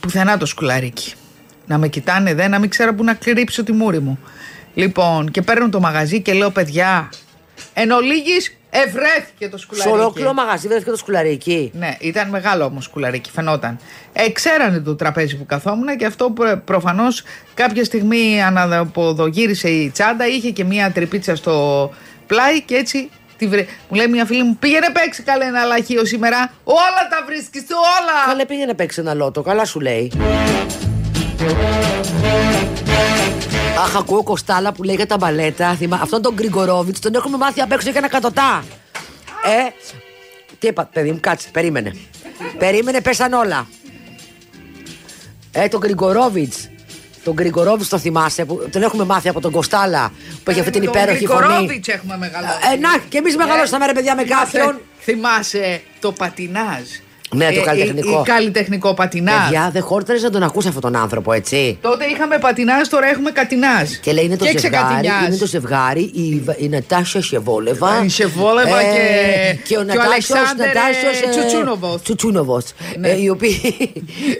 πουθενά 0.00 0.38
το 0.38 0.46
σκουλαρίκι. 0.46 1.12
Να 1.66 1.78
με 1.78 1.88
κοιτάνε 1.88 2.34
δε, 2.34 2.48
να 2.48 2.58
μην 2.58 2.70
ξέρω 2.70 2.94
που 2.94 3.04
να 3.04 3.14
κρύψω 3.14 3.64
τη 3.64 3.72
μούρη 3.72 4.00
μου. 4.00 4.18
Λοιπόν, 4.74 5.30
και 5.30 5.42
παίρνω 5.42 5.68
το 5.68 5.80
μαγαζί 5.80 6.22
και 6.22 6.32
λέω, 6.32 6.50
παιδιά, 6.50 7.08
εν 7.74 7.90
ολίγης 7.90 8.56
ευρέθηκε 8.82 9.48
το 9.48 9.56
Σε 9.56 9.62
σκουλαρίκι. 9.62 9.96
ολόκληρο 9.96 10.32
μαγαζί 10.32 10.68
βρέθηκε 10.68 10.90
το 10.90 10.96
σκουλαρίκι. 10.96 11.70
Ναι, 11.74 11.96
ήταν 12.00 12.28
μεγάλο 12.28 12.64
όμως 12.64 12.84
σκουλαρίκι, 12.84 13.30
φαινόταν. 13.30 13.78
Ε, 14.12 14.30
ξέρανε 14.30 14.80
το 14.80 14.94
τραπέζι 14.94 15.36
που 15.36 15.46
καθόμουν 15.46 15.96
και 15.96 16.06
αυτό 16.06 16.34
προφανώς 16.64 17.22
κάποια 17.54 17.84
στιγμή 17.84 18.42
αναποδογύρισε 18.42 19.68
η 19.68 19.90
τσάντα, 19.90 20.26
είχε 20.26 20.50
και 20.50 20.64
μία 20.64 20.90
τρυπίτσα 20.90 21.36
στο 21.36 21.90
πλάι 22.26 22.62
και 22.62 22.74
έτσι 22.76 23.10
τη 23.36 23.46
βρε... 23.46 23.66
Μου 23.88 23.96
λέει 23.96 24.06
μια 24.08 24.24
φίλη 24.24 24.42
μου: 24.42 24.56
Πήγαινε 24.56 24.90
παίξει 24.92 25.22
καλά 25.22 25.46
ένα 25.46 25.64
λαχείο 25.64 26.04
σήμερα. 26.04 26.52
Όλα 26.64 27.08
τα 27.10 27.24
βρίσκεις, 27.26 27.62
όλα! 27.70 28.26
Καλέ 28.26 28.44
πήγαινε 28.44 28.74
παίξει 28.74 29.00
ένα 29.00 29.14
λότο, 29.14 29.42
καλά 29.42 29.64
σου 29.64 29.80
λέει. 29.80 30.12
Αχ, 33.84 33.96
ακούω 33.96 34.22
Κοστάλα 34.22 34.72
που 34.72 34.82
λέει 34.82 34.94
για 34.94 35.06
τα 35.06 35.16
μπαλέτα. 35.16 35.74
Θυμά... 35.74 35.98
Αυτόν 36.02 36.22
τον 36.22 36.34
Γκριγκορόβιτς 36.34 37.00
τον 37.00 37.14
έχουμε 37.14 37.36
μάθει 37.36 37.60
απ' 37.60 37.72
έξω 37.72 37.90
για 37.90 37.98
ένα 37.98 38.08
κατοτά. 38.08 38.64
Ε, 39.44 39.70
τι 40.58 40.66
είπα, 40.66 40.88
παιδί 40.92 41.12
μου, 41.12 41.18
κάτσε, 41.20 41.48
περίμενε. 41.52 41.92
περίμενε, 42.58 43.00
πέσαν 43.00 43.32
όλα. 43.32 43.66
Ε, 45.52 45.68
τον 45.68 45.80
Γκριγκορόβιτς. 45.80 46.68
Τον 47.24 47.34
Γκριγκορόβιτς 47.34 47.88
το 47.88 47.98
θυμάσαι, 47.98 48.44
που 48.44 48.68
τον 48.72 48.82
έχουμε 48.82 49.04
μάθει 49.04 49.28
από 49.28 49.40
τον 49.40 49.50
Κοστάλα 49.50 50.12
που 50.44 50.50
έχει 50.50 50.60
αυτή 50.60 50.72
την 50.72 50.82
υπέροχη 50.82 51.26
φωνή. 51.26 51.38
Γκρικορόβιτς 51.46 51.88
έχουμε 51.88 52.16
μεγαλώσει. 52.18 52.58
Ε, 52.72 52.76
να, 52.76 52.98
και 53.08 53.18
εμείς 53.18 53.36
μεγαλώσαμε 53.36 53.86
ρε 53.86 53.92
παιδιά 53.92 54.14
με 54.14 54.22
Θυμάσαι- 54.24 54.52
κάποιον. 54.52 54.80
Θυμάσαι 55.00 55.82
το 56.00 56.12
πατινάζ; 56.12 56.82
Ναι, 57.36 57.52
το 57.52 57.60
Ε, 57.60 57.64
καλλιτεχνικό. 57.64 58.20
Ή 58.20 58.22
καλλιτεχνικό 58.28 58.94
πατινάζ. 58.94 59.42
Παιδιά, 59.44 59.70
δεν 59.72 59.82
χόρταρες 59.82 60.22
να 60.22 60.30
τον 60.30 60.42
ακούσει 60.42 60.68
αυτόν 60.68 60.82
τον 60.82 60.96
άνθρωπο, 60.96 61.32
έτσι. 61.32 61.78
Τότε 61.80 62.04
είχαμε 62.04 62.38
πατινάζ, 62.38 62.88
τώρα 62.88 63.08
έχουμε 63.08 63.30
κατινάζ. 63.30 63.90
Και 64.00 64.12
λέει 64.12 64.24
είναι 64.24 64.36
το, 64.36 64.44
και 64.44 64.58
ζευγάρι, 64.58 64.84
ξεκατινιάζ. 64.86 65.26
είναι 65.28 65.36
το 65.36 65.46
ζευγάρι 65.46 66.00
η, 66.14 66.40
Βα- 66.44 66.56
η 66.58 66.68
Νατάσια 66.68 67.22
Σεβόλεβα. 67.22 68.02
Η 68.04 68.08
Σεβόλεβα 68.08 68.82
και- 68.82 69.56
και 69.64 69.76
ο 69.76 69.84
και 69.84 69.90
ο 69.90 69.94
Νατάσιος 69.94 70.38
Αλεξάνδερ, 70.38 70.66
Νατάσιος, 70.74 71.20
ε, 71.36 71.38
Τσουτσούνοβος. 71.38 72.02
Τσουτσούνοβος, 72.02 72.64
Ναι. 72.98 73.08
ε, 73.10 73.20
οι, 73.20 73.28
οποίοι, 73.28 73.60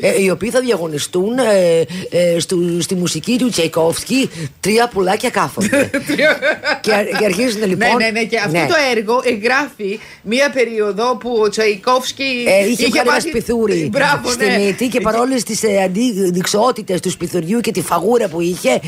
ε, 0.00 0.22
οι 0.22 0.30
οποίοι 0.30 0.50
θα 0.50 0.60
διαγωνιστούν 0.60 1.38
ε, 1.38 1.80
ε, 2.10 2.38
στου- 2.40 2.82
στη 2.82 2.94
μουσική 2.94 3.36
του 3.38 3.48
Τσαϊκόφσκι 3.48 4.30
τρία 4.60 4.88
πουλάκια 4.88 5.30
κάθονται. 5.30 5.90
και, 6.80 6.92
αρ- 6.92 7.18
και 7.18 7.24
αρχίζουν 7.24 7.66
λοιπόν. 7.66 7.88
Ναι, 7.96 8.04
ναι, 8.04 8.10
ναι. 8.10 8.24
Και 8.24 8.36
αυτό 8.38 8.50
Ναι. 8.58 8.66
το 8.68 8.74
έργο 8.96 9.20
εγγράφει 9.24 9.98
μία 10.22 10.50
περίοδο 10.50 11.16
που 11.16 11.38
ο 11.44 11.48
Τσαϊκόφσκι 11.48 12.44
Ε, 12.46 12.64
είχε 12.84 12.90
βγάλει 12.90 13.08
ένα 13.08 13.12
μάθει- 13.16 13.28
σπιθούρι 13.28 13.88
Μπράβο, 13.92 14.30
στη 14.30 14.46
ναι. 14.46 14.58
μύτη 14.58 14.88
και 14.88 15.00
παρόλες 15.00 15.42
τις 15.42 15.62
ε, 15.62 15.82
αντιδειξότητε 15.82 16.98
του 17.02 17.10
σπιθουριού 17.10 17.60
και 17.60 17.70
τη 17.70 17.82
φαγούρα 17.82 18.28
που 18.28 18.40
είχε, 18.40 18.80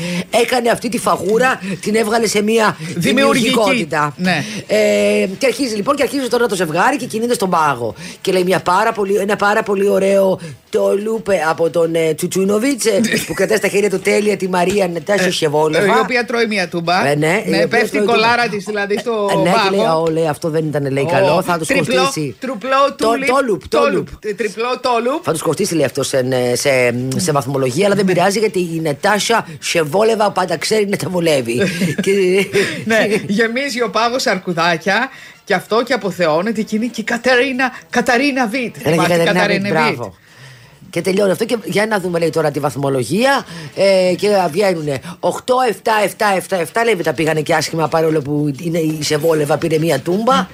έκανε 0.43 0.69
αυτή 0.69 0.89
τη 0.89 0.97
φαγούρα, 0.97 1.59
την 1.81 1.95
έβγαλε 1.95 2.27
σε 2.27 2.41
μια 2.41 2.77
Δημιουργική. 2.95 3.45
δημιουργικότητα. 3.47 4.13
Ναι. 4.17 4.43
Ε, 4.67 5.27
και 5.37 5.45
αρχίζει 5.45 5.75
λοιπόν 5.75 5.95
και 5.95 6.03
αρχίζει 6.03 6.27
τώρα 6.27 6.45
το 6.47 6.55
ζευγάρι 6.55 6.97
και 6.97 7.05
κινείται 7.05 7.33
στον 7.33 7.49
πάγο. 7.49 7.93
Και 8.21 8.31
λέει 8.31 8.43
μια 8.43 8.59
πάρα 8.59 8.91
πολύ, 8.91 9.15
ένα 9.15 9.35
πάρα 9.35 9.63
πολύ 9.63 9.87
ωραίο 9.89 10.39
το 10.69 10.97
λούπε 11.03 11.41
από 11.49 11.69
τον 11.69 11.95
ε, 11.95 12.13
Τσουτσούνοβιτς 12.13 12.85
που 13.27 13.33
κρατάει 13.33 13.57
στα 13.57 13.67
χέρια 13.67 13.89
του 13.89 13.99
τέλεια 13.99 14.37
τη 14.37 14.49
Μαρία 14.49 14.87
Νετάσιο 14.87 15.31
Σεβόλεβα. 15.31 15.83
Ε, 15.85 15.87
Η 15.87 15.99
οποία 16.01 16.25
τρώει 16.25 16.45
μία 16.45 16.67
τούμπα. 16.67 17.07
Ε, 17.07 17.15
ναι, 17.15 17.41
η 17.45 17.49
οποία 17.49 17.67
πέφτει 17.67 17.85
η 17.87 17.89
τρώει 17.89 18.05
κολάρα 18.05 18.43
τούμπα. 18.43 18.55
της 18.55 18.65
δηλαδή 18.65 18.97
στο 18.99 19.29
Ε, 19.31 19.35
ναι, 19.35 19.49
και 19.69 19.75
λέει, 19.75 19.85
πάγο. 19.85 20.01
«Ω, 20.01 20.07
λέει, 20.11 20.27
αυτό 20.27 20.49
δεν 20.49 20.65
ήταν 20.67 20.91
λέει, 20.91 21.03
Ω, 21.03 21.07
καλό, 21.11 21.41
θα 21.41 21.57
του 21.57 21.65
τριπλό- 21.65 21.97
κοστίσει. 22.05 22.35
Τριπλό 22.39 22.95
Το- 22.97 23.07
τούλιπ, 23.79 24.09
το 24.09 24.13
loop, 24.13 24.19
το 24.19 24.25
τόλουπ. 24.25 24.31
loop. 24.31 24.35
Τριπλό 24.37 24.79
τόλουπ. 24.81 25.21
Θα 25.23 25.31
τους 25.31 25.41
κοστίσει 25.41 25.75
λέει 25.75 25.85
αυτό 25.85 26.03
σε, 26.03 26.25
σε, 26.55 26.69
σε 27.15 27.31
βαθμολογία, 27.31 27.85
αλλά 27.85 27.95
δεν 27.95 28.05
πειράζει 28.05 28.39
γιατί 28.39 28.59
η 28.59 28.79
Νετάσια 28.81 29.47
Σεβόλεβα 29.59 30.31
πάντα 30.31 30.57
ξέρει 30.57 30.87
να 30.87 30.97
τα 30.97 31.09
βολεύει. 31.09 31.61
και, 32.03 32.11
ναι, 32.85 33.07
γεμίζει 33.27 33.81
ο 33.81 33.89
πάγος 33.89 34.25
αρκουδάκια 34.25 35.09
και 35.43 35.53
αυτό 35.53 35.83
και 35.83 35.93
αποθεώνεται 35.93 36.61
εκείνη 36.61 36.87
και 36.87 37.01
η 37.01 37.03
Καταρίνα, 37.03 37.71
Καταρίνα 37.89 38.47
Βίτ. 38.47 38.75
Ένα 38.83 38.95
και 38.95 39.13
Θυμάστε 39.13 39.23
Κατερίνα 39.23 39.47
Βιτ, 39.47 39.61
Βίτ. 39.61 39.71
μπράβο. 39.71 40.15
Και 40.89 41.01
τελειώνει 41.01 41.31
αυτό 41.31 41.45
και 41.45 41.57
για 41.65 41.85
να 41.85 41.99
δούμε 41.99 42.19
λέει 42.19 42.29
τώρα 42.29 42.51
τη 42.51 42.59
βαθμολογία 42.59 43.45
ε, 43.75 44.13
και 44.17 44.27
βγαίνουν 44.51 44.87
8, 45.19 45.29
7, 45.29 45.29
7, 46.49 46.57
7, 46.57 46.61
7 46.61 46.65
λέει 46.83 46.95
τα 46.95 47.13
πήγανε 47.13 47.41
και 47.41 47.53
άσχημα 47.55 47.87
παρόλο 47.87 48.21
που 48.21 48.53
είναι, 48.61 48.79
η 48.79 49.03
Σεβόλεβα 49.03 49.57
πήρε 49.57 49.77
μία 49.77 49.99
τούμπα 49.99 50.47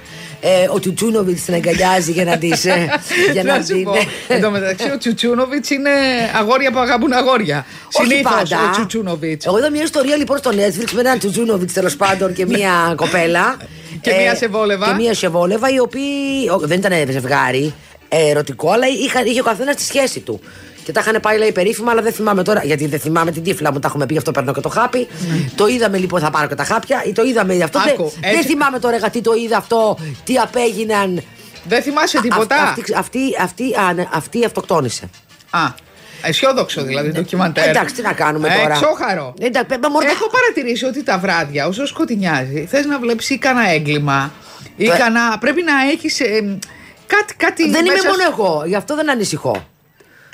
ε, 0.45 0.67
ο 0.69 0.79
Τσουτσούνοβιτς 0.79 1.41
την 1.41 1.53
αγκαλιάζει 1.53 2.11
για 2.11 2.23
να 2.23 2.37
της 2.37 2.65
ε, 2.65 2.89
για 3.33 3.43
να 3.43 3.57
Να 3.57 3.63
σου 3.63 3.73
την 3.73 3.83
πω, 3.83 3.93
Εν 4.27 4.41
τω 4.41 4.51
μεταξύ 4.51 4.91
ο 4.91 4.97
Τσουτσούνοβιτς 4.97 5.69
είναι 5.69 5.89
αγόρια 6.35 6.71
που 6.71 6.79
αγαπούν 6.79 7.13
αγόρια. 7.13 7.65
Όχι 7.91 8.07
Συνήθως 8.09 8.33
πάντα. 8.33 8.67
ο 8.67 8.71
Τσουτσούνοβιτς. 8.71 9.45
Εγώ 9.45 9.57
είδα 9.57 9.69
μια 9.69 9.83
ιστορία 9.83 10.15
λοιπόν 10.15 10.37
στο 10.37 10.49
Netflix 10.49 10.91
με 10.93 10.99
έναν 10.99 11.17
Τσουτζούνοβιτ 11.19 11.71
τέλος 11.71 11.95
πάντων 11.95 12.33
και 12.33 12.45
μια 12.45 12.93
κοπέλα. 12.95 13.57
Και 14.01 14.13
μία 14.13 14.35
Σεβόλεβα. 14.35 14.85
Και 14.85 14.93
μια 14.93 15.13
Σεβόλεβα, 15.13 15.69
οι 15.69 15.79
οποίοι. 15.79 16.03
ο, 16.53 16.57
δεν 16.57 16.77
ήταν 16.77 16.93
ζευγάρι 17.09 17.73
ε, 18.09 18.29
ερωτικό, 18.29 18.71
αλλά 18.71 18.87
είχα, 18.87 19.23
είχε 19.23 19.39
ο 19.39 19.43
καθένας 19.43 19.75
τη 19.75 19.81
σχέση 19.81 20.19
του. 20.19 20.39
Και 20.83 20.91
τα 20.91 20.99
είχαν 20.99 21.19
πάει 21.21 21.37
λέει 21.37 21.51
περίφημα, 21.51 21.91
αλλά 21.91 22.01
δεν 22.01 22.13
θυμάμαι 22.13 22.43
τώρα. 22.43 22.63
Γιατί 22.63 22.87
δεν 22.87 22.99
θυμάμαι 22.99 23.31
την 23.31 23.43
τύφλα 23.43 23.71
μου, 23.71 23.79
τα 23.79 23.87
έχουμε 23.87 24.05
πει, 24.05 24.11
γι' 24.11 24.17
αυτό 24.19 24.31
παίρνω 24.31 24.53
και 24.53 24.61
το 24.61 24.69
χάπι. 24.69 25.07
Το 25.55 25.67
είδαμε 25.67 25.97
λοιπόν, 25.97 26.19
θα 26.21 26.29
πάρω 26.29 26.47
και 26.47 26.55
τα 26.55 26.63
χάπια. 26.63 27.03
Το 27.15 27.23
είδαμε 27.23 27.57
αυτό. 27.63 27.79
Άκου, 27.79 27.87
δεν, 27.95 28.11
έτσι- 28.21 28.35
δεν 28.35 28.43
θυμάμαι 28.45 28.79
τώρα 28.79 28.97
γιατί 28.97 29.21
το 29.21 29.33
είδα 29.33 29.57
αυτό, 29.57 29.97
τι 30.23 30.37
απέγιναν. 30.37 31.23
Δεν 31.67 31.81
θυμάσαι 31.81 32.21
τίποτα. 32.21 32.55
Αυ- 32.55 32.69
αυτή, 32.69 32.93
αυτή, 32.97 33.19
αυτή, 33.41 33.63
α, 33.89 33.93
ναι, 33.93 34.07
αυτή 34.13 34.45
αυτοκτόνησε. 34.45 35.09
Α, 35.49 35.59
αισιόδοξο 36.21 36.83
δηλαδή 36.83 37.09
ντοκιμαντέρ. 37.11 37.67
Εντάξει, 37.67 37.95
τι 37.95 38.01
να 38.01 38.13
κάνουμε 38.13 38.47
Ε, 38.47 38.61
τώρα. 38.61 38.73
Εξόχαρο. 38.75 39.33
Εντάξει, 39.39 39.67
πε- 39.79 39.89
μωρέ, 39.89 40.07
Έχω 40.07 40.29
παρατηρήσει 40.29 40.85
ότι 40.85 41.03
τα 41.03 41.17
βράδια, 41.17 41.67
όσο 41.67 41.85
σκοτεινιάζει, 41.85 42.65
θες 42.69 42.85
να 42.85 42.99
βλέπεις 42.99 43.29
ή 43.29 43.37
κανένα 43.37 43.69
έγκλημα 43.69 44.31
ή 44.75 44.85
Το- 44.85 44.95
κανένα. 44.97 45.37
Πρέπει 45.37 45.63
να 45.63 45.73
έχεις. 45.91 46.17
κάτι, 47.07 47.33
κάτι 47.37 47.69
δεν 47.69 47.85
είμαι 47.85 47.93
μέσα 47.93 48.07
μόνο 48.09 48.21
σου- 48.23 48.31
εγώ, 48.31 48.63
γι' 48.65 48.75
αυτό 48.75 48.95
δεν 48.95 49.09
ανησυχώ. 49.09 49.67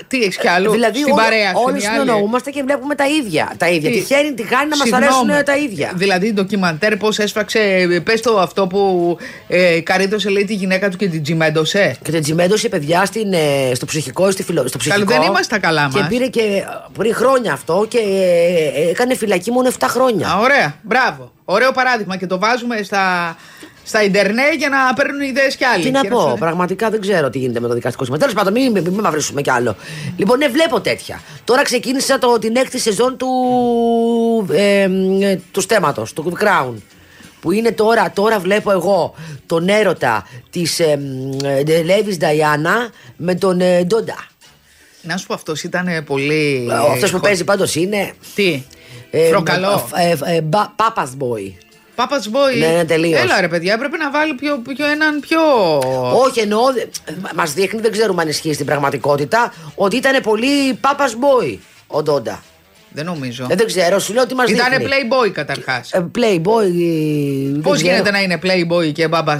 Τι 0.08 0.22
έχεις 0.22 0.36
κι 0.36 0.48
άλλο. 0.48 0.70
δηλαδή, 0.70 0.98
στην 0.98 1.12
όλοι- 1.12 1.22
παρέα 1.22 1.48
σου. 1.50 1.62
όλοι 1.66 1.74
είναι 1.76 1.84
η 1.84 1.86
άλλη. 1.86 1.98
συνεννοούμαστε 2.00 2.50
και 2.50 2.62
βλέπουμε 2.62 2.94
τα 2.94 3.04
ίδια. 3.08 3.52
Τα 3.56 3.68
ίδια. 3.68 3.90
Τι- 3.90 3.96
Τυχαίνει, 3.98 4.32
τι 4.34 4.42
κάνει 4.42 4.68
να 4.68 4.76
μας 4.76 4.88
Συγγνώμη. 4.88 5.04
αρέσουν 5.04 5.44
τα 5.44 5.56
ίδια. 5.56 5.92
Δηλαδή, 5.94 6.32
ντοκιμαντέρ 6.32 6.96
πώς 6.96 7.18
έσφαξε. 7.18 7.86
Πες 8.04 8.20
το 8.20 8.38
αυτό 8.40 8.66
που 8.66 9.16
ε, 9.48 9.80
καρύδωσε 9.80 10.28
λέει 10.28 10.44
τη 10.44 10.54
γυναίκα 10.54 10.88
του 10.88 10.96
και 10.96 11.08
την 11.08 11.22
τζιμέντωσε. 11.22 11.96
Και 12.02 12.10
την 12.10 12.22
τσιμέντωσε 12.22 12.68
παιδιά 12.68 13.04
στην, 13.04 13.32
ε, 13.32 13.74
στο 13.74 13.86
ψυχικό, 13.86 14.30
στη 14.30 14.42
φιλο, 14.42 14.66
στο 14.68 14.78
ψυχικό. 14.78 15.04
δεν 15.12 15.22
είμαστε 15.22 15.58
καλά 15.58 15.88
Και 15.92 15.98
μας. 15.98 16.08
πήρε 16.08 16.26
και 16.26 16.40
ε, 16.40 16.64
πριν 16.98 17.14
χρόνια 17.14 17.52
αυτό 17.52 17.86
και 17.88 17.98
ε, 17.98 18.80
ε, 18.82 18.90
έκανε 18.90 19.14
φυλακή 19.16 19.50
μόνο 19.50 19.68
7 19.78 19.86
χρόνια. 19.88 20.28
Α, 20.28 20.38
ωραία. 20.38 20.74
Μπράβο. 20.82 21.32
Ωραίο 21.44 21.72
παράδειγμα 21.72 22.16
και 22.16 22.26
το 22.26 22.38
βάζουμε 22.38 22.82
στα, 22.82 23.36
στα 23.90 24.02
Ιντερνετ 24.02 24.54
για 24.58 24.68
να 24.68 24.92
παίρνουν 24.94 25.20
ιδέες 25.20 25.56
κι 25.56 25.64
άλλοι. 25.64 25.82
Τι 25.84 25.90
να 25.90 26.00
Και 26.00 26.08
πω, 26.08 26.20
σου- 26.20 26.36
πραγματικά 26.38 26.90
δεν 26.90 27.00
ξέρω 27.00 27.30
τι 27.30 27.38
γίνεται 27.38 27.60
με 27.60 27.68
το 27.68 27.74
δικαστικό 27.74 28.04
σύστημα. 28.04 28.26
Τέλος 28.26 28.42
πάντων, 28.42 28.52
μην, 28.62 28.72
μην, 28.72 28.82
μην 28.92 29.00
μαυρίσουμε 29.00 29.42
κι 29.42 29.50
άλλο. 29.50 29.76
Λοιπόν, 30.16 30.38
ναι, 30.38 30.48
βλέπω 30.48 30.80
τέτοια. 30.80 31.20
Τώρα 31.44 31.62
ξεκίνησα 31.62 32.18
το, 32.18 32.38
την 32.38 32.56
έκτη 32.56 32.78
σεζόν 32.78 33.16
του, 33.16 33.28
ε, 34.52 34.82
ε, 35.20 35.38
του 35.50 35.60
στέματος, 35.60 36.12
του 36.12 36.32
Crown. 36.40 36.74
Που 37.40 37.52
είναι 37.52 37.72
τώρα, 37.72 38.10
τώρα 38.14 38.38
βλέπω 38.38 38.70
εγώ 38.70 39.14
τον 39.46 39.68
έρωτα 39.68 40.26
της 40.50 40.80
ε, 40.80 40.98
Λέβη 41.84 42.16
Νταϊάννα 42.16 42.90
με 43.16 43.34
τον 43.34 43.60
ε, 43.60 43.84
Ντόντα. 43.84 44.26
Να 45.02 45.16
σου 45.16 45.26
πω, 45.26 45.34
αυτός 45.34 45.62
ήταν 45.62 45.86
πολύ. 46.06 46.68
Αυτός 46.92 47.10
που 47.10 47.20
παίζει 47.20 47.44
πάντως 47.44 47.74
είναι. 47.74 48.12
Τι; 48.34 48.62
ε, 49.10 49.28
Φροκαλό. 49.28 49.88
ε, 49.94 50.34
ε, 50.36 50.40
μπα- 50.40 50.74
Papa's 50.76 51.08
Boy. 51.18 51.52
Πάπας 52.00 52.28
Boy. 52.32 52.58
Ναι, 52.58 52.66
ναι, 52.66 52.84
τελείως. 52.84 53.20
Έλα 53.20 53.40
ρε 53.40 53.48
παιδιά, 53.48 53.78
πρέπει 53.78 53.98
να 53.98 54.10
βάλει 54.10 54.34
πιο, 54.34 54.62
πιο 54.74 54.86
έναν 54.86 55.20
πιο. 55.20 55.40
Όχι, 56.26 56.40
εννοώ. 56.40 56.62
Μας 57.34 57.52
δείχνει, 57.52 57.80
δεν 57.80 57.92
ξέρουμε 57.92 58.22
αν 58.22 58.28
ισχύει 58.28 58.52
στην 58.52 58.66
πραγματικότητα, 58.66 59.52
ότι 59.74 59.96
ήταν 59.96 60.22
πολύ 60.22 60.78
Papa's 60.82 61.44
Boy 61.44 61.56
ο 61.86 62.02
Ντόντα. 62.02 62.42
Δεν 62.92 63.04
νομίζω. 63.04 63.46
Ε, 63.50 63.54
δεν 63.54 63.66
ξέρω, 63.66 63.98
σου 63.98 64.12
λέω 64.12 64.22
ότι 64.22 64.34
μας 64.34 64.46
δείχνει. 64.50 64.66
Ήτανε 64.66 64.84
Playboy 64.84 65.30
καταρχάς. 65.30 65.92
Ε, 65.92 66.06
Playboy. 66.18 66.64
ε, 66.64 67.50
δεν 67.52 67.60
Πώς 67.60 67.76
ξέρω. 67.76 67.90
γίνεται 67.90 68.10
να 68.10 68.20
είναι 68.20 68.38
Playboy 68.42 68.92
και 68.92 69.08
μπάμπα 69.08 69.36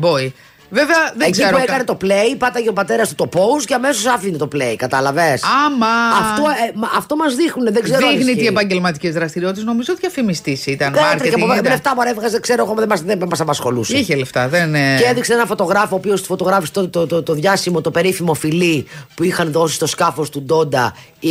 boy; 0.00 0.30
Βέβαια 0.72 0.96
δεν 1.16 1.20
Εκεί 1.28 1.30
ξέρω. 1.30 1.56
που 1.56 1.62
έκανε 1.62 1.84
το 1.84 1.96
play, 2.02 2.34
πάταγε 2.38 2.68
ο 2.68 2.72
πατέρας 2.72 3.08
του 3.08 3.14
το 3.14 3.28
pause 3.32 3.64
και 3.64 3.74
αμέσως 3.74 4.06
άφηνε 4.06 4.36
το 4.36 4.48
play. 4.54 4.74
Κατάλαβες; 4.76 5.42
Άμα. 5.66 5.86
Αυτό, 6.20 6.42
ε, 6.42 6.72
μα- 6.74 6.90
αυτό 6.96 7.16
μας 7.16 7.34
δείχνουν, 7.34 7.72
δεν 7.72 7.82
ξέρω. 7.82 8.06
αν 8.06 8.08
Δείχνει 8.16 8.24
τι 8.24 8.30
ισχύει. 8.30 8.46
επαγγελματικές 8.46 9.14
δραστηριότητες. 9.14 9.64
Νομίζω 9.64 9.92
ότι 9.92 10.00
διαφημιστή 10.00 10.58
ήταν. 10.66 10.92
Κάτσε 10.92 11.16
και 11.28 11.30
Marketing 11.36 11.42
από 11.42 11.52
ήταν. 11.52 11.64
λεφτά 11.72 11.94
μου 11.94 12.00
έβγαζε, 12.06 12.40
ξέρω 12.40 12.64
εγώ, 12.64 12.74
δεν 12.74 12.86
μα 12.90 12.96
δεν 12.96 13.28
μας 13.30 13.40
απασχολούσε. 13.40 13.96
Είχε 13.98 14.16
λεφτά, 14.16 14.48
δεν. 14.48 14.74
ε, 14.74 14.96
Και 14.98 15.04
έδειξε 15.08 15.32
ένα 15.32 15.46
φωτογράφο, 15.46 15.94
ο 15.94 15.98
οποίος 15.98 16.20
φωτογράφησε 16.20 16.72
το, 16.72 16.88
το, 16.88 17.06
το, 17.06 17.22
το 17.22 17.32
διάσημο, 17.32 17.80
το 17.80 17.90
περίφημο 17.90 18.34
φιλί 18.34 18.86
που 19.14 19.22
είχαν 19.24 19.52
δώσει 19.52 19.74
στο 19.74 19.86
σκάφος 19.86 20.30
του 20.30 20.42
Ντόντα 20.42 20.96
η, 21.20 21.30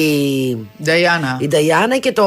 Νταϊάννα. 0.83 1.37
η 1.41 1.47
Νταϊάννα 1.47 1.97
και 1.97 2.11
το, 2.11 2.25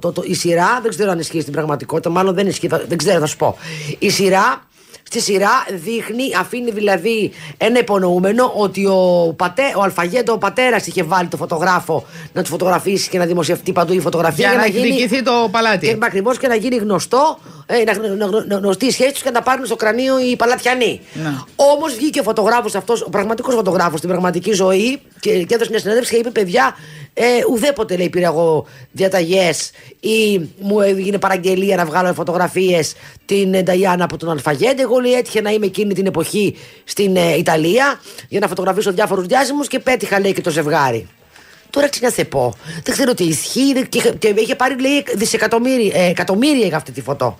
το, 0.00 0.12
το, 0.12 0.22
η 0.26 0.34
σειρά. 0.34 0.78
Δεν 0.82 0.90
ξέρω 0.90 1.10
αν 1.10 1.18
ισχύει 1.18 1.40
στην 1.40 1.52
πραγματικότητα, 1.52 2.10
μάλλον 2.10 2.34
δεν 2.34 2.46
ισχύει, 2.46 2.68
θα- 2.68 2.82
δεν 2.88 2.98
ξέρω, 2.98 3.20
θα 3.20 3.26
σου 3.26 3.36
πω. 3.36 3.56
Η 3.98 4.10
σειρά. 4.10 4.64
Στη 5.08 5.20
σειρά 5.20 5.50
δείχνει, 5.70 6.22
αφήνει 6.40 6.70
δηλαδή 6.70 7.32
ένα 7.56 7.78
υπονοούμενο 7.78 8.52
ότι 8.56 8.86
ο, 8.86 9.32
πατέ, 9.36 9.62
ο 9.76 9.82
Αλφαγέντο, 9.82 10.32
ο 10.32 10.38
πατέρας, 10.38 10.86
είχε 10.86 11.02
βάλει 11.02 11.28
το 11.28 11.36
φωτογράφο 11.36 12.04
να 12.32 12.42
του 12.42 12.48
φωτογραφίσει 12.48 13.08
και 13.08 13.18
να 13.18 13.26
δημοσιευτεί 13.26 13.72
παντού 13.72 13.92
η 13.92 14.00
φωτογραφία. 14.00 14.48
Για 14.48 14.58
να 14.58 14.64
εκδικηθεί 14.64 15.22
το 15.22 15.48
παλάτι. 15.50 15.86
Και 15.86 15.96
ακριβώς 16.02 16.38
και 16.38 16.46
να 16.48 16.54
γίνει 16.54 16.76
γνωστό, 16.76 17.38
ε, 17.66 17.82
να, 17.84 18.08
να, 18.08 18.26
να- 18.26 18.44
να- 18.46 18.56
γνωστή 18.56 18.86
η 18.86 18.90
σχέση 18.90 19.12
τους 19.12 19.22
και 19.22 19.28
να 19.30 19.34
τα 19.34 19.42
πάρουν 19.42 19.66
στο 19.66 19.76
κρανίο 19.76 20.18
οι 20.20 20.36
παλατιανοί. 20.36 21.00
Ναι. 21.12 21.34
Όμως 21.56 21.94
βγήκε 21.94 22.20
ο 22.20 22.22
φωτογράφος 22.22 22.74
αυτός, 22.74 23.02
ο 23.02 23.10
πραγματικός 23.10 23.54
φωτογράφος 23.54 23.98
στην 23.98 24.10
πραγματική 24.10 24.52
ζωή 24.52 25.00
και, 25.20 25.42
και 25.42 25.54
έδωσε 25.54 25.70
μια 25.70 25.78
συνέντευξη 25.80 26.12
και 26.12 26.18
είπε: 26.18 26.30
Παιδιά, 26.30 26.76
ε, 27.14 27.24
ουδέποτε 27.50 27.96
λέει 27.96 28.08
πήρα 28.08 28.26
εγώ 28.26 28.66
διαταγές 28.92 29.70
ή 30.00 30.40
μου 30.60 30.80
έγινε 30.80 31.18
παραγγελία 31.18 31.76
να 31.76 31.84
βγάλω 31.84 32.14
φωτογραφίες 32.14 32.94
την 33.24 33.54
ε, 33.54 33.62
Νταϊάννα 33.62 34.04
από 34.04 34.16
τον 34.16 34.30
Αλφαγέντε. 34.30 34.82
Εγώ 34.82 34.98
λέει 34.98 35.12
έτυχε 35.12 35.40
να 35.40 35.50
είμαι 35.50 35.66
εκείνη 35.66 35.94
την 35.94 36.06
εποχή 36.06 36.56
στην 36.84 37.16
ε, 37.16 37.36
Ιταλία 37.36 38.00
για 38.28 38.40
να 38.40 38.48
φωτογραφίσω 38.48 38.92
διάφορους 38.92 39.26
διάσημους 39.26 39.68
και 39.68 39.78
πέτυχα 39.78 40.20
λέει 40.20 40.32
και 40.32 40.40
το 40.40 40.50
ζευγάρι. 40.50 41.08
Τώρα 41.70 41.88
τι 41.88 41.98
να 42.02 42.10
σε 42.10 42.24
πω. 42.24 42.54
Δεν 42.84 42.94
ξέρω 42.94 43.14
τι 43.14 43.24
ισχύει. 43.24 43.72
δεν- 43.72 43.88
Και, 43.88 44.12
και 44.18 44.34
είχε 44.36 44.54
πάρει 44.54 44.80
λέει 44.80 45.04
δισεκατομμύρια 45.14 45.92
ε, 46.02 46.08
εκατομμύρια 46.08 46.66
για 46.66 46.76
αυτή 46.76 46.92
τη 46.92 47.00
φωτό. 47.00 47.38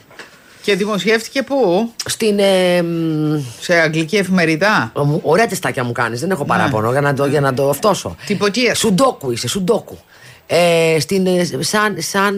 Και 0.67 0.77
δημοσιεύτηκε 0.77 1.43
πού; 1.43 1.91
Στην. 2.07 2.39
Ε, 2.39 2.83
μ, 2.83 3.39
Σε 3.61 3.75
αγγλική 3.75 4.17
εφημερίδα. 4.17 4.93
μου- 4.95 5.21
ωραία 5.23 5.47
τεστάκια 5.47 5.85
μου 5.85 5.93
κάνεις, 5.93 6.21
δεν 6.21 6.31
έχω 6.31 6.45
παράπονο 6.45 6.91
για 6.91 7.01
να 7.01 7.15
το, 7.15 7.27
για 7.27 7.41
να 7.41 7.55
το 7.55 7.69
αυτόσω. 7.71 8.17
Τυποτεία. 8.27 8.75
Σουντόκου 8.75 9.31
είσαι, 9.31 9.49
σουντόκου. 9.49 9.99
Ε, 10.47 10.97
στην. 11.01 11.27
ε, 11.27 11.45
σαν. 11.59 11.97
σαν 11.99 12.35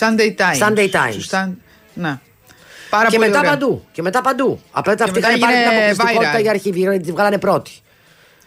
Sunday 0.00 0.34
Times. 0.40 0.68
Sunday 0.68 0.90
Times. 0.90 1.12
Σουστα- 1.12 1.52
Να. 1.94 2.20
Πάρα 2.90 3.08
και 3.08 3.16
πολύ 3.16 3.28
μετά 3.28 3.38
ωραία. 3.38 3.50
παντού. 3.50 3.84
Και 3.92 4.02
μετά 4.02 4.20
παντού. 4.20 4.60
Απλά 4.70 4.92
αυτή 4.92 5.10
μετά 5.10 5.28
είχαν 5.28 5.40
πάρει 5.40 5.52
την 5.54 5.62
έγινε 5.62 5.76
αποκλειστικότητα 5.80 6.38
viral. 6.38 6.42
για 6.42 6.50
αρχή. 6.50 7.00
Τη 7.02 7.12
βγάλανε 7.12 7.38
πρώτη. 7.38 7.70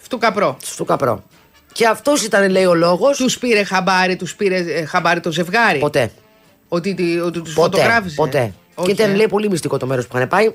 Αυτού 0.02 0.18
καπρό. 0.18 0.58
Στο 0.64 0.84
καπρό. 0.86 1.24
Και 1.72 1.88
αυτός 1.88 2.24
ήταν, 2.24 2.50
λέει, 2.50 2.66
ο 2.66 2.74
λόγος. 2.74 3.18
Τους 3.18 3.38
πήρε 3.38 3.64
χαμπάρι, 3.64 4.16
τους 4.16 4.36
πήρε 4.36 4.56
ε, 4.58 4.86
χαμπάρι 4.86 5.20
το 5.20 5.32
ζευγάρι. 5.32 5.80
Ποτέ. 5.80 6.12
Ότι, 6.68 6.94
τι- 6.94 7.20
ότι 7.20 7.42
τους 7.42 7.54
Ποτέ. 7.54 7.78
φωτογράφησε. 7.78 8.16
ποτέ. 8.16 8.54
Όχι, 8.76 8.88
και 8.94 9.02
ήταν, 9.02 9.14
ε. 9.14 9.16
λέει, 9.16 9.28
πολύ 9.28 9.50
μυστικό 9.50 9.78
το 9.78 9.86
μέρος 9.86 10.08
που 10.08 10.18
είχαν 10.18 10.28
πάει. 10.28 10.52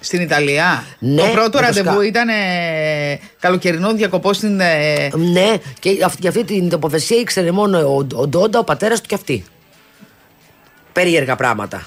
Στην 0.00 0.20
Ιταλία. 0.20 0.84
Ναι, 0.98 1.22
το 1.22 1.28
πρώτο 1.28 1.42
με 1.42 1.48
το 1.50 1.58
ραντεβού 1.60 1.92
Σκα. 1.98 2.06
ήταν 2.06 2.28
ε, 2.28 3.20
καλοκαιρινό 3.40 3.94
διακοπό 3.94 4.32
στην. 4.32 4.60
ε, 4.60 5.10
Ναι, 5.32 5.54
και 5.78 5.98
αυτή, 6.04 6.18
για 6.20 6.28
αυτή 6.28 6.44
την 6.44 6.68
τοποθεσία 6.68 7.16
ήξερε 7.16 7.50
μόνο 7.50 7.78
ο, 7.78 8.06
ο 8.14 8.26
Ντόντα, 8.26 8.58
ο 8.58 8.64
πατέρας 8.64 9.00
του 9.00 9.06
και 9.08 9.14
αυτή. 9.14 9.44
Περίεργα 10.92 11.36
πράγματα. 11.36 11.86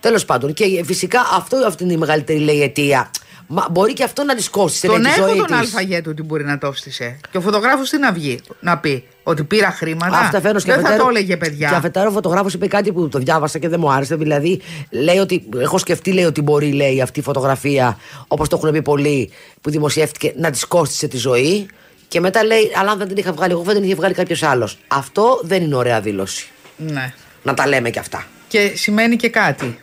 Τέλος 0.00 0.24
πάντων, 0.24 0.52
και 0.52 0.84
φυσικά 0.84 1.20
αυτό 1.32 1.56
αυτή 1.56 1.84
είναι 1.84 1.92
η 1.92 1.96
μεγαλύτερη 1.96 2.38
λέει 2.38 2.62
αιτία. 2.62 3.10
Μα 3.52 3.66
μπορεί 3.70 3.92
και 3.92 4.04
αυτό 4.04 4.24
να 4.24 4.34
τη 4.34 4.50
κόστησε 4.50 4.86
τον 4.86 5.02
τη 5.02 5.08
έχω 5.08 5.28
ζωή 5.28 5.36
τον 5.36 5.46
της. 5.46 5.56
Αλφαγέτο 5.56 6.10
ότι 6.10 6.22
μπορεί 6.22 6.44
να 6.44 6.58
το 6.58 6.66
έφτιασε. 6.66 7.16
Και 7.30 7.36
ο 7.36 7.40
φωτογράφος 7.40 7.90
τι 7.90 7.98
να 7.98 8.12
βγει, 8.12 8.40
να 8.60 8.78
πει 8.78 9.04
ότι 9.22 9.44
πήρα 9.44 9.70
χρήματα; 9.70 10.18
Αυτά 10.18 10.40
φέρνω 10.40 10.58
και 10.60 10.64
Δεν 10.66 10.74
θα 10.74 10.80
αφετέρου- 10.80 11.02
το 11.04 11.08
έλεγε 11.08 11.36
παιδιά. 11.36 11.68
Και 11.68 11.74
αφετέρου 11.74 12.08
ο 12.08 12.12
φωτογράφος 12.12 12.54
είπε 12.54 12.66
κάτι 12.66 12.92
που 12.92 13.08
το 13.08 13.18
διάβασα 13.18 13.58
και 13.58 13.68
δεν 13.68 13.80
μου 13.80 13.92
άρεσε. 13.92 14.16
Δηλαδή, 14.16 14.60
λέει 14.90 15.18
ότι. 15.18 15.48
Έχω 15.58 15.78
σκεφτεί, 15.78 16.12
λέει, 16.12 16.24
ότι 16.24 16.42
μπορεί, 16.42 16.72
λέει, 16.72 17.00
αυτή 17.00 17.18
η 17.20 17.22
φωτογραφία, 17.22 17.98
όπως 18.28 18.48
το 18.48 18.56
έχουν 18.56 18.72
πει 18.72 18.82
πολλοί, 18.82 19.30
που 19.60 19.70
δημοσιεύτηκε, 19.70 20.32
να 20.36 20.50
της 20.50 20.64
κόστησε 20.64 21.08
τη 21.08 21.16
ζωή. 21.16 21.66
Και 22.08 22.20
μετά 22.20 22.44
λέει, 22.44 22.70
αλλά 22.76 22.90
αν 22.90 22.98
δεν 22.98 23.08
την 23.08 23.16
είχα 23.16 23.32
βγάλει 23.32 23.52
εγώ, 23.52 23.62
δεν 23.62 23.74
την 23.74 23.84
είχε 23.84 23.94
βγάλει 23.94 24.14
κάποιος 24.14 24.42
άλλος. 24.42 24.78
Αυτό 24.88 25.40
δεν 25.42 25.62
είναι 25.62 25.74
ωραία 25.74 26.00
δήλωση. 26.00 26.48
Ναι. 26.76 27.12
Να 27.42 27.54
τα 27.54 27.66
λέμε 27.68 27.90
και 27.90 27.98
αυτά. 27.98 28.26
Και 28.48 28.72
σημαίνει 28.74 29.16
και 29.16 29.28
κάτι. 29.28 29.78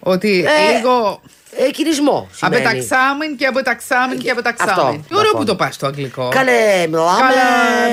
Ότι 0.00 0.38
Ε, 0.44 0.76
λίγο. 0.76 1.20
Ε, 1.58 1.70
κυρισμό. 1.70 2.28
σημαίνει. 2.32 2.56
Απεταξάμεν 2.64 3.36
και 3.36 3.46
απεταξάμεν 3.46 4.18
και 4.18 4.30
απεταξάμεν. 4.30 4.74
Αυτό, 4.74 4.90
Τι 5.08 5.14
ωραίο 5.16 5.22
αυτό. 5.30 5.36
που 5.38 5.44
το 5.44 5.54
πας 5.56 5.74
στο 5.74 5.86
αγγλικό. 5.86 6.28
Καλέ, 6.28 6.86
μιλάμε. 6.88 7.18
Καλά, 7.18 7.46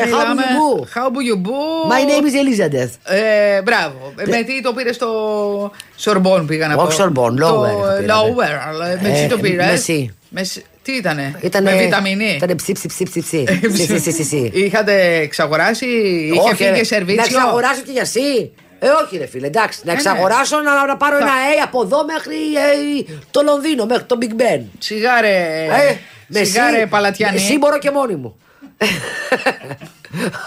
How 0.04 0.06
do 0.06 0.06
μιλάμε. 0.06 0.41
you 0.41 0.86
do? 0.86 1.02
How 1.02 1.08
do 1.08 1.19
you 1.30 1.38
do? 1.47 1.58
My 1.93 2.02
name 2.10 2.26
is 2.30 2.36
Elizabeth. 2.43 3.13
Ε, 3.15 3.62
μπράβο. 3.62 4.13
Ε, 4.17 4.28
Με 4.30 4.43
τι 4.43 4.62
το 4.62 4.73
πήρε 4.73 4.93
στο 4.93 5.10
Σορμπόν 5.95 6.45
πήγα 6.45 6.67
να 6.67 6.76
πω. 6.76 6.82
Όχι 6.84 6.97
Sorbonne, 7.02 7.36
Το 7.38 7.62
Lower 7.63 7.67
είχα 7.84 7.93
πει, 7.99 8.06
Lower, 8.08 8.67
αλλά 8.67 8.86
με 9.02 9.10
τι 9.10 9.19
Ε, 9.19 9.28
το 9.28 9.38
πήρες; 9.38 9.88
με 9.88 9.95
C. 9.95 10.06
Με 10.30 10.41
C. 10.56 10.62
Τι 10.82 10.91
ήτανε; 10.91 11.36
Ήτανε, 11.41 11.71
Με 11.71 11.78
βιταμινή; 11.84 12.34
Ήτανε 12.36 12.56
ψι 12.56 12.71
ψι 12.71 12.88
ψι 12.88 13.04
ψι 13.04 13.21
ψι. 13.21 13.43
Ψι, 13.73 13.86
ψι, 13.88 14.12
ψι, 14.12 14.23
ψι. 14.23 14.52
Είχατε 14.54 15.15
εξαγοράσει, 15.15 15.86
είχε 16.32 16.39
Όχι, 16.39 16.56
φύγει 16.56 16.69
ρε. 16.69 16.76
και 16.78 16.84
σερβίτσιο; 16.84 17.38
Να 17.38 17.41
εξαγοράσω 17.41 17.82
και 17.86 17.91
για 17.91 18.02
εσύ. 18.02 18.52
Ε, 18.86 18.89
όχι, 19.04 19.17
ρε 19.17 19.26
φίλε, 19.26 19.48
εντάξει. 19.48 19.80
Να 19.84 19.91
ναι. 19.91 19.98
εξαγοράσω 19.98 20.62
να, 20.62 20.86
να 20.86 20.98
πάρω 20.98 21.17
Θα- 21.17 21.24
ένα 21.24 21.32
A 21.34 21.63
από 21.63 21.82
εδώ 21.82 22.06
μέχρι 22.06 22.36
ε, 22.36 23.13
το 23.32 23.41
Λονδίνο, 23.41 23.86
μέχρι 23.86 24.04
το 24.04 24.17
Big 24.22 24.41
Ben. 24.41 24.62
Σιγάρε, 24.80 25.38
Ε, 25.89 25.98
με 26.28 26.43
σιγάρε 26.43 26.78
εσύ- 26.78 26.88
παλατιανή. 26.88 27.36
Εσύ 27.36 27.58
μπορώ 27.58 27.78
και 27.80 27.91
μόνη 27.91 28.15
μου. 28.15 28.36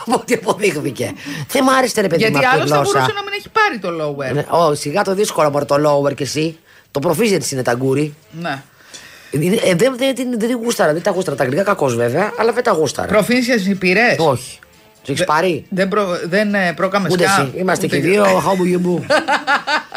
Από 0.07 0.15
ό,τι 0.21 0.35
αποδείχθηκε. 0.35 1.13
Δεν 1.49 1.63
μ' 1.65 1.69
άρεσε 1.69 2.01
ρε 2.01 2.07
παιδί 2.09 2.25
μου 2.25 2.29
Γιατί 2.31 2.47
αυτή 2.47 2.57
η 2.59 2.61
άλλο 2.61 2.69
θα 2.69 2.77
γλώσσα. 2.77 2.93
μπορούσε 2.99 3.13
να 3.15 3.23
μην 3.23 3.33
έχει 3.39 3.49
πάρει 3.49 3.79
το 3.79 3.89
lower. 4.05 4.33
Ναι, 4.35 4.45
Ω, 4.59 4.75
σιγά 4.75 5.03
το 5.03 5.15
δύσκολο 5.15 5.51
μωρέ 5.51 5.65
το 5.65 5.75
lower 5.87 6.15
και 6.15 6.23
εσύ. 6.23 6.59
Το 6.91 6.99
προφίζε 6.99 7.39
είναι 7.53 7.63
τα 7.63 7.73
γκούρι. 7.75 8.15
Ναι. 8.41 8.63
Είναι- 9.31 9.61
Ε, 9.65 9.75
δεν, 9.75 9.95
δεν, 9.97 10.15
δεν, 10.17 10.39
δεν, 10.39 10.57
γούσταρα, 10.63 10.93
δεν 10.93 11.03
τα 11.03 11.11
γούσταρα. 11.11 11.37
Τα 11.37 11.43
αγγλικά 11.43 11.63
κακός 11.65 11.95
βέβαια, 11.97 12.33
αλλά 12.39 12.53
δεν 12.53 12.63
τα 12.63 12.71
γούσταρα. 12.73 13.09
Προφήνσια 13.09 13.77
πήρες; 13.79 14.17
Όχι. 14.19 14.59
Του 15.07 15.13
έχεις 15.13 15.25
πάρει; 15.25 15.65
Δεν, 15.69 15.89
προ, 15.89 16.07
δεν 16.25 16.55
ε, 16.55 16.73
πρόκαμε 16.73 17.09
Ούτε 17.11 17.23
σκά. 17.25 17.41
εσύ. 17.43 17.53
Είμαστε 17.59 17.87
Ούτε- 17.87 17.97
και 17.97 18.03
δύο. 18.09 18.25
How 18.25 18.51
do 18.53 18.65
you 18.75 18.87
move. 18.87 19.03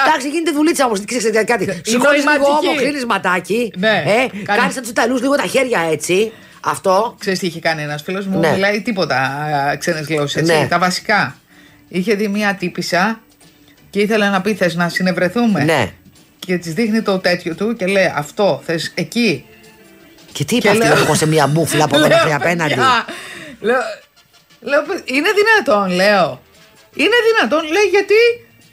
Εντάξει, 0.05 0.29
γίνεται 0.31 0.51
δουλίτσα 0.51 0.85
όμως. 0.85 1.05
Ξέρετε 1.05 1.43
κάτι. 1.43 1.63
Σηκώνεις 1.85 2.23
λίγο 2.23 2.31
νοηματική. 2.37 2.67
όμο, 2.67 2.75
κλείνει 2.77 3.05
ματάκι. 3.05 3.73
Ναι. 3.77 4.03
Ε, 4.07 4.13
Κάνει- 4.43 4.59
Κάνεις 4.59 4.73
σαν 4.73 4.81
τους 4.81 4.91
Ιταλούς 4.91 5.21
λίγο 5.21 5.35
τα 5.35 5.43
χέρια 5.45 5.87
έτσι. 5.91 6.31
Αυτό. 6.61 7.15
Ξέρεις 7.19 7.39
τι 7.39 7.45
είχε 7.47 7.59
κάνει 7.59 7.81
ένας 7.81 8.01
φίλος 8.01 8.25
μου, 8.25 8.39
Ναι. 8.39 8.51
μιλάει 8.51 8.81
τίποτα 8.81 9.75
ξένες 9.79 10.05
γλώσσες, 10.07 10.41
έτσι, 10.41 10.53
Ναι. 10.59 10.67
τα 10.67 10.79
βασικά. 10.79 11.35
Είχε 11.87 12.13
δει 12.13 12.27
μία 12.27 12.55
τύπησα 12.59 13.19
και 13.89 13.99
ήθελε 13.99 14.29
να 14.29 14.41
πει 14.41 14.53
θες 14.53 14.75
να 14.75 14.89
συνευρεθούμε; 14.89 15.63
Ναι. 15.63 15.91
Και 16.39 16.57
της 16.57 16.73
δείχνει 16.73 17.01
το 17.01 17.19
τέτοιο 17.19 17.55
του 17.55 17.75
και 17.75 17.85
λέει 17.85 18.13
αυτό 18.15 18.61
θες 18.65 18.91
εκεί; 18.95 19.45
Και 20.31 20.45
τι 20.45 20.55
είπε 20.55 20.67
Και 20.67 20.69
αυτή 20.73 20.83
λέω- 20.87 20.97
έχω 20.97 21.13
σε 21.15 21.27
μία 21.27 21.47
μπουφλα 21.47 21.83
από 21.83 21.95
εδώ 21.97 22.07
Λέω, 22.07 22.17
μέχρι 22.17 22.33
απέναντι; 22.33 22.73
παιδιά, 22.73 23.05
Λέω, 23.61 23.77
λέω, 24.61 24.81
«Παι- 24.81 25.09
είναι 25.09 25.29
δυνατόν 25.39 25.95
λέω. 25.95 26.41
Είναι 26.93 27.15
δυνατόν 27.31 27.71
λέει 27.71 27.83
γιατί, 27.89 28.19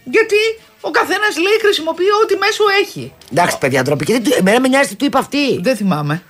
γιατί 0.05 0.37
ο 0.81 0.90
καθένας 0.90 1.37
λέει 1.38 1.59
χρησιμοποιεί 1.62 2.11
ό,τι 2.22 2.37
μέσο 2.37 2.64
έχει. 2.83 3.12
Εντάξει, 3.33 3.59
παιδιά, 3.59 3.83
ντροπή. 3.83 4.05
Και 4.05 4.12
τι 4.12 4.20
του- 4.31 4.37
εμένα 4.38 4.61
με 4.61 4.68
νοιάζει 4.68 4.88
τι 4.88 4.94
του 4.96 5.05
είπε 5.05 5.18
αυτή. 5.18 5.61
Δεν 5.61 5.77
θυμάμαι. 5.77 6.22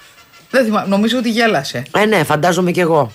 Δεν 0.50 0.64
θυμάμαι. 0.64 0.86
Νομίζω 0.88 1.18
ότι 1.18 1.30
γέλασε. 1.30 1.82
Ε, 1.96 2.04
ναι, 2.04 2.24
φαντάζομαι 2.24 2.70
κι 2.70 2.80
εγώ. 2.80 3.12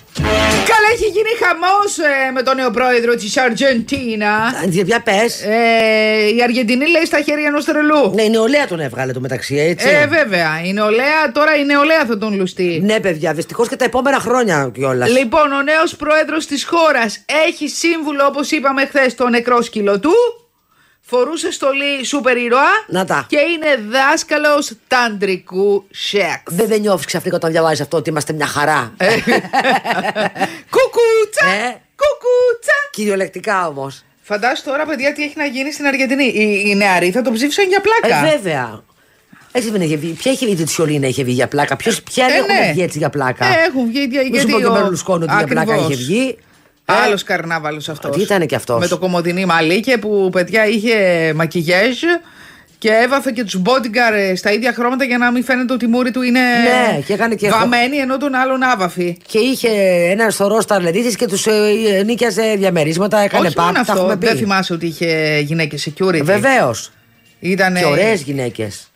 Καλά, 0.92 1.04
έχει 1.04 1.10
γίνει 1.10 1.28
χαμός 1.42 1.96
με 2.34 2.42
τον 2.42 2.56
νέο 2.56 2.70
πρόεδρο 2.70 3.14
της 3.14 3.36
Αργεντίνα. 3.36 4.52
Ε, 4.64 4.68
Για 4.68 5.00
πες. 5.02 5.42
Ε, 5.42 6.34
η 6.36 6.42
Αργεντινή 6.42 6.88
λέει 6.88 7.04
στα 7.04 7.20
χέρια 7.20 7.46
ενός 7.46 7.64
τρελού. 7.64 8.12
Ναι, 8.14 8.22
η 8.22 8.30
νεολαία 8.30 8.66
τον 8.66 8.80
έβγαλε 8.80 9.12
το 9.12 9.20
μεταξύ, 9.20 9.56
έτσι. 9.56 9.88
Ε, 9.88 10.06
βέβαια. 10.06 10.60
Η 10.64 10.72
νεολαία, 10.72 11.32
τώρα 11.32 11.56
η 11.56 11.64
νεολαία 11.64 12.04
θα 12.06 12.18
τον 12.18 12.34
λουστεί. 12.34 12.80
Ναι, 12.84 13.00
παιδιά, 13.00 13.32
δυστυχώς 13.32 13.68
και 13.68 13.76
τα 13.76 13.84
επόμενα 13.84 14.18
χρόνια 14.18 14.70
κιόλας. 14.74 15.10
Λοιπόν, 15.10 15.52
ο 15.52 15.62
νέος 15.62 15.96
πρόεδρος 15.96 16.46
της 16.46 16.64
χώρας 16.64 17.24
έχει 17.48 17.68
σύμβουλο, 17.68 18.26
όπως 18.26 18.50
είπαμε 18.50 18.86
χθες, 18.86 19.14
το 19.14 19.28
νεκρό 19.28 19.62
σκύλο 19.62 20.00
του. 20.00 20.12
Φορούσε 21.06 21.50
στολή 21.52 22.04
σούπερ 22.04 22.36
ήρωα. 22.36 22.68
Να 22.88 23.04
τα. 23.04 23.26
Και 23.28 23.36
είναι 23.38 23.88
δάσκαλος 23.90 24.72
ταντρικού 24.88 25.84
σεξ. 25.90 26.42
Δεν, 26.46 26.66
δεν 26.68 26.80
νιώθεις 26.80 27.06
ξαφνικά 27.06 27.36
όταν 27.36 27.50
διαβάζεις 27.50 27.80
αυτό 27.80 27.96
ότι 27.96 28.10
είμαστε 28.10 28.32
μια 28.32 28.46
χαρά. 28.46 28.92
Ε. 28.96 29.06
Κουκούτσα! 30.70 31.46
Ε. 31.46 31.80
Κουκούτσα! 32.00 32.76
Κυριολεκτικά 32.90 33.66
όμως. 33.68 34.04
Φαντάσου 34.22 34.62
τώρα, 34.64 34.84
παιδιά, 34.86 35.12
τι 35.12 35.22
έχει 35.22 35.34
να 35.36 35.44
γίνει 35.44 35.72
στην 35.72 35.86
Αργεντινή. 35.86 36.24
Οι, 36.24 36.62
οι 36.66 36.74
νεαροί 36.74 37.10
θα 37.10 37.22
το 37.22 37.30
ψήφισαν 37.32 37.68
για 37.68 37.80
πλάκα. 37.80 38.26
Ε, 38.26 38.30
βέβαια. 38.36 38.82
Έτσι 39.52 39.70
δεν 39.70 39.80
είχε 39.80 39.96
βγει. 39.96 40.12
Ποια 40.12 40.32
είχε 40.32 40.46
βγει 40.46 40.54
τη 40.64 40.70
Σιολίνα, 40.70 41.06
είχε 41.06 41.22
βγει 41.24 41.32
για 41.32 41.48
πλάκα; 41.48 41.76
Ποιος, 41.76 42.02
ποια 42.02 42.26
Ε, 42.26 42.32
έχουν 42.32 42.46
ναι. 42.54 42.70
βγει 42.72 42.82
έτσι 42.82 42.98
για 42.98 43.10
πλάκα; 43.10 43.46
Ε, 43.46 43.54
έχουν 43.68 43.86
βγει. 43.86 44.06
για- 44.10 44.20
Μη 44.20 44.26
σου 44.26 44.32
γιατί 44.32 44.52
πω 44.52 44.58
και 44.58 44.64
ο 44.66 44.70
ο- 44.70 44.74
Μπερλουσκόνη 44.74 45.22
ότι 45.24 45.32
για 45.36 45.46
πλάκα 45.46 45.72
Ακριβώς. 45.72 45.92
είχε 45.92 46.02
βγει. 46.04 46.38
Ε, 46.92 47.02
Άλλο 47.04 47.18
καρνάβαλος 47.24 47.88
αυτός. 47.88 48.16
Τι 48.16 48.22
ήτανε 48.22 48.46
κι 48.46 48.54
αυτός; 48.54 48.80
Με 48.80 48.86
το 48.86 48.98
κομμωδινή 48.98 49.44
μαλλί 49.44 49.80
και 49.80 49.98
που 49.98 50.28
παιδιά 50.32 50.66
είχε 50.66 50.94
μακιγιάζ 51.34 51.96
Και 52.78 52.90
έβαφε 52.90 53.30
και 53.32 53.44
τους 53.44 53.60
bodyguard 53.64 54.14
ε, 54.30 54.34
στα 54.34 54.52
ίδια 54.52 54.72
χρώματα 54.72 55.04
για 55.04 55.18
να 55.18 55.30
μην 55.30 55.44
φαίνεται 55.44 55.72
ότι 55.72 55.84
η 55.84 55.88
μούρη 55.88 56.10
του 56.10 56.22
είναι 56.22 56.40
Ναι, 56.40 57.00
και 57.06 57.12
έκανε 57.12 57.34
και- 57.34 57.48
βαμμένη 57.50 57.96
ενώ 57.96 58.16
τον 58.16 58.34
άλλον 58.34 58.62
άβαφη. 58.62 59.16
Και 59.26 59.38
είχε 59.38 59.68
ένα 60.10 60.30
σωρό 60.30 60.60
σταρλετήσει 60.60 61.16
και 61.16 61.26
τους 61.26 61.46
ε, 61.46 62.02
νίκιαζε 62.04 62.54
διαμερίσματα, 62.58 63.18
έκανε 63.18 63.46
Όχι 63.46 63.58
μόνο 63.58 63.72
πάρτι. 63.72 63.86
Τα 63.86 63.92
αυτό, 63.92 64.04
έχουμε 64.04 64.16
πει. 64.20 64.26
δεν 64.26 64.36
θυμάσαι 64.36 64.72
ότι 64.72 64.86
είχε 64.86 65.38
γυναίκες 65.44 65.88
security. 65.90 66.20
Βεβαίως. 66.22 66.92
Ήτανε, 67.40 67.78
Και 67.80 67.84
ωραίες 67.86 68.22
γυναίκες. 68.22 68.86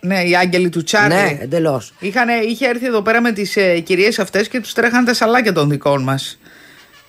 Ναι, 0.00 0.22
οι 0.22 0.36
άγγελοι 0.36 0.68
του 0.68 0.82
Τσάρλι. 0.82 1.14
Ναι, 1.14 1.38
εντελώς. 1.40 1.92
Είχανε, 1.98 2.32
είχε 2.34 2.66
έρθει 2.66 2.86
εδώ 2.86 3.02
πέρα 3.02 3.20
με 3.20 3.32
τις 3.32 3.56
ε, 3.56 3.78
κυρίες 3.78 4.18
αυτές 4.18 4.48
και 4.48 4.60
τους 4.60 4.72
τρέχαν 4.72 5.04
τα 5.04 5.14
σαλάκια 5.14 5.52
των 5.52 5.68
δικών 5.70 6.02
μας. 6.02 6.38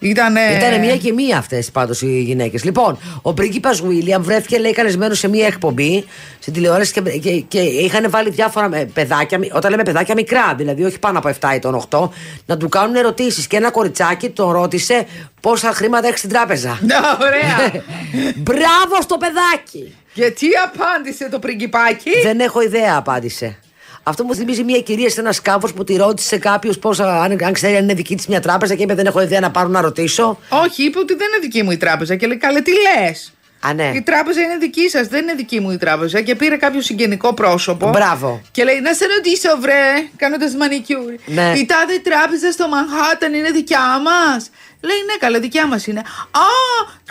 Ήτανε... 0.09 0.39
Ήταν 0.57 0.79
μία 0.79 0.97
και 0.97 1.13
μία 1.13 1.37
αυτές 1.37 1.71
πάντως 1.71 2.01
οι 2.01 2.21
γυναίκες. 2.21 2.63
Λοιπόν, 2.63 2.97
ο 3.21 3.33
πρίγκιπας 3.33 3.81
Βίλιαμ 3.81 4.23
βρέθηκε 4.23 4.57
λέει 4.57 4.71
καλεσμένος 4.71 5.19
σε 5.19 5.27
μία 5.29 5.45
εκπομπή 5.45 6.05
στην 6.39 6.53
τηλεόραση 6.53 6.91
και, 6.93 7.01
και, 7.01 7.31
και 7.39 7.59
είχαν 7.59 8.09
βάλει 8.09 8.29
διάφορα 8.29 8.69
ε, 8.73 8.85
παιδάκια, 8.93 9.37
μι- 9.37 9.55
όταν 9.55 9.71
λέμε 9.71 9.83
παιδάκια 9.83 10.13
μικρά, 10.15 10.53
δηλαδή 10.57 10.83
όχι 10.83 10.99
πάνω 10.99 11.17
από 11.19 11.29
7 11.39 11.55
ή 11.55 11.59
των 11.59 11.83
8, 11.89 12.09
να 12.45 12.57
του 12.57 12.69
κάνουν 12.69 12.95
ερωτήσεις. 12.95 13.47
Και 13.47 13.57
ένα 13.57 13.71
κοριτσάκι 13.71 14.29
τον 14.29 14.51
ρώτησε 14.51 15.05
πόσα 15.41 15.71
χρήματα 15.73 16.07
έχει 16.07 16.17
στην 16.17 16.29
τράπεζα. 16.29 16.79
Ναι, 16.85 16.95
ωραία. 17.21 17.81
Μπράβο 18.45 19.01
στο 19.01 19.17
παιδάκι! 19.17 19.95
και 20.13 20.29
τι 20.31 20.47
απάντησε 20.65 21.29
το 21.29 21.39
πριγκιπάκι. 21.39 22.09
Δεν 22.23 22.39
έχω 22.39 22.61
ιδέα, 22.61 22.95
απάντησε. 22.97 23.59
Αυτό 24.07 24.23
μου 24.23 24.35
θυμίζει 24.35 24.63
μια 24.63 24.79
κυρία 24.79 25.09
σε 25.09 25.19
ένα 25.19 25.31
σκάφος 25.31 25.73
που 25.73 25.83
τη 25.83 25.95
ρώτησε 25.95 26.37
κάποιος 26.37 26.79
αν, 26.99 27.37
αν 27.43 27.53
ξέρει 27.53 27.75
αν 27.75 27.83
είναι 27.83 27.93
δική 27.93 28.15
της 28.15 28.27
μια 28.27 28.39
τράπεζα 28.39 28.75
και 28.75 28.83
είπε 28.83 28.93
Δεν 28.93 29.05
έχω 29.05 29.21
ιδέα 29.21 29.39
να 29.39 29.51
πάρω 29.51 29.67
να 29.67 29.81
ρωτήσω. 29.81 30.39
Όχι, 30.49 30.83
είπε 30.83 30.99
ότι 30.99 31.15
δεν 31.15 31.27
είναι 31.27 31.39
δική 31.41 31.63
μου 31.63 31.71
η 31.71 31.77
τράπεζα. 31.77 32.15
Και 32.15 32.27
λέει, 32.27 32.37
καλέ, 32.37 32.61
τι 32.61 32.71
λες; 32.71 33.33
Α, 33.59 33.73
ναι. 33.73 33.91
Η 33.95 34.01
τράπεζα 34.01 34.41
είναι 34.41 34.57
δική 34.57 34.89
σας, 34.89 35.07
δεν 35.07 35.21
είναι 35.21 35.33
δική 35.33 35.59
μου 35.59 35.71
η 35.71 35.77
τράπεζα. 35.77 36.21
Και 36.21 36.35
πήρε 36.35 36.55
κάποιο 36.55 36.81
συγγενικό 36.81 37.33
πρόσωπο. 37.33 37.89
Μπράβο. 37.89 38.41
Και 38.51 38.63
λέει, 38.63 38.79
να 38.79 38.93
σε 38.93 39.05
ρωτήσω, 39.15 39.49
βρε, 39.59 39.83
κάνοντας 40.15 40.55
μανικιούρ. 40.55 41.13
Ναι. 41.25 41.53
Η 41.55 41.65
τάδε 41.65 41.99
τράπεζα 42.03 42.51
στο 42.51 42.67
Μανχάταν 42.67 43.33
είναι 43.33 43.51
δικιά 43.51 44.01
μας; 44.03 44.49
Λέει, 44.81 44.97
ναι, 45.05 45.15
καλά, 45.19 45.39
δικιά 45.39 45.67
μας 45.67 45.87
είναι. 45.87 45.99
Α, 45.99 46.47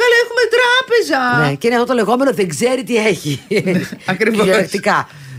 καλά, 0.00 0.16
έχουμε 0.24 0.42
τράπεζα. 0.56 1.48
Ναι, 1.48 1.54
και 1.54 1.66
είναι 1.66 1.76
αυτό 1.76 1.86
το 1.86 1.94
λεγόμενο 1.94 2.32
δεν 2.32 2.48
ξέρει 2.48 2.82
τι 2.84 2.96
έχει. 2.96 3.42
ακριβώς. 4.12 4.46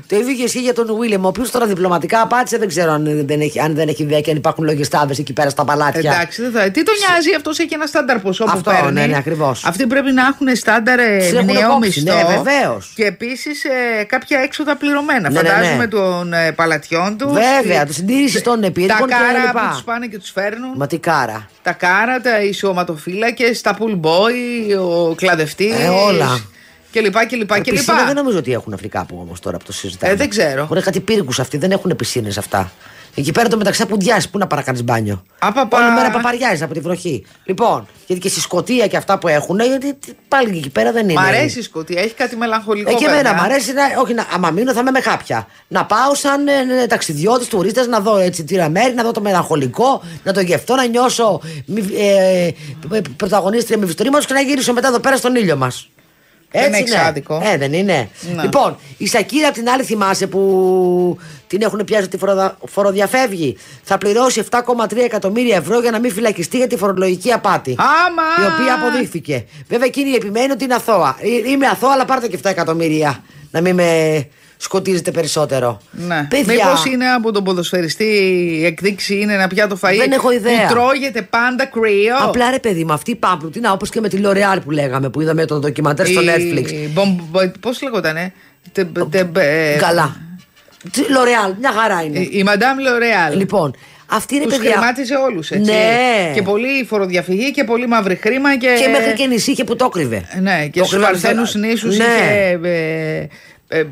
Κυριολεκτικά. 0.08 0.16
Το 0.16 0.16
ίδιο 0.16 0.34
και 0.36 0.44
ισχύει 0.44 0.60
για 0.60 0.74
τον 0.74 0.98
Βίλιαμ, 1.00 1.26
ο 1.26 1.28
οποίος 1.28 1.52
τώρα 1.52 1.66
διπλωματικά 1.66 2.22
απάντησε. 2.22 2.58
Δεν 2.58 2.68
ξέρω 2.68 2.92
αν 2.92 3.26
δεν 3.28 3.42
έχει, 3.42 3.60
αν 3.60 3.76
δεν 3.76 3.88
έχει 3.88 4.04
ιδέα 4.04 4.22
και 4.22 4.32
αν 4.32 4.38
υπάρχουν 4.38 4.64
λογιστάδες 4.66 5.20
εκεί 5.20 5.34
πέρα 5.34 5.50
στα 5.50 5.66
παλάτια. 5.66 6.12
Εντάξει, 6.14 6.42
δεν 6.42 6.52
θα. 6.52 6.70
Τι 6.72 6.84
τον 6.84 6.94
νοιάζει, 7.08 7.34
αυτός 7.36 7.60
έχει 7.60 7.74
ένα 7.74 7.86
στάνταρ 7.86 8.20
ποσό 8.20 8.44
που 8.44 8.52
Αυτό, 8.54 8.72
παίρνει. 8.72 8.92
ναι, 8.92 9.06
ναι, 9.06 9.18
ακριβώς. 9.18 9.66
Αυτοί 9.66 9.88
πρέπει 9.88 10.12
να 10.12 10.22
έχουν 10.26 10.56
στάνταρ 10.56 11.00
ε, 11.00 11.18
Τους 11.18 11.32
έχουν 11.32 11.46
μηνιαίο 11.46 11.70
κόψει, 11.70 12.02
μισθό. 12.04 12.18
ναι, 12.18 12.36
βεβαίως. 12.36 12.92
Και 12.96 13.06
επίσης 13.06 13.64
κάποια 14.08 14.40
έξοδα 14.40 14.76
πληρωμένα. 14.76 15.30
Ναι, 15.30 15.42
ναι, 15.42 15.50
ναι. 15.50 15.56
Φαντάζομαι 15.56 15.88
των 15.88 16.34
ε, 16.34 16.52
παλατιών 16.52 17.18
τους. 17.18 17.32
Βέβαια, 17.32 17.86
τους 17.86 17.96
συντήρησης 17.96 18.42
των 18.42 18.62
Τα 18.62 18.68
επίρρηκων 18.68 19.08
και 19.08 19.14
κάρα 19.14 19.40
λοιπά. 19.46 19.62
που 19.68 19.74
τους 19.74 19.84
πάνε 19.84 20.08
και 20.08 20.18
τους 20.18 20.30
φέρνουν. 20.32 20.72
Μα 20.76 20.88
τι 20.88 20.98
κάρα. 20.98 21.50
Τα 21.62 21.72
κάρα, 21.72 22.22
τα 22.22 22.42
ισοματοφύλακες, 22.42 23.62
τα 23.62 23.78
pool 23.80 24.00
boy, 24.02 24.78
ο 25.10 25.16
κλαδευτής. 25.16 25.74
Ε, 25.80 25.88
όλα. 26.08 26.40
Και 26.96 27.02
λοιπά 27.02 27.26
και 27.26 27.36
λοιπά 27.36 27.60
και 27.60 27.72
Πισίνα 27.72 27.94
λοιπά. 27.94 28.06
δεν 28.06 28.16
νομίζω 28.16 28.38
ότι 28.38 28.54
έχουν 28.54 28.74
αυτοί 28.74 28.88
κάπου 28.88 29.18
όμως 29.22 29.40
τώρα 29.40 29.58
που 29.58 29.64
το 29.66 29.74
συζητάμε. 29.74 30.14
Ε, 30.14 30.16
δεν 30.16 30.30
ξέρω. 30.30 30.62
Έχουν 30.62 30.82
κάτι 30.82 31.00
πύργους 31.00 31.40
αυτοί, 31.40 31.58
δεν 31.58 31.72
έχουν 31.72 31.96
πισίνες 31.96 32.38
αυτά. 32.38 32.72
Εκεί 33.16 33.32
πέρα 33.32 33.50
το 33.50 33.58
μεταξύ 33.58 33.86
πουντιάζει, 33.86 34.30
πού 34.30 34.38
να 34.38 34.48
παρακάνει 34.48 34.82
μπάνιο. 34.84 35.24
Απαπα. 35.40 35.78
Όλη 35.78 35.92
μέρα 35.96 36.10
παπαριάζει 36.12 36.64
από 36.64 36.74
τη 36.74 36.80
βροχή. 36.80 37.26
Λοιπόν, 37.44 37.88
γιατί 38.08 38.22
και 38.22 38.30
στη 38.30 38.40
Σκωτία 38.40 38.88
και 38.88 38.98
αυτά 38.98 39.18
που 39.18 39.28
έχουν, 39.28 39.60
γιατί 39.60 39.98
πάλι 40.28 40.52
και 40.52 40.58
εκεί 40.58 40.70
πέρα 40.70 40.92
δεν 40.92 41.10
είναι. 41.10 41.20
Μ' 41.20 41.24
αρέσει 41.24 41.60
η 41.60 41.62
Σκωτία, 41.62 42.02
έχει 42.02 42.14
κάτι 42.14 42.36
μελαγχολικό. 42.36 42.92
Ε, 42.92 42.94
και 42.94 43.06
εμένα 43.06 43.22
βέβαια. 43.22 43.42
μ' 43.42 43.44
αρέσει 43.44 43.74
να, 43.74 43.84
όχι, 44.02 44.14
να, 44.14 44.26
άμα 44.34 44.52
μείνω 44.52 44.74
θα 44.74 44.80
είμαι 44.80 44.92
με 44.92 45.00
κάποια. 45.00 45.48
Να 45.68 45.86
πάω 45.86 46.16
σαν 46.16 46.48
ε, 46.48 46.86
ταξιδιώτης, 46.88 47.48
τουρίστε, 47.48 47.88
να 47.88 48.00
δω 48.00 48.18
έτσι 48.18 48.44
τη 48.44 48.70
μέρη, 48.70 48.94
να 48.94 49.04
δω 49.04 49.12
το 49.12 49.22
μελαγχολικό, 49.22 50.04
να 50.24 50.34
το 50.34 50.40
γευτώ, 50.42 50.76
να 50.76 50.86
νιώσω 50.86 51.42
μη- 51.66 51.94
ε, 51.98 52.48
ε, 52.92 53.02
πρωταγωνίστρια 53.16 53.78
με 53.78 53.86
βιστορή 53.86 54.10
και 54.10 54.34
να 54.34 54.42
γυρίσω 54.42 54.74
μετά 54.74 54.88
εδώ 54.88 55.00
πέρα 55.00 55.18
στον 55.18 55.36
ήλιο 55.36 55.56
μας. 55.56 55.90
Δεν 56.52 56.64
Έτσι 56.64 56.80
έχεις 56.80 56.92
είναι. 56.94 57.02
άδικο. 57.02 57.42
Ε, 57.44 57.58
δεν 57.58 57.74
είναι. 57.74 58.10
Ναι. 58.36 58.42
Λοιπόν, 58.42 58.78
η 58.98 59.08
Σακύρα 59.08 59.48
απ' 59.48 59.54
την 59.54 59.70
άλλη 59.70 59.84
θυμάσαι 59.84 60.28
που 60.28 61.18
την 61.48 61.62
έχουν 61.62 61.84
πιάσει 61.86 62.04
ότι 62.04 62.18
φοροδα- 62.18 62.58
φοροδιαφεύγει. 62.68 63.58
Θα 63.84 63.98
πληρώσει 63.98 64.40
7,3 64.40 65.04
εκατομμύρια 65.04 65.56
ευρώ 65.56 65.80
για 65.80 65.92
να 65.92 66.00
μην 66.00 66.12
φυλακιστεί 66.12 66.58
για 66.58 66.68
τη 66.68 66.78
φορολογική 66.78 67.32
απάτη. 67.32 67.76
Άμα! 67.80 68.24
Η 68.48 68.54
οποία 68.54 68.74
αποδείχθηκε. 68.74 69.46
Βέβαια 69.68 69.86
εκείνη 69.88 70.12
επιμένει 70.12 70.52
ότι 70.52 70.64
είναι 70.64 70.74
αθώα. 70.76 71.18
Ε, 71.46 71.50
Είμαι 71.50 71.68
αθώα, 71.68 71.92
αλλά 71.92 72.06
πάρτε 72.06 72.28
και 72.28 72.38
7 72.44 72.50
εκατομμύρια. 72.50 73.24
Να 73.52 73.62
μην 73.62 73.76
με 73.76 74.28
σκοτίζετε 74.66 75.12
περισσότερο. 75.12 75.82
Ναι. 75.92 76.28
Παιδιά, 76.30 76.54
Μήπως 76.54 76.86
είναι 76.86 77.06
από 77.08 77.32
τον 77.32 77.44
ποδοσφαιριστή 77.44 78.04
η 78.60 78.66
εκδίκηση 78.66 79.20
είναι 79.20 79.36
να 79.36 79.48
πιάτο 79.48 79.78
φαΐ 79.82 79.96
Δεν 79.98 80.12
έχω 80.12 80.32
ιδέα. 80.32 80.68
που 80.68 80.74
τρώγεται 80.74 81.22
πάντα 81.22 81.66
κρύο. 81.66 82.16
Απλά 82.22 82.50
ρε 82.52 82.60
παιδί 82.60 82.84
μου, 82.84 82.94
αυτή 82.94 83.12
η 83.12 83.16
πάμπλουτη, 83.16 83.62
όπως 83.72 83.90
και 83.90 84.00
με 84.02 84.10
τη 84.10 84.18
L'Oreal 84.24 84.58
που 84.64 84.72
λέγαμε, 84.72 85.10
που 85.10 85.22
είδαμε 85.22 85.46
το 85.46 85.60
ντοκιμαντέρ 85.60 86.08
στο 86.08 86.22
Netflix. 86.22 86.70
Πώς 87.60 87.82
λέγονταν, 87.82 88.16
ε; 88.18 88.34
Καλά. 89.80 90.16
Τι- 90.92 91.02
L'Oreal, 91.02 91.54
μια 91.60 91.72
χαρά 91.72 92.02
είναι. 92.04 92.20
Η 92.20 92.44
Madame 92.48 92.60
L'Oreal. 92.60 93.38
Λοιπόν, 93.38 93.76
αυτή 94.06 94.36
είναι 94.36 94.44
Τους 94.46 94.56
παιδιά. 94.58 94.72
χρημάτιζε 94.72 95.16
όλους, 95.16 95.52
έτσι. 95.52 95.72
Ναι. 95.72 96.32
Και 96.34 96.42
πολύ 96.42 96.86
φοροδιαφυγή 96.88 97.52
και 97.52 97.64
πολύ 97.64 97.88
μαύρη 97.88 98.16
χρήμα 98.16 98.58
και. 98.58 98.68
Και 98.80 98.88
μέχρι 98.88 99.14
και 99.14 99.26
νησί 99.26 99.52
είχε 99.52 99.64
που 99.64 99.76
το 99.76 99.90
κρύβε. 99.90 100.24
Ναι, 100.42 100.68
και 100.72 100.80
Το 100.80 100.86
στους 100.86 100.98
κρύβανε 100.98 101.18
Παρθένους 101.22 101.50
στο- 101.50 101.60
νήσους 101.60 101.98
Ναι. 101.98 102.04
είχε. 102.04 102.60
ε, 102.64 103.28
ε, 103.68 103.80
ε, 103.80 103.86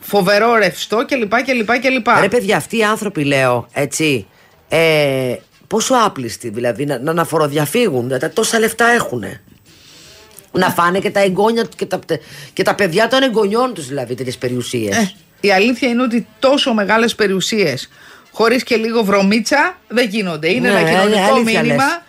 φοβερό 0.00 0.54
ρευστό 0.54 1.04
κλπ. 1.06 1.34
κλπ, 1.42 1.78
κλπ. 1.80 2.06
Ρε 2.20 2.28
παιδιά, 2.28 2.56
αυτοί 2.56 2.76
οι 2.76 2.84
άνθρωποι 2.84 3.24
λέω, 3.24 3.68
έτσι. 3.72 4.26
Ε, 4.68 5.34
πόσο 5.66 5.94
άπλιστοι 5.94 6.48
δηλαδή 6.48 6.84
να, 6.86 6.98
να, 6.98 7.12
να 7.12 7.24
φοροδιαφύγουν. 7.24 8.02
δηλαδή, 8.04 8.28
τόσα 8.28 8.58
λεφτά 8.58 8.86
έχουν. 8.86 9.24
Να 10.52 10.68
φάνε 10.70 10.98
και 10.98 11.10
τα 11.10 11.20
εγγόνια 11.20 11.62
του 11.64 11.76
και 11.76 11.86
τα, 11.86 11.98
και 12.52 12.62
τα 12.62 12.74
παιδιά 12.74 13.08
των 13.08 13.22
εγγονιών 13.22 13.74
τους 13.74 13.86
δηλαδή 13.86 14.14
τέτοιες 14.14 14.38
περιουσίες. 14.38 14.96
Ε, 14.96 15.12
η 15.40 15.52
αλήθεια 15.52 15.88
είναι 15.88 16.02
ότι 16.02 16.26
τόσο 16.38 16.74
μεγάλες 16.74 17.14
περιουσίες 17.14 17.88
χωρίς 18.32 18.62
και 18.62 18.76
λίγο 18.76 19.04
βρωμίτσα 19.04 19.78
δεν 19.88 20.08
γίνονται. 20.08 20.50
Είναι 20.52 20.70
Ναι, 20.70 20.78
ένα 20.78 20.88
κοινωνικό 20.90 21.34
αλήθεια 21.34 21.60
μήνυμα. 21.62 21.84
λες. 21.84 22.00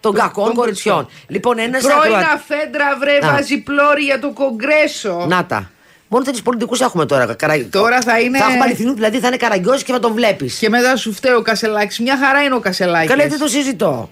Των 0.00 0.14
κακών 0.14 0.54
κοριτσιών. 0.54 1.08
Λοιπόν, 1.26 1.58
ένας 1.58 1.82
Πρώην 1.82 2.14
αφέντρα 2.14 2.96
βρε 3.00 3.18
Να. 3.18 3.32
βάζει 3.32 3.58
πλώρη 3.62 4.02
για 4.02 4.18
το 4.18 4.30
κογκρέσο. 4.32 5.26
Να 5.28 5.44
τα. 5.46 5.70
Μόνο 6.12 6.24
τέτοιους 6.24 6.42
πολιτικούς 6.42 6.80
έχουμε 6.80 7.06
τώρα. 7.06 7.34
Καρα... 7.34 7.54
Τώρα 7.70 8.00
θα 8.00 8.20
είναι- 8.20 8.38
Θα 8.38 8.44
έχουμε 8.44 8.64
αληθινούς, 8.64 8.94
δηλαδή 8.94 9.18
θα 9.18 9.26
είναι 9.26 9.36
καραγκιόζης 9.36 9.82
και 9.82 9.92
θα 9.92 9.98
τον 9.98 10.12
βλέπεις. 10.12 10.58
Και 10.58 10.68
μετά 10.68 10.96
σου 10.96 11.12
φταίει 11.12 11.32
ο 11.32 11.42
Κασελάκης. 11.42 11.98
Μια 11.98 12.18
χαρά 12.24 12.42
είναι 12.42 12.54
ο 12.54 12.60
Κασελάκης. 12.60 13.10
Καλά, 13.10 13.26
δεν 13.26 13.38
το 13.38 13.46
συζητώ. 13.46 14.10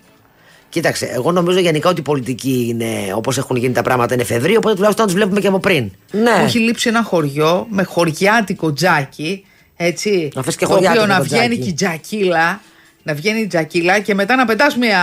Κοίταξε, 0.69 1.07
εγώ 1.13 1.33
νομίζω 1.33 1.59
γενικά 1.59 1.89
ότι 1.89 2.01
η 2.01 2.03
πολιτική 2.03 2.67
είναι 2.69 3.13
όπως 3.15 3.39
έχουν 3.39 3.57
γίνει 3.57 3.73
τα 3.75 3.83
πράγματα 3.83 4.15
είναι 4.15 4.23
εφεδρή, 4.23 4.57
οπότε 4.57 4.75
τουλάχιστον 4.75 5.05
να 5.05 5.11
τους 5.11 5.21
βλέπουμε 5.21 5.41
και 5.41 5.47
από 5.47 5.59
πριν. 5.59 5.91
Ναι. 6.11 6.21
Μου 6.39 6.45
έχει 6.45 6.59
λείψει 6.59 6.89
ένα 6.89 7.03
χωριό 7.03 7.67
με 7.71 7.83
χωριάτικο 7.83 8.73
τζάκι. 8.73 9.45
Έτσι. 9.77 10.29
Να 10.35 10.43
φας 10.43 10.57
και 10.57 10.67
το 10.67 10.73
χωριάτικο 10.73 11.03
οποίο 11.03 11.15
να 11.15 11.21
το 11.21 11.25
βγαίνει 11.25 11.47
τζάκι. 11.49 11.61
και 11.63 11.69
η 11.69 11.73
τζακίλα. 11.73 12.61
Να 13.03 13.15
βγαίνει 13.15 13.41
η 13.41 13.47
τζακίλα 13.47 13.99
και 13.99 14.15
μετά 14.15 14.37
να 14.37 14.45
πετάς 14.45 14.77
μια 14.77 15.01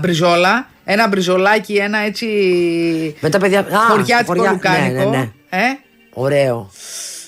μπριζόλα. 0.00 0.68
Ένα 0.84 1.08
μπριζολάκι, 1.08 1.74
ένα 1.74 1.98
έτσι. 1.98 2.26
Με 3.20 3.28
τα 3.30 3.38
παιδιά. 3.38 3.58
Α, 3.60 3.64
χωριάτικο 3.88 4.32
χωριά- 4.34 4.50
λουκάνικο. 4.52 5.10
Ναι, 5.10 5.16
ναι, 5.16 5.16
ναι. 5.16 5.30
Ε, 5.50 5.78
Ωραίο. 6.20 6.70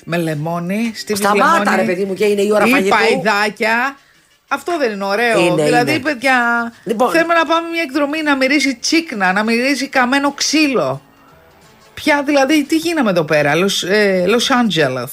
με 0.04 0.16
λεμόνι. 0.16 0.92
Στη 0.94 1.16
Σταμάτα, 1.16 1.58
λεμόνι, 1.58 1.76
ρε 1.76 1.82
παιδί 1.86 2.04
μου, 2.04 2.14
και 2.14 2.24
είναι 2.24 2.42
η 2.42 2.50
ώρα 2.52 2.66
ή 2.66 2.70
φαγητού. 2.70 2.96
παϊδάκια. 2.96 3.96
Αυτό 4.48 4.78
δεν 4.78 4.92
είναι 4.92 5.04
ωραίο. 5.04 5.40
Είναι, 5.40 5.64
δηλαδή, 5.64 5.90
είναι. 5.90 6.00
παιδιά, 6.00 6.36
Λοιπόν. 6.84 7.10
θέλουμε 7.10 7.34
να 7.34 7.44
πάμε 7.46 7.68
μια 7.68 7.82
εκδρομή 7.82 8.22
να 8.22 8.36
μυρίσει 8.36 8.74
τσίκνα, 8.76 9.32
να 9.32 9.42
μυρίσει 9.44 9.88
καμένο 9.88 10.32
ξύλο. 10.32 11.02
Πια 11.94 12.22
δηλαδή, 12.22 12.64
τι 12.64 12.76
γίναμε 12.76 13.10
εδώ 13.10 13.24
πέρα, 13.24 13.52
Los, 13.54 13.88
ε, 13.88 14.24
Los 14.26 14.30
Angeles. 14.62 15.08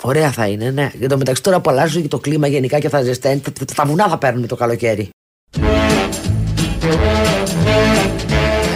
Ωραία 0.00 0.30
θα 0.30 0.46
είναι, 0.46 0.70
ναι. 0.70 0.90
Για 0.94 1.08
το 1.08 1.16
μεταξύ 1.16 1.42
τώρα 1.42 1.60
που 1.60 1.70
αλλάζει 1.70 2.00
και 2.02 2.08
το 2.08 2.18
κλίμα 2.18 2.46
γενικά 2.46 2.78
και 2.78 2.88
θα 2.88 3.02
ζεσταίνει, 3.02 3.40
τα, 3.40 3.52
τα- 3.52 3.64
τα 3.74 3.84
βουνά 3.84 4.08
θα 4.08 4.18
παίρνουν 4.18 4.46
το 4.46 4.56
καλοκαίρι. 4.56 5.08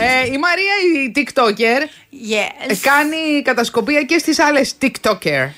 Ε, 0.01 0.27
η 0.35 0.39
Μαρία 0.39 0.75
η 0.84 0.84
TikToker 1.17 1.81
Yes. 2.13 2.69
ε, 2.69 2.75
κάνει 2.83 3.43
κατασκοπία 3.43 4.03
και 4.03 4.19
στις 4.19 4.39
άλλες 4.39 4.75
TikToker. 4.83 5.49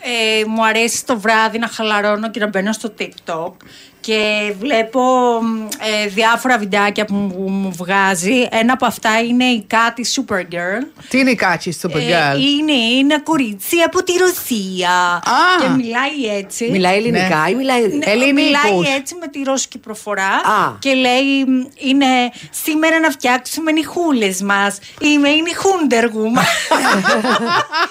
Ε, 0.00 0.44
μου 0.46 0.64
αρέσει 0.66 1.04
το 1.06 1.20
βράδυ 1.20 1.58
να 1.58 1.68
χαλαρώνω 1.68 2.30
και 2.30 2.40
να 2.40 2.46
μπαίνω 2.46 2.72
στο 2.72 2.94
TikTok 2.98 3.52
και 4.00 4.52
βλέπω 4.58 5.00
μ, 5.42 5.62
ε, 6.04 6.06
διάφορα 6.08 6.58
βιντεάκια 6.58 7.04
που 7.04 7.14
μου, 7.14 7.50
μου 7.50 7.72
βγάζει. 7.76 8.48
Ένα 8.50 8.72
από 8.72 8.86
αυτά 8.86 9.20
είναι 9.20 9.44
η 9.44 9.64
Κάτι 9.66 10.04
Supergirl. 10.14 10.82
Τι 11.08 11.18
είναι 11.18 11.30
η 11.30 11.34
Κάτσι 11.34 11.72
στο 11.72 11.88
Ε, 11.88 11.92
Πεγκάλ. 11.92 12.42
είναι 12.42 12.72
ένα 13.00 13.20
κορίτσι 13.20 13.76
από 13.86 14.02
τη 14.02 14.12
Ρωσία. 14.12 14.90
Α. 15.12 15.60
Και 15.60 15.68
μιλάει 15.68 16.36
έτσι. 16.38 16.68
Μιλάει 16.70 16.96
ελληνικά 16.96 17.48
ή 17.50 17.54
μιλάει. 17.54 17.80
Ναι, 17.82 18.06
Ελληνικούς. 18.10 18.42
Μιλάει 18.42 18.94
έτσι 18.96 19.14
με 19.20 19.28
τη 19.28 19.42
ρώσικη 19.42 19.78
προφορά 19.78 20.28
Α. 20.28 20.76
και 20.78 20.94
λέει 20.94 21.44
μ, 21.46 21.64
είναι 21.88 22.06
σήμερα 22.50 23.00
να 23.00 23.10
φτιάξουμε 23.10 23.72
νυχούλες 23.72 24.42
μας. 24.42 24.78
Είμαι 25.00 25.28
η 25.28 25.42
Νιχούντεργουμ. 25.42 26.34
και 26.34 26.40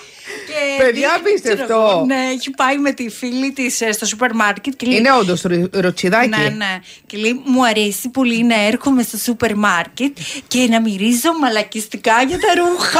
Και 0.47 0.83
Παιδιά, 0.83 1.09
δείχνει, 1.09 1.29
απίστευτο. 1.29 1.63
ξέρω 1.63 1.89
εγώ, 1.89 2.03
Ναι, 2.05 2.29
έχει 2.33 2.49
πάει 2.51 2.77
με 2.77 2.91
τη 2.91 3.09
φίλη 3.09 3.51
της 3.51 3.81
στο 3.91 4.05
σούπερ 4.05 4.33
μάρκετ 4.35 4.73
και 4.75 4.85
λέει. 4.85 4.97
Είναι 4.97 5.11
όντως 5.11 5.41
ροτσιδάκι. 5.71 6.27
Ναι, 6.29 6.49
ναι. 6.49 6.79
Και 7.05 7.17
λέει, 7.17 7.41
μου 7.45 7.65
αρέσει 7.65 8.09
πολύ 8.09 8.43
να 8.43 8.65
έρχομαι 8.65 9.03
στο 9.03 9.17
σούπερ 9.17 9.55
μάρκετ 9.55 10.17
και 10.47 10.67
να 10.69 10.81
μυρίζω 10.81 11.33
μαλακιστικά 11.39 12.21
για 12.27 12.37
τα 12.39 12.53
ρούχα. 12.61 12.99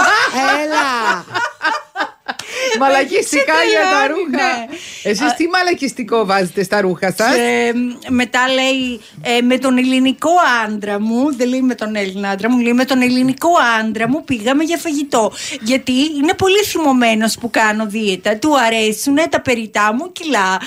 Έλα! 0.64 1.26
Μαλακιστικά 2.80 3.54
Έτσι 3.54 3.70
για 3.70 3.80
τα 3.82 4.02
τελειώνει, 4.02 4.24
ρούχα. 4.32 4.50
Ναι. 5.08 5.12
Εσείς 5.12 5.34
τι 5.38 5.48
μαλακιστικό 5.48 6.26
βάζετε 6.26 6.64
στα 6.64 6.82
ρούχα 6.82 7.14
σας; 7.18 7.36
Και 7.36 7.74
μ, 7.76 8.14
μετά 8.16 8.40
λέει 8.54 9.02
ε, 9.22 9.42
με 9.42 9.58
τον 9.58 9.78
ελληνικό 9.78 10.30
άντρα 10.66 11.00
μου, 11.00 11.36
δεν 11.36 11.48
λέει 11.48 11.62
με 11.62 11.76
τον 11.76 11.96
Έλληνα 11.96 12.30
άντρα 12.30 12.50
μου, 12.52 12.60
λέει 12.60 12.74
με 12.74 12.86
τον 12.86 13.02
ελληνικό 13.02 13.50
άντρα 13.80 14.08
μου 14.10 14.24
πήγαμε 14.24 14.64
για 14.64 14.78
φαγητό. 14.78 15.32
Γιατί 15.62 15.92
είναι 16.18 16.34
πολύ 16.34 16.64
θυμωμένος 16.64 17.38
που 17.40 17.50
κάνω 17.50 17.86
δίαιτα. 17.86 18.38
Του 18.38 18.52
αρέσουν 18.66 19.16
τα 19.30 19.42
περιτά 19.42 19.94
μου 19.94 20.12
κιλά. 20.12 20.58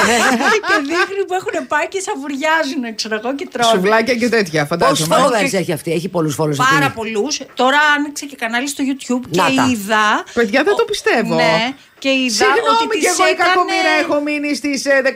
και 0.68 0.76
δείχνει 0.80 1.24
που 1.26 1.34
έχουν 1.34 1.66
πάει 1.66 1.88
και 1.88 2.00
σαβουριάζουν, 2.00 2.94
ξέρω 2.94 3.14
εγώ, 3.24 3.34
και 3.34 3.48
τρώνε. 3.52 3.70
Σουβλάκια 3.72 4.14
και 4.14 4.28
τέτοια, 4.28 4.66
Πόσους 4.66 5.06
φαντάζομαι. 5.06 5.16
followers 5.46 5.52
έχει 5.52 5.72
αυτή, 5.72 5.92
έχει 5.92 6.08
πολλούς 6.08 6.36
followers 6.40 6.56
Πάρα 6.56 6.86
αυτή; 6.86 6.92
πολλούς. 6.94 7.40
Τώρα 7.54 7.78
άνοιξε 7.96 8.26
και 8.26 8.36
κανάλι 8.36 8.68
στο 8.68 8.84
YouTube 8.88 9.24
και 9.30 9.40
Να 9.40 9.54
τα. 9.54 9.68
είδα. 9.70 10.24
Παιδιά, 10.34 10.62
δεν 10.62 10.74
το 10.76 10.84
πιστεύω. 10.84 11.34
Ναι, 11.34 11.74
και 12.06 12.12
είδα 12.22 12.34
Συγγνώμη 12.40 12.68
ότι 12.74 12.84
και 12.86 12.98
τις 12.98 13.08
εγώ 13.12 13.24
η 13.28 13.30
έκανε... 13.34 13.48
κακομοίρα 13.52 13.92
έχω 14.02 14.16
μείνει 14.26 14.50
στις 14.60 14.78
ε, 14.86 14.96
17.200. 15.04 15.10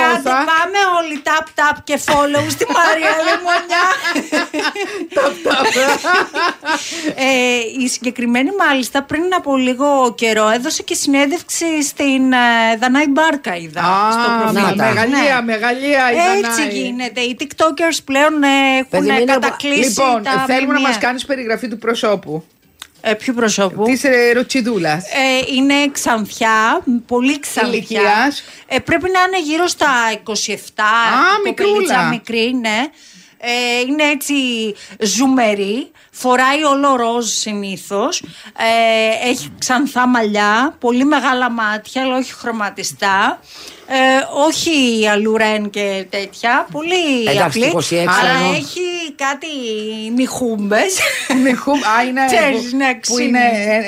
Κάντε, 0.00 0.30
πάμε 0.52 0.78
όλοι 0.98 1.16
tap 1.28 1.46
tap 1.58 1.76
και 1.88 1.96
follow 2.06 2.44
στη 2.54 2.64
Μαρία 2.78 3.12
Λεμονιά. 3.28 3.84
ε, 7.14 7.82
η 7.84 7.88
συγκεκριμένη 7.88 8.50
μάλιστα 8.58 9.02
πριν 9.02 9.24
από 9.36 9.56
λίγο 9.56 10.14
καιρό 10.14 10.48
έδωσε 10.48 10.82
και 10.82 10.94
συνέντευξη 10.94 11.82
στην 11.82 12.32
ε, 12.32 12.76
Δανάη 12.80 13.08
Μπάρκα 13.08 13.56
είδα 13.56 13.80
στο 14.12 14.30
Α, 14.30 14.38
προφίλ. 14.40 14.62
να 14.62 14.74
τα. 14.74 14.84
μεγαλεία, 14.88 15.34
Ναι. 15.34 15.52
μεγαλεία 15.52 16.12
η 16.12 16.16
Έτσι 16.38 16.50
Δανάη. 16.62 16.78
γίνεται. 16.78 17.20
Οι 17.20 17.36
TikTokers 17.40 17.98
πλέον 18.04 18.42
ε, 18.42 18.48
Παιδί 18.90 19.06
μου, 19.06 19.12
έχουν 19.12 19.22
είναι- 19.22 19.32
κατακλείσει 19.32 19.88
Λοιπόν, 20.00 20.22
τα 20.22 20.30
θέλουμε 20.46 20.56
να 20.66 20.72
μνημεία. 20.72 20.88
μας 20.88 20.98
κάνεις 20.98 21.24
περιγραφή 21.24 21.68
του 21.68 21.78
προσώπου. 21.78 22.44
Ε, 23.06 23.14
ποιου 23.14 23.34
προσώπου; 23.34 23.82
Της 23.84 24.04
ε, 24.04 24.32
Ροτσιδούλας. 24.32 25.04
Ε, 25.04 25.54
είναι 25.54 25.74
ξανθιά, 25.92 26.82
πολύ 27.06 27.40
ξανθιά. 27.40 27.72
Ηλικίας; 27.72 28.44
Ε, 28.66 28.78
πρέπει 28.78 29.10
να 29.10 29.20
είναι 29.20 29.40
γύρω 29.50 29.66
στα 29.66 29.86
27. 30.22 30.82
Α, 30.82 31.36
κοπελίτσα 31.44 31.82
μικρούλα. 31.84 32.08
μικρή, 32.08 32.54
ναι. 32.60 32.86
Ε, 33.38 33.80
είναι 33.88 34.04
έτσι 34.04 34.34
ζουμερή. 35.00 35.90
Φοράει 36.10 36.62
όλο 36.62 36.96
ροζ 36.96 37.30
συνήθως. 37.30 38.22
Ε, 38.56 39.28
έχει 39.28 39.48
ξανθά 39.58 40.06
μαλλιά, 40.06 40.76
πολύ 40.80 41.04
μεγάλα 41.04 41.50
μάτια, 41.50 42.02
αλλά 42.02 42.16
όχι 42.16 42.32
χρωματιστά. 42.32 43.40
Ε, 43.88 43.96
όχι 44.46 45.06
αλουρέν 45.12 45.70
και 45.70 46.06
τέτοια. 46.10 46.66
Πολύ 46.72 47.20
Εντάξει, 47.28 47.58
απλή. 47.58 47.64
26 47.74 47.96
αλλά 48.20 48.44
όμως. 48.44 48.56
έχει 48.56 48.80
κάτι 49.16 49.46
νυχούμπες. 50.16 50.98
Νυχού- 51.42 51.84
Α, 51.84 52.02
είναι, 52.08 52.20
Ξέρεις, 52.32 52.70
που, 52.70 52.76
ναι, 52.76 52.94
που 52.94 53.00
ξύνει. 53.00 53.28
είναι 53.28 53.38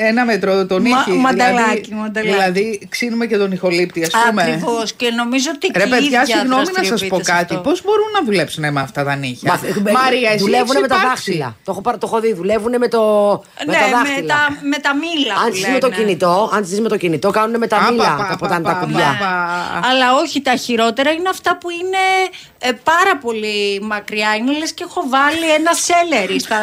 ε- 0.01 0.07
ένα 0.09 0.25
μέτρο 0.25 0.67
τον 0.67 0.83
Μα- 0.83 0.89
ήχη. 1.09 1.11
μανταλάκι, 1.19 1.81
δηλαδή, 1.81 1.95
μανταλάκι. 1.95 2.33
δηλαδή, 2.35 2.87
ξύνουμε 2.89 3.27
και 3.27 3.37
τον 3.37 3.53
ηχολήπτη, 3.53 4.03
ας 4.05 4.11
πούμε. 4.29 4.43
Ακριβώς. 4.43 4.93
Και 4.93 5.11
νομίζω 5.11 5.51
ότι 5.55 5.67
Ρε 5.75 5.83
και 5.83 5.87
η 5.89 5.91
παιδιά, 5.91 6.07
ίδια 6.23 6.37
συγγνώμη 6.37 6.63
να 6.63 6.67
σας 6.67 6.75
πω 6.75 6.83
δραστηριοποιείται 6.89 7.25
σε 7.25 7.33
κάτι. 7.33 7.55
αυτό. 7.55 7.69
Πώς 7.71 7.83
μπορούν 7.85 8.11
να 8.17 8.25
δουλέψουν 8.25 8.73
με 8.73 8.81
αυτά 8.81 9.05
τα 9.05 9.15
νύχια; 9.15 9.61
Μα- 9.85 9.93
Μαρία, 9.93 10.29
εσύ 10.31 10.39
δουλεύουν 10.45 10.71
έχεις 10.77 10.81
με 10.81 10.89
τα 10.89 10.97
υπάρξει; 11.03 11.31
δάχτυλα. 11.31 11.57
Το 11.65 11.71
έχω, 11.73 11.81
πάρει- 11.81 11.99
το 11.99 12.07
έχω 12.11 12.21
δει. 12.21 12.33
Δουλεύουν 12.35 12.75
με, 12.79 12.89
το, 12.89 13.01
με 13.67 13.73
ναι, 13.73 13.79
τα 13.79 13.87
με 13.87 13.91
δάχτυλα. 13.97 14.35
τα, 14.35 14.41
με 14.73 14.79
τα 14.79 14.93
μήλα. 15.03 15.35
Αν 15.35 15.47
που 15.47 15.53
τσις 15.53 15.69
με 15.69 15.79
το 15.79 15.89
λένε. 15.89 15.99
κινητό, 16.03 16.51
αν 16.55 16.63
τσις 16.63 16.81
με 16.81 16.89
το 16.89 16.97
κινητό, 16.97 17.31
κάνουν 17.31 17.59
με 17.59 17.67
τα 17.67 17.77
Α, 17.77 17.91
μήλα 17.91 18.05
πα, 18.05 18.17
πα, 18.23 18.27
τα 18.31 18.37
ποτά 18.37 18.61
πα, 18.61 18.69
τα 18.73 18.75
κουμπιά. 18.81 19.11
Πα, 19.99 20.07
πα. 20.07 20.07
Αλλά 20.07 20.15
όχι, 20.15 20.43
τα 20.43 20.57
χειρότερα 20.57 21.11
είναι 21.11 21.29
αυτά 21.29 21.59
που 21.59 21.71
είναι 21.71 22.05
ε, 22.59 22.73
πάρα 22.73 23.17
πολύ 23.21 23.81
μακριά. 23.83 24.35
Είναι 24.35 24.59
λες 24.59 24.73
και 24.73 24.85
έχω 24.89 25.05
βάλει 25.09 25.53
ένα 25.59 25.73
σέλερι 25.73 26.41
στα, 26.41 26.57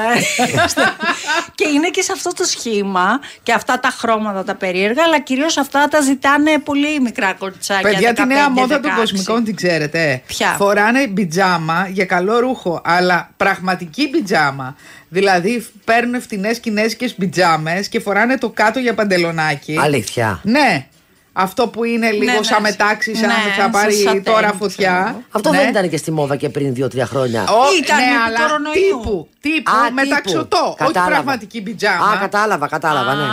στα- 0.68 0.96
και 1.56 1.68
είναι 1.68 1.90
και 1.90 2.02
σε 2.02 2.12
αυτό 2.12 2.34
το 2.34 2.44
σχήμα 2.44 3.20
και 3.44 3.54
αυτά 3.54 3.80
τα 3.80 3.90
χρώματα 3.90 4.44
τα 4.44 4.56
περίεργα, 4.56 5.04
αλλά 5.04 5.20
κυρίως 5.20 5.58
αυτά 5.58 5.88
τα 5.88 6.02
ζητάνε 6.02 6.60
πολύ 6.60 7.00
μικρά 7.00 7.34
κοριτσάκια. 7.34 7.90
Παιδιά, 7.90 8.14
τη 8.14 8.26
νέα 8.26 8.48
15, 8.48 8.52
μόδα 8.52 8.80
των 8.80 8.92
16. 8.92 8.96
κοσμικών 8.96 9.44
την 9.44 9.56
ξέρετε. 9.56 10.22
Ποια; 10.28 10.56
Φοράνε 10.58 11.08
πιτζάμα 11.08 11.88
για 11.92 12.06
καλό 12.06 12.40
ρούχο, 12.40 12.82
αλλά 12.84 13.30
πραγματική 13.38 14.08
πιτζάμα. 14.10 14.76
Δηλαδή 15.10 15.68
παίρνουν 15.86 16.22
φτηνές 16.22 16.60
κινέζικε 16.60 17.08
πιτζάμες 17.18 17.88
και 17.88 18.00
φοράνε 18.00 18.38
το 18.38 18.50
κάτω 18.50 18.80
για 18.80 18.94
παντελονάκι. 18.94 19.78
Αλήθεια. 19.82 20.40
Ναι. 20.44 20.88
Αυτό 21.36 21.68
που 21.68 21.84
είναι 21.84 22.12
λίγο 22.12 22.38
ναι, 22.38 22.44
σαν 22.44 22.62
ναι. 22.62 22.70
μετάξι, 22.70 23.16
σαν 23.16 23.28
Ναι, 23.28 23.34
θα 23.34 23.62
σαν 23.62 23.72
πάρει 23.72 23.94
σατέν, 23.94 24.24
τώρα 24.24 24.40
ξέρω 24.40 24.54
φωτιά. 24.58 25.06
εγώ. 25.10 25.24
Αυτό 25.32 25.50
Ναι. 25.50 25.58
δεν 25.58 25.70
ήταν 25.70 25.90
και 25.90 25.98
στη 25.98 26.12
μόδα 26.12 26.36
και 26.36 26.50
πριν 26.50 26.74
2-3 26.74 27.00
χρόνια. 27.06 27.42
Ω, 27.44 27.56
Ήταν 27.84 27.98
ναι, 27.98 28.04
επί 28.04 28.14
αλλά 28.28 28.40
κορονοϊού. 28.48 28.74
τύπου, 29.02 29.30
τύπου 29.42 29.72
Α, 29.72 29.92
μεταξωτό, 29.92 30.46
τύπου. 30.58 30.68
όχι 30.80 30.92
Κατάλαβα. 30.94 31.10
πραγματική 31.12 31.62
πιτζάμα. 31.62 32.06
Α, 32.12 32.18
κατάλαβα, 32.18 32.68
κατάλαβα, 32.68 33.14
ναι. 33.16 33.22
Α, 33.24 33.28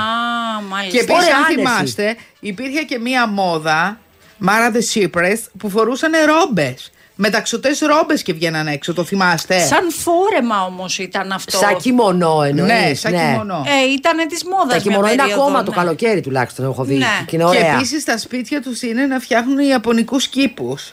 μάλιστα. 0.68 0.96
Και 0.98 1.02
επίσης, 1.02 1.22
Ωραία 1.22 1.36
αν 1.36 1.44
άνεση. 1.44 1.54
θυμάστε, 1.54 2.16
υπήρχε 2.40 2.80
και 2.82 2.98
μία 2.98 3.26
μόδα, 3.26 3.98
Mara 4.46 4.74
the 4.76 4.80
Cypress, 4.94 5.38
που 5.58 5.70
φορούσαν 5.70 6.12
ρόμπες. 6.26 6.90
Μεταξωτές 7.22 7.78
ρόμπες 7.80 8.22
και 8.22 8.32
βγαίναν 8.32 8.66
έξω, 8.66 8.94
το 8.94 9.04
θυμάστε; 9.04 9.58
Σαν 9.58 9.90
φόρεμα 9.90 10.64
όμως 10.64 10.98
ήταν 10.98 11.32
αυτό. 11.32 11.58
Σαν 11.58 11.76
κιμονό 11.76 12.42
εννοείς. 12.42 12.70
ναι, 12.72 12.94
σαν 12.94 13.12
κιμονό. 13.12 13.64
Ε, 13.66 13.92
ήταν 13.92 14.28
της 14.28 14.44
μόδας. 14.44 14.72
Τα 14.72 14.78
κιμονό 14.78 15.12
είναι 15.12 15.22
ακόμα 15.22 15.62
το 15.62 15.70
καλοκαίρι 15.70 16.20
τουλάχιστον 16.20 16.64
έχω 16.64 16.84
δει. 16.84 16.94
Ναι. 16.94 17.06
Και 17.26 17.36
είναι 17.36 17.44
Και 17.44 17.58
ωραία. 17.58 17.74
επίσης 17.74 18.02
στα 18.02 18.18
σπίτια 18.18 18.62
τους 18.62 18.82
είναι 18.82 19.06
να 19.06 19.20
φτιάχνουν 19.20 19.58
ιαπωνικούς 19.58 20.28
κήπους 20.28 20.92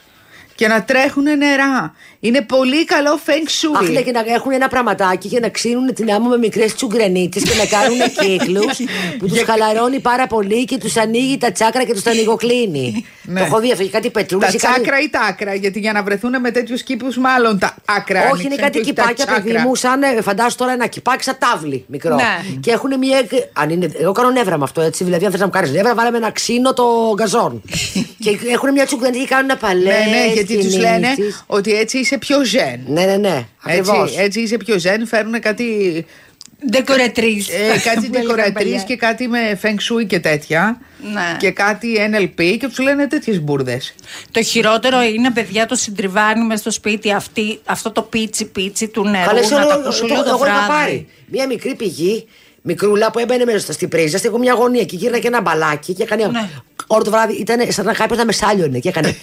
και 0.54 0.68
να 0.68 0.82
τρέχουν 0.84 1.22
νερά. 1.22 1.94
Είναι 2.20 2.40
πολύ 2.40 2.84
καλό 2.84 3.18
feng 3.26 3.30
shui. 3.30 3.82
Αχ, 3.82 3.88
ναι, 3.88 4.00
και 4.00 4.10
να 4.10 4.22
έχουν 4.26 4.52
ένα 4.52 4.68
πραγματάκι 4.68 5.28
και 5.28 5.40
να 5.40 5.48
ξύνουν 5.48 5.94
την 5.94 6.10
άμμο 6.10 6.28
με 6.28 6.36
μικρές 6.36 6.74
τσουγκρενίτσε 6.74 7.40
και 7.40 7.54
να 7.58 7.66
κάνουν 7.66 7.98
κύκλους 8.20 8.76
που 9.18 9.28
τους 9.28 9.42
χαλαρώνει 9.42 10.00
πάρα 10.00 10.26
πολύ 10.26 10.64
και 10.64 10.78
τους 10.78 10.96
ανοίγει 10.96 11.38
τα 11.38 11.52
τσάκρα 11.52 11.84
και 11.84 11.92
τους 11.92 12.02
τα 12.02 12.10
ανοιγοκλίνει. 12.10 13.04
Ναι. 13.22 13.40
Το 13.40 13.46
έχω 13.46 13.60
δει 13.60 13.70
αυτό. 13.70 13.82
Έχει 13.82 13.92
κάτι 13.92 14.10
πετρούλες. 14.10 14.56
τα 14.56 14.56
τσάκρα 14.56 15.00
ή 15.00 15.08
τα 15.08 15.20
άκρα, 15.20 15.54
γιατί 15.54 15.78
για 15.78 15.92
να 15.92 16.02
βρεθούν 16.02 16.40
με 16.40 16.50
τέτοιους 16.50 16.82
κήπους, 16.82 17.16
μάλλον 17.16 17.58
τα 17.58 17.74
άκρα. 17.84 18.18
Όχι, 18.18 18.28
άνοιξαν 18.28 18.46
είναι 18.46 18.54
και 18.54 18.60
κάτι 18.60 18.78
όχι 18.78 18.92
τα 18.92 19.02
κυπάκια, 19.02 19.26
παιδί 19.26 19.48
τσάκρα. 19.48 19.68
μου, 19.68 19.74
σαν 19.74 20.02
ε, 20.02 20.22
φαντάσου 20.22 20.56
τώρα 20.56 20.72
ένα 20.72 20.86
κυπάκι 20.86 21.22
σαν 21.22 21.36
τάβλη 21.38 21.84
μικρό. 21.88 22.14
Ναι. 22.14 22.58
Και 22.60 22.70
έχουν 22.70 22.98
μια. 22.98 23.26
Αν 23.52 23.70
είναι, 23.70 23.90
εγώ 23.98 24.12
κάνω 24.12 24.30
νεύρα 24.30 24.58
με 24.58 24.64
αυτό 24.64 24.80
έτσι. 24.80 25.04
Δηλαδή, 25.04 25.24
αν 25.24 25.30
θες 25.30 25.40
να 25.40 25.46
μου 25.46 25.52
κάνεις 25.52 25.70
νεύρα, 25.70 25.94
βάλαμε 25.94 26.16
ένα 26.16 26.30
ξύνο 26.30 26.72
το 26.72 26.84
γκαζόν. 27.14 27.62
και 28.24 28.38
έχουν 28.52 28.72
μια 28.72 28.86
τσουγκρενίτσα 28.86 29.24
και 29.24 29.34
κάνουν 29.34 29.58
παλέ. 29.60 29.82
Ναι, 29.82 30.16
ναι, 30.16 30.32
γιατί 30.32 30.58
τους 30.58 30.76
λένε 30.76 31.08
ότι 31.46 31.72
έτσι 31.72 31.98
είσαι 32.08 32.18
πιο 32.18 32.44
ζεν. 32.44 32.80
Ναι, 32.86 33.04
ναι, 33.04 33.16
ναι. 33.16 33.46
Έτσι, 33.66 33.90
Ακριβώς. 33.90 34.16
έτσι 34.16 34.40
είσαι 34.40 34.56
πιο 34.56 34.78
ζεν, 34.78 35.06
φέρνουν 35.06 35.40
κάτι, 35.40 35.64
Ντεκορετρίς. 36.70 37.48
ε, 37.48 37.78
κάτι 37.84 38.10
decoratrice 38.12 38.84
και 38.86 38.96
κάτι 38.96 39.28
με 39.28 39.58
feng 39.62 39.66
shui 39.74 40.06
και 40.06 40.20
τέτοια. 40.20 40.80
Ναι. 41.12 41.36
Και 41.38 41.50
κάτι 41.50 41.88
NLP 42.12 42.56
και 42.60 42.66
τους 42.68 42.78
λένε 42.78 43.06
τέτοιες 43.06 43.40
μπουρδες. 43.40 43.94
Το 44.30 44.42
χειρότερο 44.42 45.02
είναι, 45.02 45.30
παιδιά, 45.30 45.66
το 45.66 45.74
συντριβάνι 45.74 46.44
μες 46.44 46.60
στο 46.60 46.70
σπίτι 46.70 47.12
αυτή, 47.12 47.58
αυτό 47.64 47.90
το 47.90 48.02
πίτσι 48.02 48.44
πίτσι 48.44 48.88
του 48.88 49.04
νερού. 49.08 49.26
Καλέ, 49.26 49.40
να 49.40 49.46
εγώ, 49.46 49.68
το 49.68 49.74
το, 49.74 49.80
ακούσω 49.80 50.00
το, 50.00 50.06
λίγο 50.06 50.22
το 50.22 50.28
εγώ 50.28 50.44
είχα 50.46 50.54
βράδυ. 50.54 50.68
πάρει 50.68 51.08
μια 51.26 51.46
μικρή 51.46 51.74
πηγή, 51.74 52.26
μικρούλα 52.62 53.10
που 53.10 53.18
έμπαινε 53.18 53.44
μέσα 53.44 53.72
στην 53.72 53.88
πρίζα. 53.88 54.18
Εγώ 54.24 54.38
μια 54.38 54.52
γωνία 54.52 54.84
και 54.84 54.96
γύρνα 54.96 55.18
και 55.18 55.26
ένα 55.26 55.40
μπαλάκι 55.40 55.92
και 55.94 56.02
έκανε. 56.02 56.26
Ναι. 56.26 56.48
Όλο 56.86 57.02
το 57.04 57.10
βράδυ 57.10 57.32
ήταν 57.34 57.72
σαν 57.72 57.84
να 57.84 57.92
κάποιος 57.92 58.18
να 58.18 58.24
με 58.24 58.32
σάλιωνε 58.32 58.78
και 58.78 58.88
έκανε. 58.88 59.16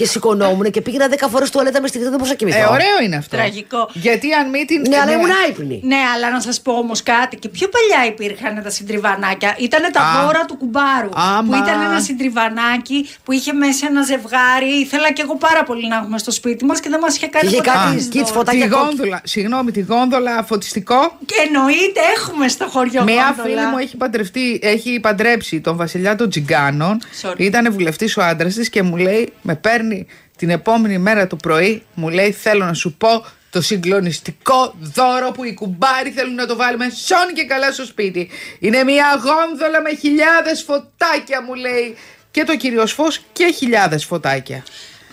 και 0.00 0.06
σηκωνόμουν 0.06 0.70
και 0.70 0.80
πήγαινα 0.80 1.06
10 1.10 1.14
φορές 1.30 1.50
τουαλέτα 1.50 1.80
μες 1.80 1.90
στη 1.90 1.98
δεν 1.98 2.10
μπορούσα 2.10 2.28
να 2.30 2.34
κοιμηθώ. 2.36 2.58
Ε, 2.58 2.64
ωραίο 2.64 2.96
είναι 3.04 3.16
αυτό. 3.16 3.36
Τραγικό. 3.36 3.90
Γιατί 3.92 4.32
αν 4.32 4.48
μη 4.50 4.64
την. 4.64 4.80
Ναι, 4.88 4.96
αλλά 5.02 5.12
ήμουν 5.12 5.30
άϊπνη. 5.44 5.80
Ναι, 5.84 5.96
αλλά 6.14 6.30
να 6.30 6.40
σας 6.40 6.60
πω 6.60 6.72
όμως 6.72 7.02
κάτι. 7.02 7.36
Και 7.36 7.48
πιο 7.48 7.68
παλιά 7.68 8.06
υπήρχαν 8.12 8.62
τα 8.62 8.70
συντριβανάκια. 8.70 9.54
Ήταν 9.58 9.92
τα 9.92 10.00
Α. 10.00 10.22
δώρα 10.24 10.44
του 10.44 10.56
κουμπάρου. 10.56 11.08
Άμα. 11.14 11.42
Που 11.42 11.54
ήταν 11.68 11.80
ένα 11.82 12.00
συντριβανάκι 12.00 13.08
που 13.24 13.32
είχε 13.32 13.52
μέσα 13.52 13.86
ένα 13.86 14.02
ζευγάρι. 14.02 14.70
Ήθελα 14.80 15.12
κι 15.12 15.20
εγώ 15.20 15.36
πάρα 15.36 15.62
πολύ 15.62 15.88
να 15.88 15.96
έχουμε 15.96 16.18
στο 16.18 16.30
σπίτι 16.30 16.64
μας 16.64 16.80
και 16.80 16.88
δεν 16.88 16.98
μας 17.02 17.16
είχε 17.16 17.26
κάνει 17.26 17.46
Είχε 17.46 17.56
ποτέ 17.56 17.68
κάτι 17.70 17.84
κανείς 17.84 18.04
σκίτς 18.04 18.22
δώρο. 18.30 18.34
φωτάκια 18.34 18.64
Τη 18.64 18.68
κόκκι- 18.70 18.86
γόνδολα. 18.86 19.20
Συγγνώμη, 19.24 19.70
τη 19.70 19.80
γόνδολα 19.80 20.42
φωτιστικό. 20.44 21.16
Και 21.26 21.34
εννοείται 21.46 22.00
έχουμε 22.16 22.48
στο 22.48 22.66
χωριό 22.68 23.02
Μία 23.04 23.14
γόνδολα. 23.36 23.48
φίλη 23.60 23.66
μου 23.70 23.78
έχει, 23.78 23.96
παντρευτεί, 23.96 24.58
έχει 24.62 25.00
παντρέψει 25.00 25.60
τον 25.60 25.76
βασιλιά 25.76 26.14
των 26.16 26.30
Τζιγκάνων. 26.30 27.00
Sorry. 27.22 27.34
Ήταν 27.38 27.72
βουλευτής 27.72 28.16
ο 28.16 28.22
άντρας 28.22 28.54
της 28.54 28.68
και 28.70 28.82
μου 28.82 28.96
λέει, 28.96 29.32
με 29.42 29.54
παίρνει 29.54 29.89
την 30.36 30.50
επόμενη 30.50 30.98
μέρα 30.98 31.26
το 31.26 31.36
πρωί, 31.36 31.82
μου 31.94 32.08
λέει: 32.08 32.32
Θέλω 32.32 32.64
να 32.64 32.74
σου 32.74 32.92
πω 32.92 33.24
το 33.50 33.60
συγκλονιστικό 33.62 34.74
δώρο 34.80 35.30
που 35.30 35.44
οι 35.44 35.54
κουμπάροι 35.54 36.10
θέλουν 36.10 36.34
να 36.34 36.46
το 36.46 36.56
βάλουμε 36.56 36.88
σώνει 36.88 37.32
και 37.32 37.44
καλά 37.44 37.72
στο 37.72 37.84
σπίτι. 37.84 38.28
Είναι 38.58 38.84
μια 38.84 39.06
γόνδολα 39.24 39.80
με 39.80 39.94
χιλιάδες 39.94 40.62
φωτάκια, 40.62 41.42
μου 41.42 41.54
λέει. 41.54 41.96
Και 42.30 42.44
το 42.44 42.56
κυρίως 42.56 42.92
φως 42.92 43.20
και 43.32 43.52
χιλιάδες 43.56 44.04
φωτάκια. 44.04 44.64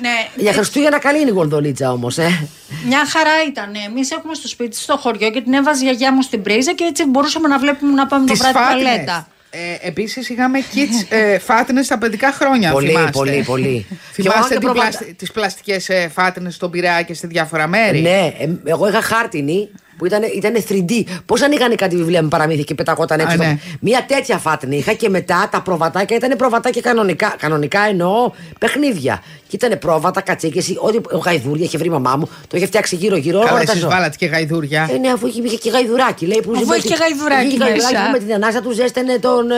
Ναι, 0.01 0.27
Για 0.35 0.53
Χριστούγεννα 0.53 0.99
καλή 0.99 1.19
είναι 1.21 1.29
η 1.29 1.33
γολδολίτσα 1.33 1.91
όμως, 1.91 2.17
ε. 2.17 2.47
Μια 2.85 3.05
χαρά 3.05 3.43
ήταν. 3.47 3.71
Εμείς 3.85 4.11
έχουμε 4.11 4.33
στο 4.33 4.47
σπίτι 4.47 4.75
στο 4.77 4.97
χωριό 4.97 5.29
και 5.31 5.41
την 5.41 5.53
έβαζε 5.53 5.81
η 5.81 5.87
γιαγιά 5.87 6.13
μου 6.13 6.21
στην 6.21 6.41
πρίζα 6.41 6.73
και 6.73 6.83
έτσι 6.83 7.05
μπορούσαμε 7.05 7.47
να 7.47 7.59
βλέπουμε 7.59 7.93
να 7.93 8.07
πάμε 8.07 8.25
το 8.25 8.31
Τις 8.31 8.41
βράδυ 8.41 8.57
φάτνες. 8.57 8.83
παλέτα. 8.83 9.27
Ε, 9.49 9.87
Επίσης 9.87 10.29
είχαμε 10.29 10.59
kids 10.73 11.05
ε, 11.09 11.39
φάτνε 11.39 11.81
στα 11.83 11.97
παιδικά 11.97 12.31
χρόνια. 12.31 12.71
Πολύ, 12.71 12.87
θυμάστε. 12.87 13.11
πολύ, 13.11 13.43
πολύ. 13.45 13.85
Και 13.89 13.95
εγώ 14.21 14.31
Θυμάστε 14.31 14.39
είχα 14.39 14.47
και 14.47 14.53
τι 14.53 14.59
προβατα- 14.65 14.89
πλαστι, 14.89 15.13
τις 15.13 15.31
πλαστικές 15.31 15.89
ε, 15.89 16.09
φάτνες 16.13 16.55
στον 16.55 16.71
Πειραιά 16.71 17.01
και 17.01 17.13
σε 17.13 17.27
διάφορα 17.27 17.67
μέρη; 17.67 17.99
Ναι, 18.01 18.33
ε, 18.39 18.49
εγώ 18.65 18.87
είχα 18.87 19.01
χάρτινη 19.01 19.69
που 19.97 20.05
ήταν, 20.05 20.21
ήταν 20.35 20.53
3D. 20.69 21.03
Πώς 21.25 21.41
ανοίγανε 21.41 21.75
κάτι 21.75 21.95
βιβλία 21.95 22.21
με 22.21 22.27
παραμύθια 22.27 22.63
και 22.63 22.75
πεταγόταν 22.75 23.19
έξω. 23.19 23.33
Α, 23.33 23.37
ναι. 23.37 23.57
Μία 23.79 24.05
τέτοια 24.07 24.37
φάτνη 24.37 24.77
είχα 24.77 24.93
και 24.93 25.09
μετά 25.09 25.47
τα 25.51 25.61
προβατάκια 25.61 26.15
ήταν 26.15 26.37
προβατάκια 26.37 26.81
κανονικά. 26.81 27.35
Κανονικά 27.39 27.79
εννοώ 27.89 28.31
παιχνίδια. 28.59 29.23
Και 29.47 29.55
ήταν 29.55 29.79
πρόβατα, 29.79 30.21
κατσίκες, 30.21 30.73
ό,τι 30.79 30.97
γαϊδούρια 31.25 31.65
είχε 31.65 31.77
βρει 31.77 31.87
η 31.87 31.91
μαμά 31.91 32.15
μου. 32.15 32.29
Το 32.47 32.57
είχε 32.57 32.65
φτιάξει 32.65 32.95
γύρω-γύρω. 32.95 33.39
Καλά, 33.39 33.51
όλα 33.51 33.63
τα 33.63 33.71
εσείς 33.71 33.81
ζώα. 33.81 33.89
βάλατε 33.89 34.15
και 34.17 34.25
γαϊδούρια. 34.25 34.87
Ε, 34.93 34.97
ναι, 34.97 35.09
αφού 35.11 35.27
είχε, 35.27 35.41
είχε 35.43 35.55
και 35.57 35.69
γαϊδουράκι. 35.69 36.25
Λέει, 36.25 36.41
που 36.43 36.51
Αφού 36.55 36.63
ζούσε- 36.63 36.77
είχε 36.77 36.87
και 36.87 36.95
γαϊδουράκι 36.99 37.45
είχε 37.47 37.57
γαϊδουράκι 37.57 37.93
μέσα. 37.93 38.05
που 38.05 38.11
με 38.11 38.17
την 38.19 38.33
ανάσα 38.33 38.61
του 38.61 38.71
ζέστενε 38.71 39.17
τον. 39.19 39.51
Ε, 39.51 39.55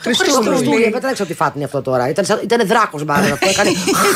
Χριστούγεννα. 0.00 0.40
τον 0.44 0.54
Χριστούγεννα. 0.56 0.98
Δεν 0.98 1.12
ξέρω 1.12 1.28
τι 1.28 1.34
φάτνη 1.34 1.64
αυτό 1.64 1.82
τώρα. 1.82 2.08
Ήταν, 2.08 2.24
σαν- 2.24 2.40
ήταν 2.42 2.66
δράκος 2.66 3.04
μάλλον 3.04 3.32
αυτό. 3.32 3.48
Έκανε. 3.48 3.70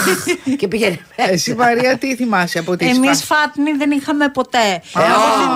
και 0.61 0.69
πήγαινε. 0.69 0.99
μέσα. 1.17 1.31
Εσύ 1.31 1.55
Μαρία 1.55 1.97
τι 1.99 2.17
θυμάσαι 2.17 2.59
από 2.59 2.77
τις 2.77 2.97
Εμείς 2.97 3.23
φα- 3.25 3.37
φάτνη 3.37 3.73
δεν 3.73 3.91
είχαμε 3.91 4.29
ποτέ. 4.29 4.81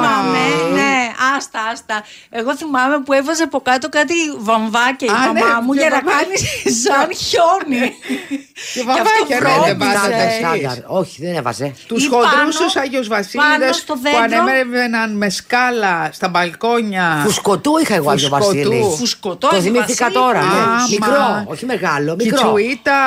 Εγώ 0.01 0.07
α. 0.07 0.23
θυμάμαι. 0.23 0.73
Ναι, 0.81 0.97
άστα, 1.37 1.61
άστα. 1.73 2.03
Εγώ 2.31 2.57
θυμάμαι 2.57 2.99
που 3.05 3.13
έβαζε 3.13 3.43
από 3.43 3.61
κάτω 3.61 3.89
κάτι 3.89 4.15
βαμβάκια 4.39 5.07
η 5.07 5.11
Α, 5.11 5.19
μαμά 5.19 5.33
ναι, 5.33 5.61
μου 5.65 5.73
και 5.73 5.79
για 5.81 5.89
να 5.89 5.95
βαμβάκια. 5.97 6.27
κάνει 6.27 6.77
σαν 6.85 7.09
χιόνι. 7.23 7.87
Και 8.75 8.81
αυτό 8.81 8.85
βαμβάκια, 8.93 9.39
ρε, 9.39 9.65
δεν 9.65 9.77
βρώμιζε. 9.79 9.99
βάζατε 9.99 10.31
Στάνταρ, 10.39 10.55
εσείς. 10.55 10.71
στάνταρ. 10.73 10.99
Όχι, 11.01 11.17
δεν 11.27 11.35
έβαζε. 11.37 11.75
Τους 11.87 12.05
Ή 12.05 12.09
χοντρούς 12.09 12.31
πάνω- 12.35 12.51
τους 12.65 12.77
Άγιος 12.77 13.09
πάνω 13.09 13.23
Βασίλειδες 13.23 13.77
στο 13.77 13.95
που 13.95 14.01
δέντρο. 14.01 14.43
ανέβαιναν 14.43 15.17
με 15.17 15.29
σκάλα 15.31 16.09
στα 16.13 16.29
μπαλκόνια. 16.29 17.21
Φουσκωτού 17.25 17.73
είχα 17.83 17.95
εγώ 17.95 18.11
Άγιο 18.11 18.29
Φουσκωτού. 18.29 18.55
Βασίλης. 18.69 18.97
Φουσκωτό, 18.99 19.49
Το 19.49 19.57
Άγιο 19.57 19.61
θυμήθηκα 19.73 20.05
Βασίλη. 20.05 20.23
τώρα. 20.25 20.41
ναι. 20.41 20.61
Άμα. 20.61 20.87
Μικρό, 20.91 21.45
όχι 21.47 21.65
μεγάλο. 21.67 22.15
Μικρό. 22.15 22.37
Κιτσουίτα. 22.37 22.99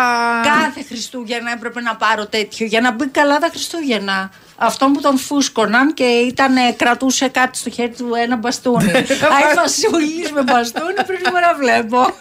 Κάθε 0.43 0.83
Χριστούγεννα 0.87 1.51
έπρεπε 1.51 1.81
να 1.81 1.95
πάρω 1.95 2.25
τέτοιο 2.27 2.65
για 2.65 2.81
να 2.81 2.91
μπει 2.91 3.07
καλά 3.07 3.37
τα 3.39 3.47
Χριστούγεννα. 3.49 4.29
Αυτό 4.55 4.85
που 4.93 5.01
τον 5.01 5.17
φούσκωναν 5.17 5.93
και 5.93 6.03
ήταν, 6.03 6.55
ε, 6.55 6.71
κρατούσε 6.77 7.27
κάτι 7.27 7.57
στο 7.57 7.69
χέρι 7.69 7.93
του 7.97 8.09
ένα 8.23 8.35
μπαστούνι. 8.35 8.91
Άι 8.91 9.53
Βασούλης 9.55 10.31
με 10.33 10.43
μπαστούνι, 10.43 10.93
πρώτη 11.07 11.23
φορά 11.31 11.55
βλέπω. 11.59 12.15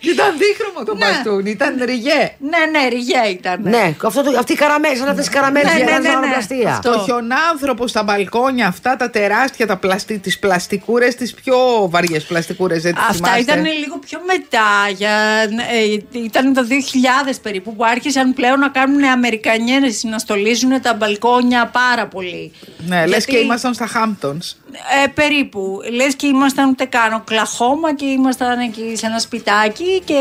Και 0.00 0.10
ήταν 0.14 0.34
δίχρωμο 0.38 0.84
το 0.84 0.94
Ναι. 0.94 1.06
μπαστούνι, 1.06 1.50
ήταν 1.50 1.74
ριγέ. 1.84 2.34
ναι, 2.38 2.78
ναι, 2.78 2.88
ριγέ 2.88 3.22
ήταν. 3.30 3.60
Ναι, 3.62 3.94
αυτό 4.04 4.22
το, 4.22 4.38
αυτή 4.38 4.52
η 4.52 4.56
καραμέλη, 4.56 4.96
σαν 4.96 5.08
αυτέ 5.08 5.22
τι 5.22 5.28
καραμέλε 5.30 5.70
Ναι, 5.70 5.76
για 5.76 5.84
ναι, 5.84 5.90
να 5.90 5.98
ναι, 5.98 6.08
ναι. 6.08 6.14
ζωνοπλαστεία. 6.14 6.70
Αυτό. 6.70 6.92
Το 6.92 6.98
χιονάνθρωπος 6.98 7.90
στα 7.90 8.02
μπαλκόνια, 8.02 8.66
αυτά 8.66 8.96
τα 8.96 9.10
τεράστια, 9.10 9.66
τα 9.66 9.76
πλαστι, 9.76 10.18
τις 10.18 10.38
πλαστικούρες, 10.38 11.14
τις 11.14 11.34
πιο 11.34 11.56
βαριές 11.90 12.24
πλαστικούρες, 12.24 12.82
δεν 12.82 12.94
τις 12.94 13.02
Αυτά 13.08 13.28
θυμάστε; 13.28 13.40
ήταν 13.40 13.64
λίγο 13.64 13.98
πιο 13.98 14.20
μετά. 14.26 14.68
Για, 14.96 15.10
ε, 16.12 16.18
ήταν 16.18 16.52
το 16.52 16.66
2000 16.66 17.40
περίπου 17.42 17.76
που 17.76 17.84
άρχισαν 17.84 18.34
πλέον 18.34 18.58
να 18.58 18.68
κάνουν 18.68 19.04
Αμερικανιές 19.04 20.04
να 20.04 20.18
στολίζουν 20.18 20.82
τα 20.86 20.94
μπαλκόνια 20.94 21.66
πάρα 21.66 22.06
πολύ. 22.06 22.52
Ναι, 22.86 23.00
λες 23.00 23.08
Γιατί- 23.08 23.32
και 23.32 23.38
ήμασταν 23.38 23.74
στα 23.74 23.86
Χάμπτονς. 23.86 24.54
Ε, 25.04 25.06
περίπου. 25.06 25.80
Λες 25.92 26.14
και 26.14 26.26
ήμασταν 26.26 26.68
ούτε 26.68 26.84
καν 26.84 27.12
ο 27.12 27.22
Κλαχώμα 27.26 27.94
και 27.94 28.04
ήμασταν 28.04 28.58
εκεί 28.58 28.92
σε 28.96 29.06
ένα 29.06 29.18
σπιτάκι 29.18 30.02
και 30.04 30.20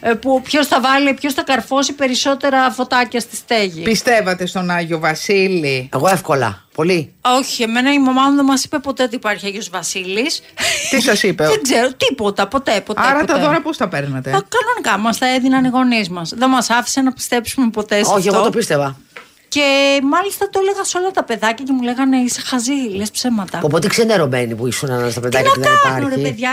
ε, 0.00 0.12
που 0.14 0.42
ποιος 0.42 0.66
θα 0.66 0.80
βάλει, 0.80 1.14
ποιος 1.14 1.34
θα 1.34 1.42
καρφώσει 1.42 1.92
περισσότερα 1.92 2.70
φωτάκια 2.70 3.20
στη 3.20 3.36
στέγη. 3.36 3.82
Πιστεύατε 3.82 4.46
στον 4.46 4.70
Άγιο 4.70 4.98
Βασίλη; 4.98 5.88
Εγώ 5.94 6.08
εύκολα. 6.08 6.64
Πολύ. 6.74 7.12
Όχι, 7.20 7.62
εμένα 7.62 7.92
η 7.92 7.98
μαμά 7.98 8.22
μου 8.22 8.36
δεν 8.36 8.44
μας 8.44 8.64
είπε 8.64 8.78
ποτέ 8.78 9.02
ότι 9.02 9.14
υπάρχει 9.14 9.46
Άγιος 9.46 9.68
Βασίλης. 9.70 10.40
Τι 10.90 11.00
σας 11.00 11.22
είπε; 11.22 11.46
δεν 11.52 11.62
ξέρω, 11.62 11.88
τίποτα, 11.96 12.46
ποτέ, 12.48 12.80
ποτέ. 12.80 13.00
Άρα 13.04 13.20
ποτέ. 13.20 13.32
τα 13.32 13.38
δώρα 13.38 13.60
πώς 13.62 13.76
τα 13.76 13.88
παίρνατε. 13.88 14.30
Α, 14.30 14.32
κανονικά 14.48 14.98
μας 14.98 15.18
τα 15.18 15.26
έδιναν 15.34 15.64
οι 15.64 15.68
γονείς 15.68 16.08
μας. 16.08 16.32
Δεν 16.36 16.48
μας 16.48 16.70
άφησε 16.70 17.00
να 17.00 17.12
πιστέψουμε 17.12 17.70
ποτέ 17.70 17.94
σε 18.04 18.10
Όχι, 18.10 18.28
αυτό. 18.28 18.34
εγώ 18.34 18.42
το 18.44 18.50
πίστευα. 18.58 18.96
Και 19.50 20.00
μάλιστα 20.02 20.50
το 20.50 20.60
έλεγα 20.62 20.84
σε 20.84 20.98
όλα 20.98 21.10
τα 21.10 21.24
παιδάκια 21.24 21.64
και 21.64 21.72
μου 21.72 21.82
λέγανε 21.82 22.16
Είσαι 22.16 22.40
χαζή, 22.40 22.72
λες 22.96 23.10
ψέματα. 23.10 23.58
Από 23.58 23.68
πότε 23.68 23.88
ξενερωμένοι 23.88 24.54
που 24.54 24.66
ήσουν 24.66 24.90
ένας 24.90 25.12
στα 25.12 25.20
Τι 25.20 25.28
παιδάκια 25.28 25.50
και 25.54 25.60
να 25.60 25.66
δεν 25.66 25.78
κάνουμε, 25.82 26.14
ρε 26.14 26.20
υπάρχει. 26.20 26.30
παιδιά. 26.30 26.50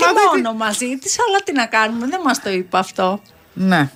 Μα 0.00 0.06
δεν 0.12 0.16
Θυμώνω 0.32 0.52
μαζί 0.52 0.98
της, 1.00 1.16
αλλά 1.28 1.38
τι 1.44 1.52
να 1.52 1.66
κάνουμε, 1.66 2.06
δεν 2.06 2.20
μας 2.24 2.42
το 2.42 2.50
είπε 2.50 2.78
αυτό. 2.78 3.20
Ναι. 3.52 3.90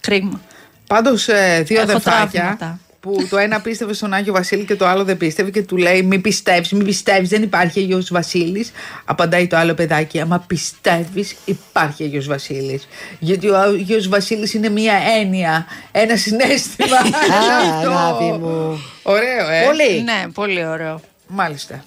Κρίμα. 0.00 0.40
Πάντως 0.86 1.28
ε, 1.28 1.62
δύο 1.66 1.80
Έχω 1.80 1.90
αδερφάκια 1.90 2.40
τραύματα. 2.40 2.78
Που 3.04 3.26
το 3.30 3.36
ένα 3.36 3.60
πίστευε 3.60 3.92
στον 3.92 4.12
Άγιο 4.12 4.32
Βασίλη 4.32 4.64
και 4.64 4.76
το 4.76 4.86
άλλο 4.86 5.04
δεν 5.04 5.16
πίστευε 5.16 5.50
και 5.50 5.62
του 5.62 5.76
λέει 5.76 6.02
Μην 6.02 6.20
πιστεύεις, 6.20 6.72
μην 6.72 6.84
πιστεύεις, 6.84 7.28
δεν 7.28 7.42
υπάρχει 7.42 7.80
Άγιος 7.80 8.08
Βασίλης 8.10 8.72
Απαντάει 9.04 9.46
το 9.46 9.56
άλλο 9.56 9.74
παιδάκι 9.74 10.20
Άμα 10.20 10.44
πιστεύεις 10.46 11.36
υπάρχει 11.44 12.04
Άγιος 12.04 12.26
Βασίλης 12.26 12.88
Γιατί 13.18 13.48
ο 13.48 13.58
Άγιος 13.58 14.08
Βασίλης 14.08 14.54
είναι 14.54 14.68
μία 14.68 14.94
έννοια, 15.20 15.66
ένα 15.92 16.16
συνέστημα 16.16 16.96
Α, 16.96 17.76
Αυτό. 17.78 17.90
αγάπη 17.90 18.24
μου. 18.24 18.82
Ωραίο 19.02 19.50
ε 19.50 19.64
Πολύ. 19.66 20.02
Ναι, 20.02 20.24
πολύ 20.34 20.66
ωραίο. 20.66 21.00
Μάλιστα 21.26 21.84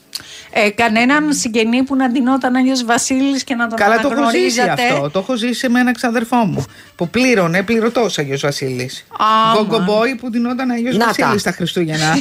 Ε, 0.52 0.70
κανέναν 0.70 1.34
συγγενή 1.34 1.84
που 1.84 1.96
να 1.96 2.08
ντυνόταν 2.10 2.56
Άγιος 2.56 2.86
Βασίλης 2.86 3.44
και 3.44 3.56
να 3.56 3.68
τον 3.68 3.78
Καλά 3.78 4.00
το 4.00 4.10
έχω 4.12 4.30
ζήσει 4.30 4.62
αναγνωρίζατε. 4.62 4.94
αυτό. 4.94 5.10
Το 5.10 5.20
έχω 5.20 5.36
ζήσει 5.36 5.70
με 5.70 5.80
ένα 5.80 5.92
ξαδερφό 5.92 6.36
μου. 6.36 6.66
Που 6.96 7.10
πλήρωνε, 7.10 7.64
πληρωτός 7.64 8.18
Άγιος 8.20 8.42
Βασίλης. 8.42 9.06
Άμα. 9.18 9.54
Γκογκομπόι 9.62 10.16
που 10.16 10.32
δινόταν 10.32 10.70
Άγιος 10.70 10.98
Να 10.98 11.06
τα. 11.06 11.14
Βασίλης 11.18 11.44
τα 11.44 11.52
Χριστούγεννα. 11.52 12.16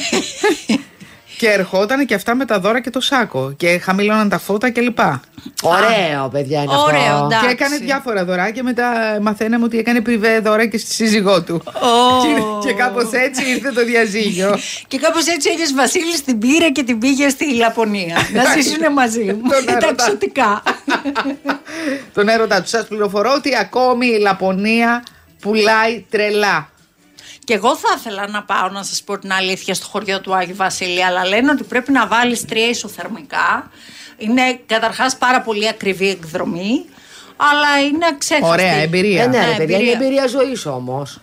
και 1.38 1.48
ερχόταν 1.48 2.06
και 2.06 2.14
αυτά 2.14 2.34
με 2.34 2.44
τα 2.44 2.60
δώρα 2.60 2.80
και 2.80 2.90
το 2.90 3.00
σάκο. 3.00 3.52
Και 3.56 3.78
χαμήλωναν 3.78 4.28
τα 4.28 4.38
φώτα 4.38 4.70
κλπ. 4.70 4.98
Ωραίο, 5.62 6.28
παιδιά 6.32 6.62
είναι 6.62 6.76
Ωραίο, 6.76 7.00
αυτό. 7.00 7.24
εντάξει. 7.24 7.46
Και 7.46 7.52
έκανε 7.52 7.76
διάφορα 7.76 8.24
δωράκια. 8.24 8.62
Μετά 8.62 9.18
μαθαίναμε 9.20 9.64
ότι 9.64 9.78
έκανε 9.78 10.00
πριβέ 10.00 10.40
δώρα 10.40 10.66
και 10.66 10.78
στη 10.78 10.94
σύζυγό 10.94 11.42
του. 11.42 11.62
Ω. 11.64 12.22
και, 12.22 12.68
και 12.68 12.74
κάπως 12.74 13.10
έτσι 13.12 13.50
ήρθε 13.50 13.70
το 13.72 13.84
διαζύγιο. 13.84 14.58
Και 14.88 14.98
κάπως 14.98 15.26
έτσι 15.26 15.48
ο 15.48 15.52
Άγιος 15.52 15.72
Βασίλης 15.74 16.24
την 16.24 16.38
πήρε 16.38 16.68
και 16.70 16.82
την 16.82 16.98
πήγες 16.98 17.32
στη 17.32 17.54
Λαπωνία. 17.54 18.16
να 18.34 18.42
ζήσουν 18.44 18.92
μαζί 18.92 19.24
μου. 19.24 19.40
Τον 19.50 19.64
Τα 19.64 19.72
έρωτα. 19.72 19.88
εξωτικά. 19.90 20.62
Τον 22.14 22.28
έρωτα 22.28 22.60
του. 22.62 22.68
Σας 22.68 22.86
πληροφορώ 22.86 23.32
ότι 23.36 23.56
ακόμη 23.56 24.06
η 24.06 24.18
Λαπωνία 24.18 25.02
πουλάει 25.40 26.04
τρελά. 26.10 26.68
Και 27.46 27.54
εγώ 27.54 27.76
θα 27.76 27.88
ήθελα 27.98 28.28
να 28.28 28.42
πάω 28.42 28.68
να 28.68 28.82
σας 28.82 29.02
πω 29.02 29.18
την 29.18 29.32
αλήθεια 29.32 29.74
στο 29.74 29.86
χωριό 29.86 30.20
του 30.20 30.34
Άγιου 30.36 30.56
Βασίλη, 30.56 31.04
αλλά 31.04 31.26
λένε 31.26 31.50
ότι 31.50 31.62
πρέπει 31.64 31.92
να 31.92 32.06
βάλεις 32.06 32.44
τρία 32.44 32.68
ισοθερμικά. 32.68 33.70
Είναι 34.16 34.60
καταρχάς 34.66 35.16
πάρα 35.16 35.40
πολύ 35.40 35.68
ακριβή 35.68 36.08
εκδρομή, 36.08 36.84
αλλά 37.36 37.86
είναι 37.86 38.06
αξέχαστη. 38.06 38.50
Ωραία 38.50 38.72
εμπειρία. 38.74 39.22
Ε, 39.22 39.26
ναι, 39.26 39.38
ρε 39.38 39.46
Ναι, 39.50 39.56
παιδιά, 39.56 39.78
είναι 39.78 39.90
εμπειρία. 39.90 40.06
εμπειρία 40.06 40.26
ζωής 40.26 40.66
όμως. 40.66 41.20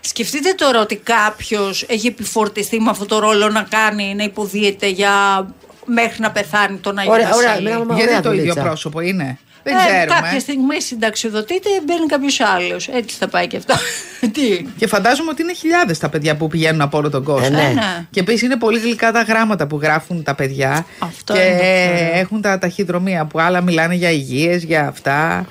Σκεφτείτε 0.00 0.52
τώρα 0.52 0.80
ότι 0.80 0.96
κάποιος 0.96 1.82
έχει 1.88 2.06
επιφορτιστεί 2.06 2.80
με 2.80 2.90
αυτό 2.90 3.06
το 3.06 3.18
ρόλο 3.18 3.48
να 3.48 3.62
κάνει, 3.62 4.14
να 4.14 4.24
υποδίεται 4.24 4.86
για 4.88 5.46
μέχρι 5.84 6.20
να 6.20 6.30
πεθάνει 6.30 6.76
τον 6.78 6.98
Άγιο 6.98 7.12
Ωραία, 7.12 7.34
ωραία, 7.34 7.48
Βασίλη. 7.48 7.68
εμένα 7.68 7.84
μου- 7.84 7.92
Γιατί 7.96 8.08
ωραία 8.08 8.20
το 8.22 8.28
ίδιο 8.32 8.40
δουλίτσα. 8.42 8.62
πρόσωπο 8.62 9.00
είναι; 9.00 9.38
Δεν 9.66 9.76
Ε, 9.76 9.78
ξέρουμε. 9.78 10.04
κάποια 10.20 10.40
στιγμή 10.40 10.80
συνταξιοδοτείται, 10.82 11.68
μπαίνει 11.86 12.06
κάποιος 12.06 12.40
άλλος. 12.40 12.88
Έτσι 12.88 13.16
θα 13.16 13.28
πάει 13.28 13.46
και 13.46 13.56
αυτό. 13.56 13.74
Τι; 14.34 14.66
Και 14.78 14.86
φαντάζομαι 14.86 15.30
ότι 15.30 15.42
είναι 15.42 15.52
χιλιάδες 15.54 15.98
τα 15.98 16.08
παιδιά 16.08 16.36
που 16.36 16.48
πηγαίνουν 16.48 16.80
από 16.80 16.98
όλο 16.98 17.10
τον 17.10 17.24
κόσμο. 17.24 17.46
Ε, 17.46 17.50
ναι. 17.50 17.62
Ε, 17.62 17.72
ναι. 17.74 18.06
Και 18.10 18.20
επίσης 18.20 18.42
είναι 18.42 18.56
πολύ 18.56 18.78
γλυκά 18.78 19.12
τα 19.12 19.22
γράμματα 19.22 19.66
που 19.66 19.78
γράφουν 19.82 20.22
τα 20.22 20.34
παιδιά. 20.34 20.86
Αυτό 20.98 21.32
και 21.32 21.38
είναι 21.40 21.50
το 21.56 21.62
πιο 21.62 22.04
ωραίο. 22.06 22.18
έχουν 22.20 22.40
τα 22.40 22.58
ταχυδρομεία 22.58 23.24
που 23.24 23.40
άλλα 23.40 23.60
μιλάνε 23.60 23.94
για 23.94 24.10
υγιέ, 24.10 24.56
για 24.56 24.86
αυτά. 24.88 25.46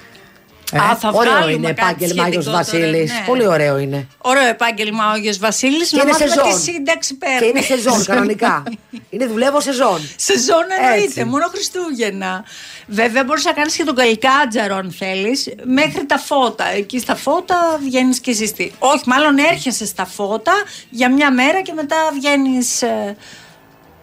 Ε, 0.73 0.79
Α, 0.79 0.95
θα 0.95 1.09
Ωραίο 1.13 1.31
βγάλουμε 1.31 1.51
είναι 1.51 1.67
κάτι 1.73 1.81
επάγγελμα 1.81 2.23
Άγιος 2.23 2.43
σχετικό 2.43 2.63
τώρα, 2.71 2.81
Βασίλης. 2.87 3.11
ναι. 3.11 3.23
Πολύ 3.27 3.47
ωραίο 3.47 3.77
είναι. 3.77 4.07
Ωραίο 4.17 4.47
επάγγελμα 4.47 5.07
ο 5.07 5.09
Άγιος 5.11 5.37
Βασίλης 5.37 5.89
Και 5.89 5.95
να 5.95 6.01
είναι 6.01 6.11
μάθουμε 6.11 6.29
σεζόν. 6.29 6.51
τι 6.53 6.59
σύνταξη 6.71 7.13
παίρνει. 7.15 7.37
Και 7.39 7.45
είναι 7.45 7.61
σεζόν 7.61 8.03
κανονικά. 8.15 8.63
είναι 9.09 9.25
δουλεύω 9.25 9.61
σεζόν. 9.61 9.99
Σεζόν 10.15 10.63
εννοείται, 10.79 11.03
Έτσι. 11.05 11.23
μόνο 11.23 11.47
Χριστούγεννα. 11.47 12.43
Βέβαια, 12.87 13.23
μπορείς 13.23 13.45
να 13.45 13.51
κάνεις 13.51 13.75
και 13.75 13.83
τον 13.83 13.95
καλικάτζαρο 13.95 14.75
αν 14.75 14.91
θέλεις, 14.97 15.53
μέχρι 15.63 16.05
τα 16.05 16.17
φώτα. 16.17 16.67
Εκεί 16.67 16.99
στα 16.99 17.15
φώτα 17.15 17.79
βγαίνεις 17.83 18.19
και 18.19 18.31
ζεστή. 18.33 18.71
Όχι, 18.79 19.03
μάλλον 19.05 19.37
έρχεσαι 19.37 19.85
στα 19.85 20.05
φώτα 20.05 20.53
για 20.89 21.11
μια 21.11 21.31
μέρα 21.33 21.61
και 21.61 21.73
μετά 21.73 21.95
βγαίνεις. 22.13 22.81
Ε, 22.81 23.15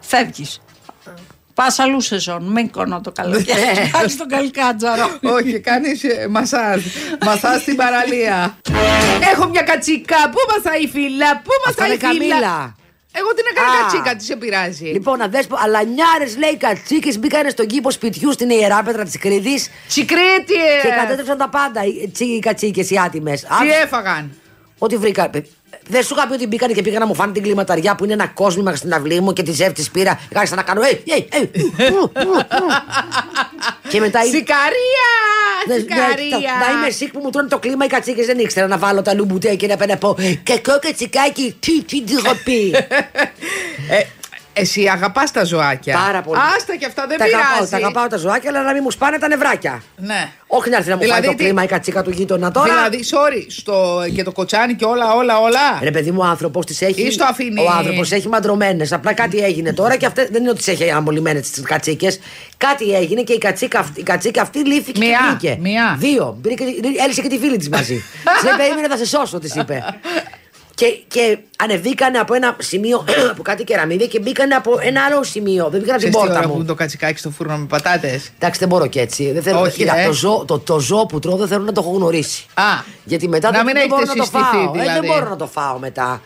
Φεύγεις. 0.00 0.60
Πας 1.60 1.78
αλλού 1.78 2.00
σεζόν, 2.00 2.42
μήκονο 2.52 3.00
το 3.00 3.12
καλοκαίρι. 3.12 3.90
Κάνεις 3.92 4.16
τον 4.16 4.28
καλικάτζαρο. 4.28 5.18
Όχι, 5.22 5.60
κάνεις 5.60 6.00
μασάζ. 6.30 6.82
μασάζ 7.24 7.60
στην 7.60 7.76
παραλία. 7.76 8.58
Έχω 9.32 9.48
μια 9.48 9.62
κατσίκα. 9.62 10.16
Πού 10.32 10.38
μασάει 10.56 10.82
η 10.82 10.88
φύλλα, 10.88 11.40
πού 11.44 11.50
Αυτό 11.66 11.82
μασάει 11.82 11.96
η 11.96 11.98
είναι 12.02 12.12
φύλλα; 12.22 12.34
καμίλα. 12.34 12.74
Εγώ 13.12 13.34
την 13.34 13.44
έκανα 13.50 13.68
Α. 13.68 13.80
κατσίκα, 13.80 14.16
τι 14.16 14.24
σε 14.24 14.36
πειράζει. 14.36 14.84
Λοιπόν, 14.84 15.18
να 15.18 15.28
δες, 15.28 15.46
αλλά 15.64 15.82
νιάρες 15.82 16.36
λέει 16.36 16.56
κατσίκες 16.56 17.18
μπήκανε 17.18 17.48
στον 17.48 17.66
κήπο 17.66 17.90
σπιτιού 17.90 18.32
στην 18.32 18.50
ιερά 18.50 18.82
πέτρα 18.82 19.04
της 19.04 19.18
Κρήτης 19.18 19.68
Τσικρέτη, 19.88 20.54
και 20.82 20.88
κατέτρεψαν 21.00 21.38
τα 21.38 21.48
πάντα 21.48 21.84
οι 21.84 22.08
τσι- 22.12 22.28
οι 22.28 22.38
κατσίκες 22.38 22.90
οι 22.90 22.98
άτιμες. 23.04 23.40
Τι 23.40 23.68
έφαγαν; 23.82 24.34
Ό,τι 24.78 24.96
βρήκα. 24.96 25.30
Δεν 25.90 26.02
σου 26.02 26.14
είχα 26.16 26.26
πει 26.26 26.32
ότι 26.32 26.46
μπήκανε 26.46 26.72
και 26.72 26.82
πήγα 26.82 26.98
να 26.98 27.06
μου 27.06 27.14
φάνε 27.14 27.32
την 27.32 27.42
κλιματαριά 27.42 27.94
που 27.94 28.04
είναι 28.04 28.12
ένα 28.12 28.26
κόσμημα 28.26 28.74
στην 28.74 28.92
αυλή 28.92 29.20
μου 29.20 29.32
και 29.32 29.42
τη 29.42 29.52
ζεύτη 29.52 29.84
πήρα. 29.92 30.20
Γάρισα 30.34 30.54
να 30.54 30.62
κάνω. 30.62 30.80
«Ε, 30.82 30.88
ε, 30.88 31.38
ε, 31.38 31.90
ου, 31.90 32.12
ου, 32.14 32.30
ου». 32.34 32.66
και 33.90 34.00
μετά. 34.00 34.22
Σικαρία! 34.22 35.10
Ναι, 35.66 35.74
ναι, 35.74 35.80
Σικαρία! 35.80 36.52
Να 36.60 36.78
είμαι 36.78 36.90
σικ 36.90 37.12
που 37.12 37.20
μου 37.22 37.30
τρώνε 37.30 37.48
το 37.48 37.58
κλίμα 37.58 37.84
οι 37.84 37.88
κατσίκες 37.88 38.26
δεν 38.26 38.38
ήξερα 38.38 38.66
να 38.66 38.78
βάλω 38.78 39.02
τα 39.02 39.14
λουμπουτέ 39.14 39.54
και 39.54 39.66
να 39.66 39.76
πένα 39.76 39.96
πω 39.96 40.16
Κακό 40.42 40.78
κατσικάκι, 40.80 41.56
τι, 41.60 41.82
τι 41.82 42.02
ντροπή. 42.02 42.74
Ε, 43.90 44.02
εσύ 44.52 44.86
αγαπάς 44.88 45.30
τα 45.30 45.44
ζωάκια. 45.44 45.98
Πάρα 46.06 46.20
πολύ. 46.22 46.40
Άστα 46.56 46.76
και 46.76 46.86
αυτά 46.86 47.06
δεν 47.06 47.18
τα 47.18 47.24
πειράζει. 47.24 47.44
αγαπάω, 47.44 47.68
τα 47.68 47.76
αγαπάω 47.76 48.06
τα 48.06 48.16
ζωάκια, 48.16 48.50
αλλά 48.50 48.62
να 48.62 48.72
μην 48.72 48.80
μου 48.84 48.90
σπάνε 48.90 49.18
τα 49.18 49.28
νευράκια. 49.28 49.82
Ναι. 49.96 50.28
Όχι 50.46 50.70
να 50.70 50.76
έρθει 50.76 50.88
να 50.88 50.94
μου 50.96 51.00
Δηλαδή 51.02 51.20
φάει 51.20 51.30
το 51.30 51.36
τι- 51.36 51.44
κλίμα 51.44 51.62
η 51.62 51.66
κατσίκα 51.66 52.02
του 52.02 52.10
γείτονα 52.10 52.50
τώρα. 52.50 52.66
Δηλαδή, 52.74 53.04
sorry, 53.10 53.44
στο, 53.48 54.02
και 54.14 54.22
το 54.22 54.32
κοτσάνι 54.32 54.74
και 54.74 54.84
όλα, 54.84 55.12
όλα, 55.14 55.38
όλα. 55.40 55.60
Ρε 55.82 55.90
παιδί 55.90 56.10
μου, 56.10 56.18
ο 56.22 56.24
άνθρωπος 56.24 56.66
τις 56.66 56.82
έχει. 56.82 57.02
Ή 57.02 57.10
στο 57.10 57.24
αφήνει. 57.24 57.60
Ο 57.60 57.70
άνθρωπος 57.70 58.12
έχει 58.12 58.28
μαντρωμένες. 58.28 58.92
Απλά 58.92 59.12
κάτι 59.12 59.38
έγινε 59.38 59.72
τώρα 59.72 59.96
και 59.96 60.06
αυτές, 60.06 60.28
δεν 60.30 60.40
είναι 60.40 60.50
ότι 60.50 60.58
τις 60.58 60.68
έχει 60.68 60.90
αμολυμένες 60.90 61.50
τις 61.50 61.62
κατσίκες. 61.62 62.20
Κάτι 62.56 62.94
έγινε 62.94 63.22
και 63.22 63.32
η 63.32 63.38
κατσίκα, 63.38 63.78
αυτή- 63.78 64.00
η 64.00 64.02
κατσίκα 64.02 64.42
αυτή 64.42 64.58
λύθηκε 64.58 64.98
Μία, 65.06 65.18
και 65.40 65.48
μπήκε. 65.48 65.58
μία. 65.60 65.96
Δύο. 65.98 66.36
Μπήκε, 66.40 66.64
έλυσε 67.04 67.20
και 67.22 67.28
τη 67.28 67.38
φίλη 67.38 67.56
της 67.56 67.68
μαζί. 67.68 67.94
Της 68.34 68.42
λέει, 68.44 68.52
περίμενε, 68.56 68.88
θα 68.88 68.96
σε 68.96 69.06
σώσω, 69.06 69.38
της 69.38 69.54
είπε. 69.54 69.84
Και, 70.80 71.02
και 71.08 71.38
ανεβήκανε 71.58 72.18
από 72.18 72.34
ένα 72.34 72.56
σημείο 72.58 73.04
από 73.32 73.42
κάτι 73.42 73.64
κεραμίδια 73.64 74.06
και 74.06 74.20
μπήκανε 74.20 74.54
από 74.54 74.78
ένα 74.80 75.04
άλλο 75.04 75.22
σημείο. 75.22 75.68
Δεν 75.68 75.80
μπήκαν 75.80 75.94
από 75.94 76.02
την 76.02 76.10
Ξέρεις 76.10 76.14
τι 76.14 76.20
πόρτα 76.20 76.38
ώρα 76.38 76.46
μου. 76.46 76.52
που 76.52 76.58
είναι 76.58 76.68
το 76.68 76.74
κατσικάκι 76.74 77.18
στο 77.18 77.30
φούρνο 77.30 77.56
με 77.56 77.66
πατάτες; 77.66 78.32
Εντάξει, 78.38 78.58
δεν 78.60 78.68
μπορώ 78.68 78.86
και 78.86 79.00
έτσι. 79.00 79.32
Δεν 79.32 79.42
θέλω, 79.42 79.60
Όχι, 79.60 79.76
Κοίτα, 79.76 79.96
ε. 79.98 80.06
το, 80.06 80.12
ζώο, 80.12 80.44
το, 80.44 80.58
το 80.58 80.78
ζώο 80.78 81.06
που 81.06 81.18
τρώω 81.18 81.36
δεν 81.36 81.48
θέλω 81.48 81.64
να 81.64 81.72
το 81.72 81.80
έχω 81.84 81.96
γνωρίσει. 81.96 82.46
Α, 82.54 82.62
Γιατί 83.04 83.28
μετά 83.28 83.50
να 83.50 83.56
δεν, 83.56 83.66
μην 83.66 83.74
δεν 83.74 83.86
μπορώ 83.88 84.02
έχετε 84.02 84.18
να 84.18 84.24
το 84.24 84.30
συστηθεί, 84.30 84.56
φάω. 84.56 84.74
Ε, 84.74 84.78
δηλαδή. 84.80 85.00
δεν 85.06 85.14
μπορώ 85.14 85.28
να 85.28 85.36
το 85.36 85.46
φάω 85.46 85.78
μετά. 85.78 86.20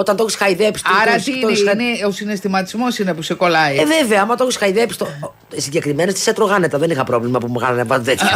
Όταν 0.00 0.16
το 0.16 0.22
έχεις 0.22 0.36
χαϊδέψει. 0.36 0.82
το- 0.84 0.90
Άρα 1.02 1.12
το- 1.16 1.22
τι 1.24 1.40
το- 1.40 1.48
είναι, 1.48 1.58
το- 1.72 1.78
είναι 1.80 2.06
ο 2.06 2.10
συναισθηματισμός 2.10 2.98
είναι 2.98 3.14
που 3.14 3.22
σε 3.22 3.34
κολλάει. 3.34 3.76
Ε, 3.78 3.84
βέβαια, 3.84 4.20
άμα 4.22 4.34
το 4.36 4.44
έχεις 4.44 4.56
χαϊδέψει. 4.56 4.98
Το... 4.98 5.08
Συγκεκριμένες 5.56 6.14
τις 6.14 6.26
έτρωγα 6.26 6.54
άνετα. 6.54 6.78
Δεν 6.78 6.90
είχα 6.90 7.04
πρόβλημα 7.04 7.38
που 7.38 7.46
μου 7.46 7.58
κάνανε 7.58 7.84
πάντα 7.84 8.02
τέτοια. 8.02 8.28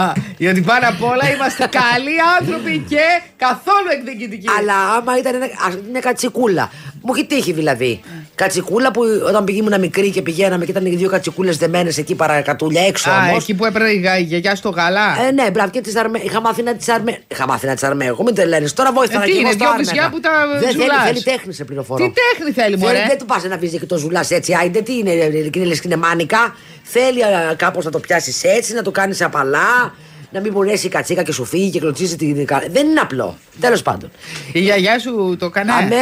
Α, 0.00 0.12
Γιατί 0.38 0.60
πάνω 0.60 0.88
απ' 0.88 1.02
όλα 1.02 1.32
είμαστε 1.34 1.66
καλοί 1.70 2.14
άνθρωποι 2.40 2.84
και 2.88 3.00
καθόλου 3.36 3.88
εκδικητικοί. 3.92 4.46
Αλλά 4.58 4.74
άμα 4.96 5.18
ήταν 5.18 5.34
ένα, 5.34 5.44
ας- 5.66 5.78
μια 5.90 6.00
κατσικούλα. 6.00 6.70
Μου 7.02 7.12
έχει 7.14 7.26
τύχει 7.26 7.52
δηλαδή. 7.52 8.00
Κατσικούλα 8.42 8.90
που 8.90 9.02
όταν 9.26 9.46
ήμουν 9.48 9.80
μικρή 9.80 10.10
και 10.10 10.22
πηγαίναμε 10.22 10.64
και 10.64 10.70
ήταν 10.70 10.86
οι 10.86 10.96
δύο 10.96 11.08
κατσικούλες 11.08 11.56
δεμένες 11.56 11.98
εκεί 11.98 12.14
παρακατούλια 12.14 12.82
έξω 12.86 13.10
Α, 13.10 13.28
όμως. 13.28 13.42
εκεί 13.42 13.54
που 13.54 13.64
έπαιρνε 13.64 13.88
η 13.90 13.96
γα- 14.00 14.18
η 14.18 14.22
γιαγιά 14.22 14.54
στο 14.54 14.68
γάλα. 14.68 15.26
Ε, 15.28 15.30
ναι, 15.30 15.50
μπράβο, 15.50 15.70
και 15.70 15.80
τις 15.80 15.96
αρμέ... 15.96 16.18
είχα 16.22 16.40
μάθει 16.40 16.62
να 16.62 16.74
τις 16.74 16.88
αρμέ. 16.88 17.18
Είχα 17.28 17.46
μάθει 17.46 17.66
να 17.66 17.74
τις 17.74 17.82
αρμέγω, 17.82 18.22
μην 18.22 18.34
τρελαίνε. 18.34 18.68
Τώρα 18.74 18.92
βοήθησα 18.92 19.16
Ε, 19.16 19.20
να 19.20 19.24
τι 19.26 19.32
και 19.32 19.38
εγώ 19.38 19.46
είναι, 19.46 19.52
στα 19.56 19.64
δυο 19.64 19.72
άρμεγα. 19.72 19.90
βυζιά 19.92 20.10
που 20.10 20.20
τα 20.20 20.30
Δεν 20.60 20.68
θέλει, 20.70 20.72
ζουλάς. 20.82 21.04
θέλει 21.06 21.22
τέχνη, 21.22 21.52
σε 21.54 21.64
πληροφορώ. 21.64 22.04
Τι 22.04 22.12
τέχνη 22.36 22.52
θέλει, 22.52 22.76
μωρέ; 22.78 23.04
Δεν 23.08 23.18
του 23.18 23.24
πας 23.24 23.42
να 23.44 23.56
βυζί 23.56 23.78
και 23.78 23.86
το 23.86 23.96
ζουλάς 23.96 24.30
έτσι, 24.30 24.54
άιντε, 24.60 24.80
τι 24.80 24.92
είναι, 24.98 25.10
είναι 25.10 25.64
λες 25.64 25.80
και 25.80 25.86
είναι 25.88 25.96
μάνικα. 25.96 26.54
Θέλει 26.82 27.20
κάπως 27.56 27.84
να 27.84 27.90
το 27.90 27.98
πιάσεις 27.98 28.44
έτσι, 28.44 28.74
να 28.74 28.82
το 28.82 28.90
κάνεις 28.90 29.22
απαλά, 29.22 29.94
να 30.30 30.40
μην 30.40 30.52
μπορέσει 30.52 30.86
η 30.86 30.88
κατσίκα 30.88 31.22
και 31.22 31.32
σου 31.32 31.44
φύγει 31.44 31.70
και 31.70 31.78
κλωτσίζει 31.78 32.16
την. 32.16 32.46
Δεν 32.70 32.86
είναι 32.88 33.00
απλό. 33.00 33.38
Τέλος 33.60 33.82
πάντων. 33.82 34.10
Η 34.52 34.60
γιαγιά 34.60 34.98
σου 34.98 35.36
το 35.38 35.46
έκανε. 35.46 35.72
Αμέ. 35.72 35.96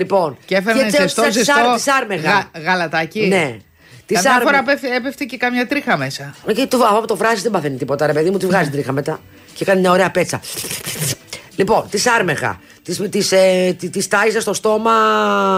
Λοιπόν. 0.00 0.36
Και 0.44 0.56
έφερνε 0.56 0.82
τε- 0.82 1.00
ζεστό, 1.00 1.22
τις 1.22 1.34
ζεστό 1.34 1.52
άρ- 1.68 1.74
τις 1.74 1.88
άρμεγα. 1.88 2.30
γα- 2.30 2.62
γαλατάκι. 2.62 3.20
Ναι. 3.26 3.56
Τις 4.06 4.16
Καμιά 4.22 4.30
άρμε- 4.38 4.48
φορά 4.50 4.62
πέφτει- 4.62 4.90
έπεφτε 4.96 5.24
και 5.24 5.36
καμιά 5.36 5.66
τρίχα 5.66 5.96
μέσα. 5.96 6.34
Ε, 6.46 6.52
Και 6.52 6.66
το, 6.66 6.84
άμα 6.90 7.00
το 7.00 7.16
βράζεις 7.16 7.42
δεν 7.42 7.50
παθαίνει 7.52 7.76
τίποτα, 7.76 8.06
ρε 8.06 8.12
παιδί 8.12 8.30
μου, 8.30 8.38
τη 8.38 8.46
βγάζει 8.46 8.70
τρίχα 8.70 8.92
μετά. 8.92 9.20
Και 9.54 9.64
κάνει 9.64 9.80
μια 9.80 9.90
ωραία 9.90 10.10
πέτσα. 10.10 10.40
Λοιπόν, 11.56 11.86
της 11.90 12.06
άρμεγα. 12.06 12.60
Τη 12.82 13.08
τις, 13.08 13.32
ε, 13.32 13.74
τη- 13.78 13.88
τις 13.90 14.08
τάιζα 14.08 14.40
στο 14.40 14.52
στόμα. 14.52 14.92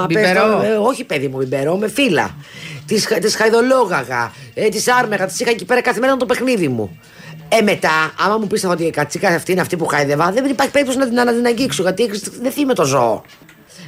Μπιμπερό. 0.08 0.58
πες 0.58 0.66
το, 0.68 0.72
ε, 0.72 0.76
όχι, 0.76 1.04
παιδί 1.04 1.28
μου, 1.28 1.36
μπιμπερό, 1.36 1.76
με 1.76 1.88
φύλλα. 1.88 2.34
Της 3.20 3.34
χαϊδολόγαγα. 3.36 4.32
Ε, 4.54 4.68
της 4.68 4.88
άρμεγα. 4.88 5.26
Τι 5.26 5.34
είχα 5.38 5.50
εκεί 5.50 5.64
πέρα 5.64 5.80
κάθε 5.80 6.00
μέρα 6.00 6.16
το 6.16 6.26
παιχνίδι 6.26 6.68
μου. 6.68 7.00
Ε, 7.48 7.62
μετά, 7.62 8.12
άμα 8.18 8.38
μου 8.38 8.46
πεις 8.46 8.64
ότι 8.64 8.84
η 8.84 8.90
κατσίκα 8.90 9.28
αυτή 9.28 9.52
είναι 9.52 9.60
αυτή 9.60 9.76
που 9.76 9.86
χάιδευα, 9.86 10.30
δεν 10.32 10.44
υπάρχει 10.44 10.72
περίπτωση 10.72 10.98
να 10.98 11.04
την, 11.06 11.14
να 11.14 11.34
την 11.34 11.46
αγγίξω. 11.46 11.82
Γιατί 11.82 12.02
έχεις- 12.02 12.30
δεν 12.40 12.50
θύμαι 12.52 12.74
το 12.74 12.84
ζώο. 12.84 13.22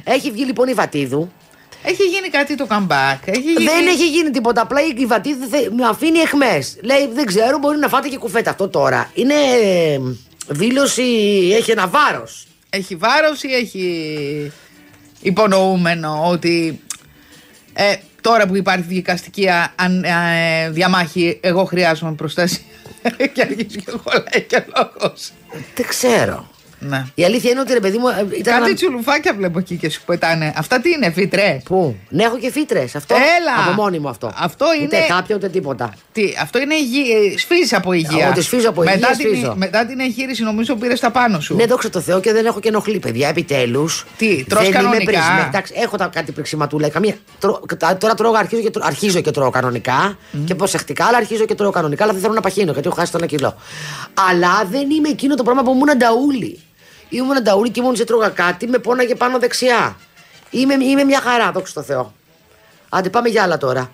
Έχει 0.07 0.31
βγει 0.31 0.43
λοιπόν 0.43 0.67
η 0.67 0.73
Βατίδου. 0.73 1.31
Έχει 1.83 2.03
γίνει 2.03 2.29
κάτι 2.29 2.55
το 2.55 2.67
comeback. 2.69 3.17
Έχει 3.25 3.39
γίνει... 3.41 3.63
Δεν 3.63 3.87
έχει 3.87 4.09
γίνει 4.09 4.29
τίποτα. 4.29 4.61
Απλά 4.61 4.79
η 4.97 5.05
Βατίδου 5.05 5.47
θε- 5.47 5.69
με 5.71 5.85
αφήνει 5.87 6.19
εχμές. 6.19 6.77
Λέει, 6.83 7.09
δεν 7.13 7.25
ξέρω, 7.25 7.57
μπορεί 7.57 7.77
να 7.77 7.87
φάτε 7.87 8.07
και 8.07 8.17
κουφέτα. 8.17 8.49
Αυτό 8.49 8.67
τώρα 8.67 9.11
είναι 9.13 9.33
ε, 9.63 9.99
δήλωση, 10.47 11.03
έχει 11.57 11.71
ένα 11.71 11.87
βάρος. 11.87 12.47
Έχει 12.69 12.95
βάρος 12.95 13.43
ή 13.43 13.53
έχει 13.53 14.51
υπονοούμενο 15.21 16.23
ότι 16.29 16.81
ε, 17.73 17.95
τώρα 18.21 18.47
που 18.47 18.55
υπάρχει 18.55 18.85
δικαστική 18.87 19.49
α- 19.49 19.73
αν- 19.75 20.03
ε, 20.03 20.69
διαμάχη 20.69 21.37
εγώ 21.41 21.65
χρειάζομαι 21.65 22.13
προστασία 22.13 22.63
και 23.33 23.41
αρχίζει 23.41 23.65
και 23.79 23.91
χωράει 24.03 24.41
και 24.47 24.63
λόγος. 24.75 25.31
Δεν 25.75 25.85
ξέρω. 25.87 26.49
Ναι. 26.79 27.05
Η 27.15 27.23
αλήθεια 27.25 27.49
είναι 27.51 27.59
ότι 27.59 27.73
ρε 27.73 27.79
παιδί 27.79 27.97
μου. 27.97 28.07
ε, 28.07 28.13
Ήταν 28.37 28.53
Κάτι 28.53 28.65
ένα- 28.65 28.73
τσουλουφάκια 28.73 29.33
βλέπω 29.33 29.59
εκεί 29.59 29.75
και 29.77 29.89
σου 29.89 30.01
πετάνε. 30.05 30.53
Αυτά 30.57 30.79
τι 30.81 30.89
είναι, 30.89 31.11
φίτρε. 31.11 31.61
Πού; 31.65 31.95
Ναι, 32.09 32.23
έχω 32.23 32.37
και 32.37 32.51
φύτρες. 32.51 32.95
Αυτό. 32.95 33.15
Έλα! 33.15 33.63
Από 33.65 33.81
μόνη 33.81 33.99
μου 33.99 34.09
αυτό. 34.09 34.31
Αυτό 34.37 34.65
Ούτε 34.83 34.95
είναι- 34.97 35.05
κάποια 35.07 35.35
ούτε 35.35 35.49
τίποτα. 35.49 35.93
Τι, 36.11 36.23
αυτό 36.41 36.59
είναι 36.59 36.75
υγεία, 36.75 37.37
σφίζει 37.37 37.75
από 37.75 37.93
υγείας. 37.93 38.29
Ό,τι 38.29 38.41
σφίζω 38.41 38.69
από 38.69 38.81
μετά 38.83 38.93
υγείας, 38.93 39.17
την, 39.17 39.27
σφίζω. 39.35 39.53
μετά 39.57 39.85
την 39.85 39.99
εγχείρηση 39.99 40.43
νομίζω 40.43 40.75
πήρες 40.75 40.99
τα 40.99 41.11
πάνω 41.11 41.39
σου. 41.39 41.55
Ναι, 41.55 41.65
δόξα 41.65 41.89
τω 41.89 41.99
Θεώ 41.99 42.19
και 42.19 42.31
δεν 42.33 42.45
έχω 42.45 42.59
και 42.59 42.67
ενοχλεί, 42.67 42.99
παιδιά. 42.99 43.27
Επιτέλους. 43.27 44.05
Τι, 44.17 44.43
τρως 44.49 44.69
κανονικά; 44.69 45.45
Εντάξει, 45.47 45.73
έχω 45.77 45.97
τα, 45.97 46.09
κάτι 46.13 46.31
πριξιματούλα. 46.31 46.89
Καμία, 46.89 47.15
τρώ, 47.39 47.61
τα- 47.79 47.97
τώρα 47.97 48.13
τρώω, 48.13 48.31
αρχίζω 48.33 48.61
και, 48.61 48.69
τρώω, 48.69 48.87
αρχίζω 48.87 49.21
και 49.21 49.31
τρώω 49.31 49.49
κανονικά 49.49 50.17
και 50.45 50.55
προσεκτικά, 50.55 51.05
αλλά 51.05 51.17
αρχίζω 51.17 51.45
και 51.45 51.55
τρώω 51.55 51.71
κανονικά. 51.71 52.03
Αλλά 52.03 52.13
δεν 52.13 52.21
θέλω 52.21 52.33
να 52.33 52.41
παχύνω 52.41 52.71
γιατί 52.71 52.87
έχω 52.87 52.95
χάσει 52.99 53.11
το 53.11 53.17
ένα 53.17 53.27
κιλό. 53.27 53.55
Αλλά 54.29 54.67
δεν 54.71 54.89
είμαι 54.89 55.09
εκείνο 55.09 55.35
το 55.35 55.43
πράγμα 55.43 55.63
που 55.63 55.71
ήμουν 55.71 55.89
ανταούλη. 55.89 56.59
Ήμουν 57.09 57.37
ανταούλη 57.37 57.69
και 57.69 57.81
μόλι 57.81 58.01
έτρωγα 58.01 58.29
κάτι 58.29 58.67
με 58.67 58.77
πόναγε 58.77 59.15
πάνω 59.15 59.39
δεξιά. 59.39 59.95
Είμαι, 60.49 60.73
είμαι 60.73 61.03
μια 61.03 61.21
χαρά, 61.21 61.51
δόξα 61.51 61.73
τω 61.73 61.81
Θεώ. 61.81 62.13
Άντε, 62.89 63.09
πάμε 63.09 63.29
για 63.29 63.43
άλλα 63.43 63.57
τώρα. 63.57 63.91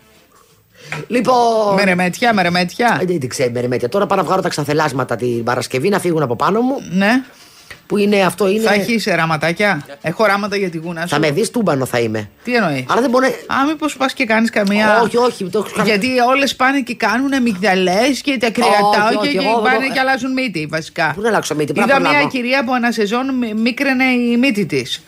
Λοιπόν. 1.08 1.74
Με 1.76 1.84
ρεμέτια, 1.84 2.34
με 2.34 2.42
ρεμέτια. 2.42 2.98
Ε, 3.02 3.06
Δεν 3.06 3.20
την 3.20 3.30
ξέρει 3.30 3.52
μεριμέτια. 3.52 3.90
Τώρα 3.90 4.06
πάω 4.06 4.18
να 4.18 4.24
βγάλω 4.24 4.42
τα 4.42 4.50
ξανθελάσματα 4.50 5.16
την 5.16 5.44
Παρασκευή 5.44 5.90
να 5.90 6.00
φύγουν 6.00 6.22
από 6.22 6.36
πάνω 6.36 6.62
μου. 6.62 6.76
Ναι. 6.92 7.24
Που 7.92 7.98
είναι 7.98 8.22
αυτό 8.22 8.48
είναι. 8.50 8.62
Θα 8.64 8.74
έχεις 8.74 9.06
ραματάκια. 9.06 9.86
Έχω 10.02 10.26
ράματα 10.26 10.56
για 10.56 10.70
τη 10.70 10.78
γούνα 10.78 11.02
σου. 11.02 11.08
Θα 11.08 11.20
με 11.20 11.32
δεις 11.32 11.50
τούμπανο 11.52 11.86
θα 11.86 12.00
είμαι. 12.00 12.30
Τι 12.44 12.56
εννοείς; 12.56 12.86
Αλλά 12.88 13.02
δεν 13.02 13.10
μπορεί 13.10 13.36
να. 13.48 13.56
Α, 13.56 13.66
μήπως 13.66 13.98
πας 13.98 14.14
και 14.14 14.26
κάνεις 14.26 14.50
καμία. 14.50 15.02
Όχι, 15.02 15.18
όχι. 15.18 15.44
Το... 15.50 15.66
έχω- 15.76 15.84
Γιατί 15.84 16.08
όλες 16.20 16.56
πάνε 16.56 16.82
και 16.82 16.96
κάνουν 16.96 17.34
αμυγδαλέ 17.34 18.00
και 18.22 18.38
τα 18.38 18.48
Όχι, 18.48 18.52
κρεατάκια 18.56 19.20
όχι, 19.20 19.32
και 19.32 19.38
εγώ 19.38 19.62
δεν 19.62 19.72
πάνε 19.72 19.88
το- 19.88 19.94
και 19.94 20.00
αλλάζουν 20.00 20.32
μύτη 20.34 20.66
βασικά. 20.70 21.12
Πού 21.16 21.22
να 21.22 21.28
αλλάξω 21.28 21.56
μύτη, 21.56 21.74
πρέπει 21.74 21.90
Είδα 21.90 22.00
να 22.00 22.10
μια 22.10 22.10
προλάβω. 22.20 22.30
κυρία 22.38 22.64
που 22.64 22.76
ένα 22.76 22.92
σεζόν 22.92 23.36
μι- 23.38 23.54
μίκραινε 23.60 24.04
η 24.04 24.38
μύτη 24.38 24.66
της. 24.66 25.02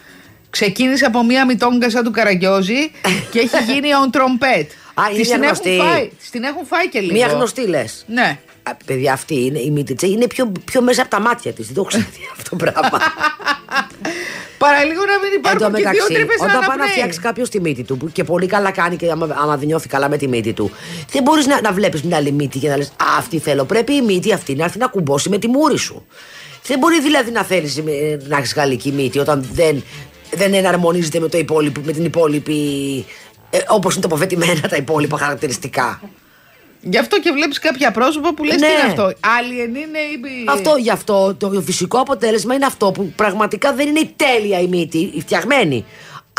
Ξεκίνησε 0.49 1.05
από 1.05 1.23
μια 1.23 1.45
μητόγκα 1.45 1.89
σαν 1.89 2.03
του 2.03 2.11
Καραγκιόζη 2.11 2.91
και 3.31 3.39
έχει 3.39 3.63
γίνει 3.73 3.88
on 4.05 4.15
trompet. 4.17 4.65
Α, 4.93 5.03
είναι 5.09 5.19
Της 5.19 5.27
μια 5.27 5.36
την 5.39 5.43
έχουν 5.43 5.61
γνωστή. 5.63 5.77
φάει, 5.77 6.09
της 6.19 6.29
την 6.29 6.43
έχουν 6.43 6.65
φάει 6.65 6.89
και 6.89 6.99
λίγο. 6.99 7.13
Μία 7.13 7.27
γνωστή 7.27 7.67
λες. 7.67 8.05
Ναι. 8.07 8.38
Παιδιά, 8.86 9.14
αυτή 9.14 9.45
είναι 9.45 9.59
η 9.59 9.72
μύτη 9.72 9.95
της. 9.95 10.09
Είναι 10.09 10.28
πιο, 10.28 10.51
πιο 10.66 10.82
μέσα 10.82 11.01
από 11.01 11.09
τα 11.09 11.20
μάτια 11.20 11.53
της. 11.53 11.66
Δεν 11.66 11.76
το 11.76 11.82
έχω 11.82 11.89
ξαναδεί 11.89 12.30
αυτό 12.32 12.49
το 12.49 12.55
πράγμα. 12.55 12.99
Παραλίγο 14.57 15.01
να 15.05 15.18
μην 15.20 15.32
Εν 15.34 15.41
τω 15.41 15.49
υπάρχουν 15.49 15.76
και 15.76 15.82
δύο 15.82 15.89
μεταξύ, 15.89 16.14
τρύπε 16.14 16.34
όταν 16.43 16.66
πάει 16.68 16.78
να 16.78 16.86
φτιάξει 16.86 17.20
κάποιο 17.20 17.47
τη 17.47 17.59
μύτη 17.61 17.84
του, 17.84 17.97
που 17.97 18.11
και 18.11 18.24
πολύ 18.24 18.47
καλά 18.47 18.72
κάνει 18.72 18.95
και 18.95 19.11
άμα, 19.11 19.36
άμα 19.41 19.57
δεν 19.57 19.68
νιώθει 19.68 19.88
καλά 19.88 20.09
με 20.09 20.18
τη 20.18 20.28
μύτη 20.28 20.53
του, 20.53 20.72
δεν 21.11 21.24
μπορείς 21.24 21.47
να, 21.47 21.61
να 21.61 21.72
βλέπεις 21.72 22.03
μια 22.03 22.18
άλλη 22.18 22.32
μύτη 22.32 22.59
και 22.59 22.70
να 22.70 22.78
λες 22.78 22.88
Α, 22.88 23.18
αυτή 23.18 23.39
θέλω. 23.39 23.66
Πρέπει 23.66 23.93
η 23.93 24.01
μύτη 24.01 24.34
αυτή 24.34 24.55
να 24.55 24.64
έρθει 24.64 24.78
να 24.78 24.88
κουμπώσει 24.88 25.30
με 25.30 25.38
τη 25.38 25.47
μούρη 25.47 25.78
σου. 25.78 26.05
Δεν 26.66 26.80
μπορεί 26.80 27.01
δηλαδή 27.01 27.32
να 27.32 27.43
θέλεις 27.43 27.84
να 28.28 28.38
έχεις 28.38 28.53
γαλλική 28.53 28.91
μύτη 28.91 29.20
όταν 29.20 29.47
δεν, 29.53 29.84
δεν 30.32 30.53
εναρμονίζεται 30.53 31.20
με, 31.20 31.28
το 31.28 31.38
υπόλοιπο, 31.38 31.82
με 31.86 31.91
την 31.91 32.05
υπόλοιπη. 32.05 32.55
Ε, 33.49 33.57
Όπως 33.68 33.93
είναι 33.93 34.01
τοποθετημένα 34.01 34.61
τα 34.70 34.76
υπόλοιπα 34.76 35.18
χαρακτηριστικά. 35.18 36.01
Γι' 36.86 36.97
αυτό 36.97 37.19
και 37.19 37.31
βλέπεις 37.31 37.59
κάποια 37.59 37.91
πρόσωπα 37.91 38.34
που 38.34 38.43
λες 38.43 38.59
Ναι. 38.59 38.67
τι 38.67 38.73
είναι 38.73 38.81
αυτό. 38.88 39.05
Alien 39.07 39.67
είναι 39.67 39.99
ή. 39.99 40.45
Αυτό 40.47 40.75
γι' 40.79 40.89
αυτό 40.89 41.36
το 41.36 41.61
φυσικό 41.65 41.99
αποτέλεσμα 41.99 42.53
είναι 42.55 42.65
αυτό 42.65 42.91
που 42.91 43.13
πραγματικά 43.15 43.73
δεν 43.73 43.88
είναι 43.88 43.99
η 43.99 44.13
τέλεια 44.15 44.59
η 44.59 44.67
μύτη, 44.67 45.11
η 45.15 45.21
φτιαγμένη. 45.21 45.86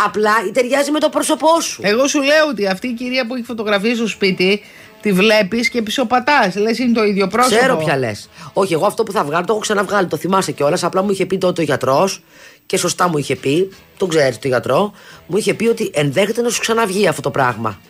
Απλά 0.05 0.33
ταιριάζει 0.53 0.91
με 0.91 0.99
το 1.01 1.09
πρόσωπό 1.09 1.61
σου. 1.61 1.81
Εγώ 1.85 2.07
σου 2.07 2.23
λέω 2.23 2.47
ότι 2.51 2.67
αυτή 2.67 2.87
η 2.89 2.93
κυρία 2.93 3.27
που 3.27 3.35
έχει 3.35 3.45
φωτογραφίε 3.45 3.95
στο 3.95 4.07
σπίτι, 4.07 4.63
τη 5.01 5.13
βλέπεις 5.13 5.69
και 5.69 5.83
πισωπατάς. 5.83 6.57
Λες 6.57 6.79
είναι 6.79 6.93
το 6.93 7.05
ίδιο 7.05 7.27
πρόσωπο. 7.27 7.57
Ξέρω 7.57 7.77
ποια 7.77 7.97
λες. 7.99 8.29
Όχι, 8.53 8.73
εγώ 8.73 8.87
αυτό 8.87 9.03
που 9.03 9.13
θα 9.13 9.25
βγάλω 9.25 9.45
το 9.45 9.53
έχω 9.53 9.61
ξαναβγάλει. 9.61 10.07
Το 10.07 10.17
θυμάσαι 10.17 10.53
κιόλας. 10.53 10.85
Απλά 10.85 11.03
μου 11.03 11.11
είχε 11.11 11.27
πει 11.27 11.39
τότε 11.39 11.61
ο 11.61 11.65
γιατρός 11.65 12.23
και 12.67 12.77
σωστά 12.77 13.09
μου 13.09 13.19
είχε 13.19 13.37
πει, 13.37 13.71
τον 13.97 14.09
ξέρεις 14.09 14.39
το 14.39 14.49
γιατρό, 14.49 14.93
μου 15.27 15.37
είχε 15.37 15.55
πει 15.55 15.67
ότι 15.67 15.91
ενδέχεται 15.95 16.43
να 16.43 16.49
σου 16.49 16.61
ξαναβγεί 16.61 17.07
αυτό 17.07 17.23
το 17.23 17.31
πράγμα. 17.31 17.81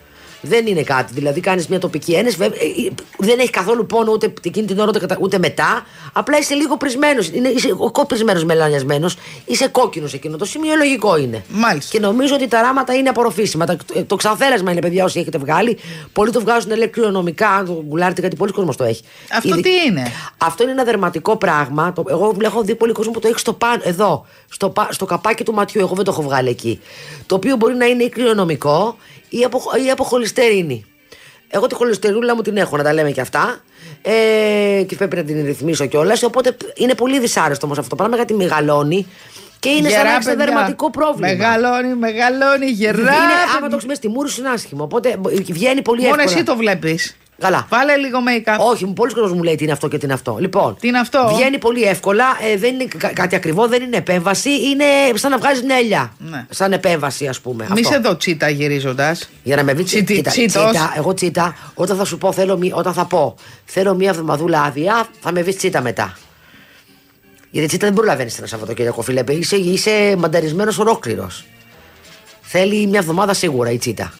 Δεν 0.45 0.66
είναι 0.66 0.82
κάτι. 0.82 1.12
Δηλαδή 1.14 1.40
κάνεις 1.40 1.66
μια 1.68 1.78
τοπική 1.78 2.12
ένεση. 2.12 2.36
βέβαια, 2.36 2.59
ε, 2.62 2.86
ε, 2.86 2.90
Δεν 3.18 3.38
έχει 3.38 3.51
καθόλου 3.51 3.86
πόνο 3.86 4.12
ούτε 4.12 4.32
εκείνη 4.42 4.66
την 4.66 4.78
ώρα 4.78 4.88
ούτε, 4.88 4.99
κατα- 4.99 5.18
ούτε 5.20 5.38
μετά. 5.38 5.86
Απλά 6.12 6.38
είσαι 6.38 6.55
λίγο 6.55 6.76
πρισμένος. 6.76 7.28
Είσαι 7.28 7.68
πρισμένος 8.07 8.45
μελανιασμένος. 8.45 9.16
Είσαι 9.45 9.68
κόκκινος 9.68 10.12
εκείνο. 10.14 10.36
Το 10.36 10.45
σημείο 10.45 10.74
λογικό 10.76 11.16
είναι. 11.16 11.45
Μάλιστα. 11.49 11.90
Και 11.90 12.01
νομίζω 12.05 12.34
ότι 12.34 12.49
τα 12.49 12.61
ράματα 12.62 12.95
είναι 12.95 13.09
απορροφήσιμα. 13.09 13.66
Τα- 13.66 13.76
ε, 13.95 14.03
Το 14.03 14.16
ξανθέλασμα 14.16 14.70
είναι, 14.70 14.80
παιδιά, 14.80 15.05
όσοι 15.05 15.20
έχετε 15.20 15.38
βγάλει. 15.38 15.78
Πολλοί 16.12 16.30
το 16.30 16.40
βγάζουν 16.40 16.76
λέει 16.76 16.88
κρυονομικά. 16.88 17.49
Αν 17.49 17.66
το 17.66 17.84
γκουλάρετε 17.88 18.20
κάτι, 18.20 18.36
πολλοί 18.36 18.53
κόσμος 18.53 18.76
το 18.76 18.84
έχει. 18.84 19.03
Αυτό 19.32 19.49
Ήδη- 19.49 19.62
τι 19.62 19.70
είναι; 19.86 20.12
Αυτό 20.38 20.62
είναι 20.62 20.72
ένα 20.72 20.84
δερματικό 20.84 21.36
πράγμα. 21.36 21.92
Το, 21.92 22.05
εγώ 22.09 22.36
έχω 22.40 22.62
δει 22.62 22.74
πολύ 22.74 22.92
κόσμο 22.92 23.12
που 23.12 23.20
το 23.20 23.28
έχει 23.28 23.38
στο 23.38 23.53
πάνω, 23.53 23.82
εδώ, 23.84 24.26
στο, 24.49 24.68
πα- 24.70 24.88
στο 24.90 25.05
καπάκι 25.05 25.45
του 25.45 25.53
ματιού. 25.53 25.80
Εγώ 25.80 25.95
δεν 25.95 26.05
το 26.05 26.11
έχω 26.11 26.22
βγάλει 26.22 26.49
εκεί. 26.49 26.80
Το 27.26 27.34
οποίο 27.34 27.57
μπορεί 27.57 27.74
να 27.74 27.84
είναι 27.86 28.03
ή 28.03 28.09
κρυονομικό 28.09 28.97
ή 29.28 29.45
από, 29.45 29.62
ή 29.86 29.90
από 29.90 30.05
χολυστερίνη. 30.35 30.85
Εγώ 31.49 31.66
τη 31.66 31.74
χολυστερούλα 31.74 32.35
μου 32.35 32.43
την 32.43 32.57
έχω, 32.57 32.76
να 32.76 32.82
τα 32.82 32.93
λέμε 32.93 33.11
και 33.11 33.20
αυτά. 33.20 33.62
Ε, 34.03 34.82
και 34.82 34.97
πρέπει 34.97 35.16
να 35.16 35.24
την 35.24 35.45
ρυθμίσω 35.45 35.87
κιόλας. 35.87 36.22
Οπότε 36.22 36.57
είναι 36.76 36.95
πολύ 36.95 37.18
δυσάρεστο 37.20 37.66
όμως 37.66 37.78
αυτό 37.78 37.91
το 37.91 37.97
πράγμα 37.97 38.16
γιατί 38.16 38.35
μεγαλώνει 38.35 39.07
και 39.59 39.68
είναι 39.68 39.89
σαν 39.89 39.99
να 39.99 40.05
Γερά, 40.05 40.16
έχει 40.16 40.28
ένα 40.28 40.37
παιδιά. 40.37 40.45
δερματικό 40.45 40.91
πρόβλημα. 40.91 41.28
Μεγαλώνει, 41.28 41.95
μεγαλώνει, 41.95 42.66
γερά. 42.66 42.99
Είναι, 42.99 43.09
άμα 43.11 43.53
παιδιά. 43.53 43.68
το 43.68 43.74
έχεις 43.74 43.85
μέσα 43.85 43.95
στη 44.01 44.09
μούρη 44.09 44.28
σου 44.28 44.41
είναι 44.41 44.49
άσχημο. 44.51 44.82
Οπότε 44.85 45.16
βγαίνει 45.51 45.82
πολύ 45.82 46.01
Μόνο 46.01 46.14
εύκολα. 46.14 46.32
εσύ 46.37 46.43
το 46.45 46.57
βλέπεις. 46.57 47.16
Καλά. 47.39 47.66
Βάλε 47.70 47.97
λίγο 47.97 48.18
make-up. 48.28 48.57
Όχι, 48.59 48.87
πολλοί 48.87 49.12
κόσμοι 49.12 49.37
μου 49.37 49.43
λέει 49.43 49.55
τι 49.55 49.62
είναι 49.64 49.72
αυτό 49.72 49.89
και 49.89 49.99
τι 49.99 50.05
είναι 50.05 50.14
αυτό. 50.14 50.37
Λοιπόν, 50.41 50.76
Τι 50.80 50.89
είναι 50.89 50.99
αυτό; 50.99 51.30
Βγαίνει 51.35 51.59
πολύ 51.59 51.82
εύκολα, 51.82 52.24
ε, 52.53 52.57
δεν 52.57 52.74
είναι 52.74 52.85
κα- 52.99 53.12
κάτι 53.12 53.35
ακριβό, 53.37 53.66
δεν 53.66 53.82
είναι 53.82 53.97
επέμβαση, 53.97 54.51
είναι 54.51 54.85
σαν 55.14 55.30
να 55.30 55.39
βγάζεις 55.39 55.62
μια 55.62 55.76
ελιά. 55.76 56.12
Ναι. 56.18 56.47
Σαν 56.51 56.72
επέμβαση, 56.72 57.26
ας 57.26 57.41
πούμε. 57.41 57.66
Μη 57.70 57.80
αυτό. 57.80 57.93
σε 57.93 57.99
δω 57.99 58.16
τσίτα 58.16 58.49
γυρίζοντας. 58.49 59.28
Για 59.43 59.57
να 59.57 59.62
με 59.64 59.72
βρει 59.72 59.82
Τσίτι- 59.85 60.07
τσίτα, 60.14 60.30
τσίτος. 60.30 60.64
τσίτα, 60.64 60.93
εγώ 60.97 61.14
τσίτα, 61.14 61.57
όταν 61.74 61.97
θα 61.97 62.05
σου 62.05 62.18
πω, 62.18 62.32
θέλω, 62.32 62.57
μη- 62.59 62.72
όταν 62.74 62.93
θα 62.93 63.05
πω, 63.05 63.35
θέλω 63.64 63.95
μία 63.95 64.09
εβδομαδούλα 64.11 64.62
άδεια, 64.62 65.07
θα 65.20 65.32
με 65.32 65.43
βρεις 65.43 65.57
τσίτα 65.57 65.80
μετά. 65.82 66.16
Γιατί 67.51 67.68
τσίτα 67.68 67.87
δεν 67.87 67.95
προλαβαίνεις 67.95 68.39
ένα 68.39 68.47
Σαββατοκύριακο, 68.47 69.03
φίλε. 69.03 69.22
Είσαι, 69.28 69.57
είσαι 69.57 70.14
μανταρισμένος 70.18 70.78
ολόκληρος. 70.78 71.45
Θέλει 72.43 72.87
μια 72.87 72.99
εβδομάδα 72.99 73.35
σίγουρα 73.35 73.70
η 73.70 73.78
τσίτα. 73.78 74.12